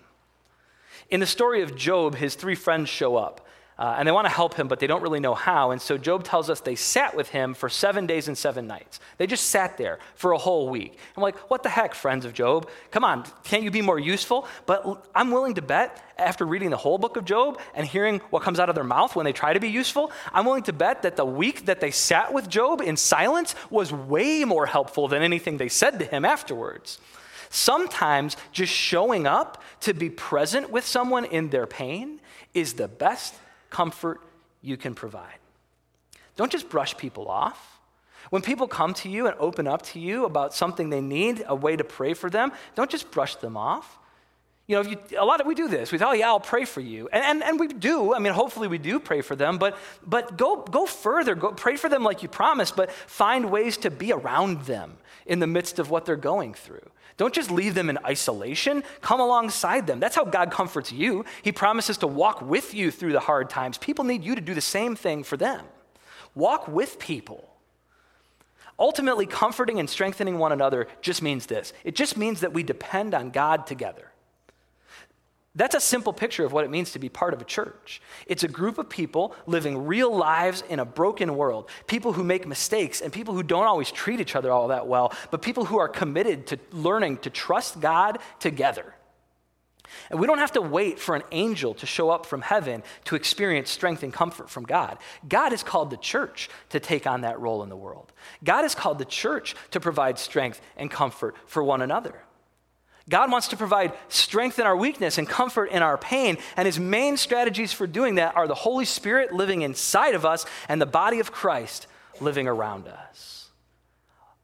In 1.10 1.20
the 1.20 1.26
story 1.26 1.62
of 1.62 1.76
Job, 1.76 2.14
his 2.14 2.34
three 2.34 2.54
friends 2.54 2.88
show 2.88 3.16
up. 3.16 3.40
Uh, 3.76 3.96
and 3.98 4.06
they 4.06 4.12
want 4.12 4.24
to 4.24 4.32
help 4.32 4.54
him, 4.54 4.68
but 4.68 4.78
they 4.78 4.86
don't 4.86 5.02
really 5.02 5.18
know 5.18 5.34
how. 5.34 5.72
And 5.72 5.82
so 5.82 5.98
Job 5.98 6.22
tells 6.22 6.48
us 6.48 6.60
they 6.60 6.76
sat 6.76 7.16
with 7.16 7.30
him 7.30 7.54
for 7.54 7.68
seven 7.68 8.06
days 8.06 8.28
and 8.28 8.38
seven 8.38 8.68
nights. 8.68 9.00
They 9.18 9.26
just 9.26 9.46
sat 9.46 9.76
there 9.76 9.98
for 10.14 10.30
a 10.30 10.38
whole 10.38 10.68
week. 10.68 10.96
I'm 11.16 11.22
like, 11.24 11.36
what 11.50 11.64
the 11.64 11.68
heck, 11.68 11.92
friends 11.92 12.24
of 12.24 12.34
Job? 12.34 12.68
Come 12.92 13.02
on, 13.02 13.24
can't 13.42 13.64
you 13.64 13.72
be 13.72 13.82
more 13.82 13.98
useful? 13.98 14.46
But 14.66 15.08
I'm 15.12 15.32
willing 15.32 15.54
to 15.54 15.62
bet, 15.62 16.00
after 16.18 16.46
reading 16.46 16.70
the 16.70 16.76
whole 16.76 16.98
book 16.98 17.16
of 17.16 17.24
Job 17.24 17.58
and 17.74 17.84
hearing 17.84 18.20
what 18.30 18.44
comes 18.44 18.60
out 18.60 18.68
of 18.68 18.76
their 18.76 18.84
mouth 18.84 19.16
when 19.16 19.24
they 19.24 19.32
try 19.32 19.52
to 19.52 19.60
be 19.60 19.70
useful, 19.70 20.12
I'm 20.32 20.44
willing 20.44 20.62
to 20.64 20.72
bet 20.72 21.02
that 21.02 21.16
the 21.16 21.26
week 21.26 21.66
that 21.66 21.80
they 21.80 21.90
sat 21.90 22.32
with 22.32 22.48
Job 22.48 22.80
in 22.80 22.96
silence 22.96 23.56
was 23.70 23.92
way 23.92 24.44
more 24.44 24.66
helpful 24.66 25.08
than 25.08 25.20
anything 25.20 25.56
they 25.56 25.68
said 25.68 25.98
to 25.98 26.04
him 26.04 26.24
afterwards. 26.24 27.00
Sometimes 27.54 28.36
just 28.50 28.72
showing 28.72 29.28
up 29.28 29.62
to 29.82 29.94
be 29.94 30.10
present 30.10 30.70
with 30.70 30.84
someone 30.84 31.24
in 31.24 31.50
their 31.50 31.68
pain 31.68 32.20
is 32.52 32.74
the 32.74 32.88
best 32.88 33.32
comfort 33.70 34.20
you 34.60 34.76
can 34.76 34.92
provide. 34.92 35.38
Don't 36.34 36.50
just 36.50 36.68
brush 36.68 36.96
people 36.96 37.28
off. 37.28 37.78
When 38.30 38.42
people 38.42 38.66
come 38.66 38.92
to 38.94 39.08
you 39.08 39.28
and 39.28 39.36
open 39.38 39.68
up 39.68 39.82
to 39.82 40.00
you 40.00 40.24
about 40.24 40.52
something 40.52 40.90
they 40.90 41.00
need, 41.00 41.44
a 41.46 41.54
way 41.54 41.76
to 41.76 41.84
pray 41.84 42.12
for 42.12 42.28
them, 42.28 42.50
don't 42.74 42.90
just 42.90 43.12
brush 43.12 43.36
them 43.36 43.56
off. 43.56 43.98
You 44.66 44.82
know, 44.82 44.90
you, 44.90 44.98
a 45.16 45.24
lot 45.24 45.40
of 45.40 45.46
we 45.46 45.54
do 45.54 45.68
this. 45.68 45.92
We 45.92 45.98
say, 45.98 46.04
oh, 46.06 46.12
yeah, 46.12 46.26
I'll 46.26 46.40
pray 46.40 46.64
for 46.64 46.80
you. 46.80 47.08
And, 47.12 47.22
and, 47.22 47.44
and 47.44 47.60
we 47.60 47.68
do. 47.68 48.14
I 48.14 48.18
mean, 48.18 48.32
hopefully 48.32 48.66
we 48.66 48.78
do 48.78 48.98
pray 48.98 49.20
for 49.20 49.36
them, 49.36 49.58
but, 49.58 49.78
but 50.04 50.36
go, 50.36 50.56
go 50.56 50.86
further. 50.86 51.36
Go 51.36 51.52
pray 51.52 51.76
for 51.76 51.88
them 51.88 52.02
like 52.02 52.24
you 52.24 52.28
promised, 52.28 52.74
but 52.74 52.90
find 52.90 53.52
ways 53.52 53.76
to 53.76 53.92
be 53.92 54.10
around 54.10 54.62
them 54.62 54.96
in 55.24 55.38
the 55.38 55.46
midst 55.46 55.78
of 55.78 55.88
what 55.88 56.04
they're 56.04 56.16
going 56.16 56.52
through. 56.52 56.90
Don't 57.16 57.34
just 57.34 57.50
leave 57.50 57.74
them 57.74 57.90
in 57.90 57.98
isolation, 58.04 58.82
come 59.00 59.20
alongside 59.20 59.86
them. 59.86 60.00
That's 60.00 60.16
how 60.16 60.24
God 60.24 60.50
comforts 60.50 60.90
you. 60.90 61.24
He 61.42 61.52
promises 61.52 61.98
to 61.98 62.06
walk 62.06 62.42
with 62.42 62.74
you 62.74 62.90
through 62.90 63.12
the 63.12 63.20
hard 63.20 63.48
times. 63.48 63.78
People 63.78 64.04
need 64.04 64.24
you 64.24 64.34
to 64.34 64.40
do 64.40 64.54
the 64.54 64.60
same 64.60 64.96
thing 64.96 65.22
for 65.22 65.36
them. 65.36 65.64
Walk 66.34 66.66
with 66.66 66.98
people. 66.98 67.48
Ultimately, 68.78 69.26
comforting 69.26 69.78
and 69.78 69.88
strengthening 69.88 70.38
one 70.38 70.50
another 70.50 70.88
just 71.00 71.22
means 71.22 71.46
this 71.46 71.72
it 71.84 71.94
just 71.94 72.16
means 72.16 72.40
that 72.40 72.52
we 72.52 72.62
depend 72.62 73.14
on 73.14 73.30
God 73.30 73.66
together. 73.66 74.10
That's 75.56 75.76
a 75.76 75.80
simple 75.80 76.12
picture 76.12 76.44
of 76.44 76.52
what 76.52 76.64
it 76.64 76.70
means 76.70 76.92
to 76.92 76.98
be 76.98 77.08
part 77.08 77.32
of 77.32 77.40
a 77.40 77.44
church. 77.44 78.02
It's 78.26 78.42
a 78.42 78.48
group 78.48 78.76
of 78.76 78.88
people 78.88 79.36
living 79.46 79.86
real 79.86 80.14
lives 80.14 80.64
in 80.68 80.80
a 80.80 80.84
broken 80.84 81.36
world, 81.36 81.70
people 81.86 82.12
who 82.12 82.24
make 82.24 82.46
mistakes 82.46 83.00
and 83.00 83.12
people 83.12 83.34
who 83.34 83.44
don't 83.44 83.66
always 83.66 83.92
treat 83.92 84.18
each 84.18 84.34
other 84.34 84.50
all 84.50 84.68
that 84.68 84.88
well, 84.88 85.12
but 85.30 85.42
people 85.42 85.64
who 85.64 85.78
are 85.78 85.88
committed 85.88 86.48
to 86.48 86.58
learning 86.72 87.18
to 87.18 87.30
trust 87.30 87.80
God 87.80 88.18
together. 88.40 88.94
And 90.10 90.18
we 90.18 90.26
don't 90.26 90.38
have 90.38 90.52
to 90.52 90.60
wait 90.60 90.98
for 90.98 91.14
an 91.14 91.22
angel 91.30 91.74
to 91.74 91.86
show 91.86 92.10
up 92.10 92.26
from 92.26 92.40
heaven 92.40 92.82
to 93.04 93.14
experience 93.14 93.70
strength 93.70 94.02
and 94.02 94.12
comfort 94.12 94.50
from 94.50 94.64
God. 94.64 94.98
God 95.28 95.50
has 95.50 95.62
called 95.62 95.90
the 95.90 95.96
church 95.96 96.48
to 96.70 96.80
take 96.80 97.06
on 97.06 97.20
that 97.20 97.38
role 97.38 97.62
in 97.62 97.68
the 97.68 97.76
world. 97.76 98.12
God 98.42 98.62
has 98.62 98.74
called 98.74 98.98
the 98.98 99.04
church 99.04 99.54
to 99.70 99.78
provide 99.78 100.18
strength 100.18 100.60
and 100.76 100.90
comfort 100.90 101.36
for 101.46 101.62
one 101.62 101.80
another. 101.80 102.24
God 103.08 103.30
wants 103.30 103.48
to 103.48 103.56
provide 103.56 103.92
strength 104.08 104.58
in 104.58 104.64
our 104.64 104.76
weakness 104.76 105.18
and 105.18 105.28
comfort 105.28 105.66
in 105.66 105.82
our 105.82 105.98
pain. 105.98 106.38
And 106.56 106.64
his 106.64 106.78
main 106.80 107.16
strategies 107.18 107.72
for 107.72 107.86
doing 107.86 108.14
that 108.14 108.34
are 108.34 108.48
the 108.48 108.54
Holy 108.54 108.86
Spirit 108.86 109.32
living 109.32 109.60
inside 109.60 110.14
of 110.14 110.24
us 110.24 110.46
and 110.68 110.80
the 110.80 110.86
body 110.86 111.20
of 111.20 111.30
Christ 111.30 111.86
living 112.20 112.48
around 112.48 112.88
us. 112.88 113.50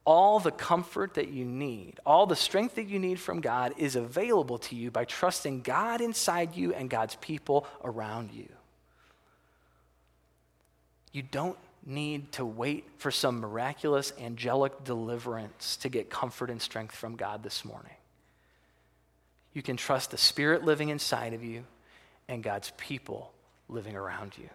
all 0.05 0.39
the 0.39 0.51
comfort 0.51 1.13
that 1.13 1.29
you 1.29 1.45
need, 1.45 1.99
all 2.05 2.25
the 2.25 2.35
strength 2.35 2.75
that 2.75 2.87
you 2.87 2.99
need 2.99 3.19
from 3.19 3.39
God 3.39 3.73
is 3.77 3.95
available 3.95 4.57
to 4.57 4.75
you 4.75 4.89
by 4.89 5.05
trusting 5.05 5.61
God 5.61 6.01
inside 6.01 6.55
you 6.55 6.73
and 6.73 6.89
God's 6.89 7.15
people 7.15 7.67
around 7.83 8.31
you. 8.31 8.49
You 11.11 11.21
don't 11.21 11.57
need 11.85 12.31
to 12.33 12.45
wait 12.45 12.85
for 12.97 13.11
some 13.11 13.39
miraculous 13.39 14.13
angelic 14.19 14.83
deliverance 14.83 15.77
to 15.77 15.89
get 15.89 16.09
comfort 16.09 16.49
and 16.49 16.61
strength 16.61 16.95
from 16.95 17.15
God 17.15 17.43
this 17.43 17.63
morning. 17.65 17.93
You 19.53 19.61
can 19.61 19.77
trust 19.77 20.11
the 20.11 20.17
Spirit 20.17 20.63
living 20.63 20.89
inside 20.89 21.33
of 21.33 21.43
you 21.43 21.63
and 22.27 22.41
God's 22.41 22.71
people 22.77 23.31
living 23.67 23.95
around 23.95 24.37
you. 24.37 24.49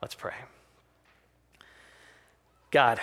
Let's 0.00 0.14
pray. 0.14 0.34
God, 2.70 3.00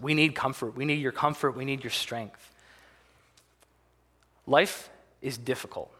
we 0.00 0.14
need 0.14 0.34
comfort. 0.34 0.76
We 0.76 0.84
need 0.84 1.00
your 1.00 1.12
comfort. 1.12 1.56
We 1.56 1.64
need 1.64 1.84
your 1.84 1.90
strength. 1.90 2.50
Life 4.46 4.88
is 5.20 5.38
difficult. 5.38 5.92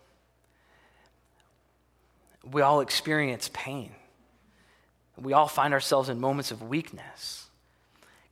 We 2.51 2.63
all 2.63 2.81
experience 2.81 3.51
pain. 3.53 3.93
We 5.17 5.33
all 5.33 5.47
find 5.47 5.73
ourselves 5.75 6.09
in 6.09 6.19
moments 6.19 6.51
of 6.51 6.63
weakness. 6.63 7.47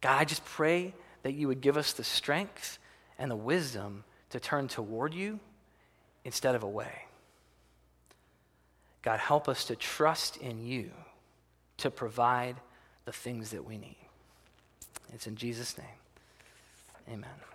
God, 0.01 0.19
I 0.19 0.25
just 0.25 0.45
pray 0.45 0.95
that 1.23 1.33
you 1.33 1.47
would 1.47 1.61
give 1.61 1.77
us 1.77 1.93
the 1.93 2.03
strength 2.03 2.79
and 3.19 3.31
the 3.31 3.37
wisdom 3.37 4.03
to 4.31 4.41
turn 4.41 4.69
toward 4.69 5.15
you 5.15 5.41
instead 6.25 6.55
of 6.55 6.63
away. 6.63 7.05
God, 9.03 9.19
help 9.19 9.49
us 9.49 9.65
to 9.67 9.77
trust 9.77 10.37
in 10.37 10.65
you 10.65 10.91
to 11.79 11.91
provide 11.91 12.57
the 13.05 13.13
things 13.13 13.51
that 13.51 13.65
we 13.65 13.79
need. 13.79 13.97
It's 15.13 15.27
in 15.27 15.37
Jesus' 15.37 15.77
name. 15.79 15.87
Amen. 17.09 17.50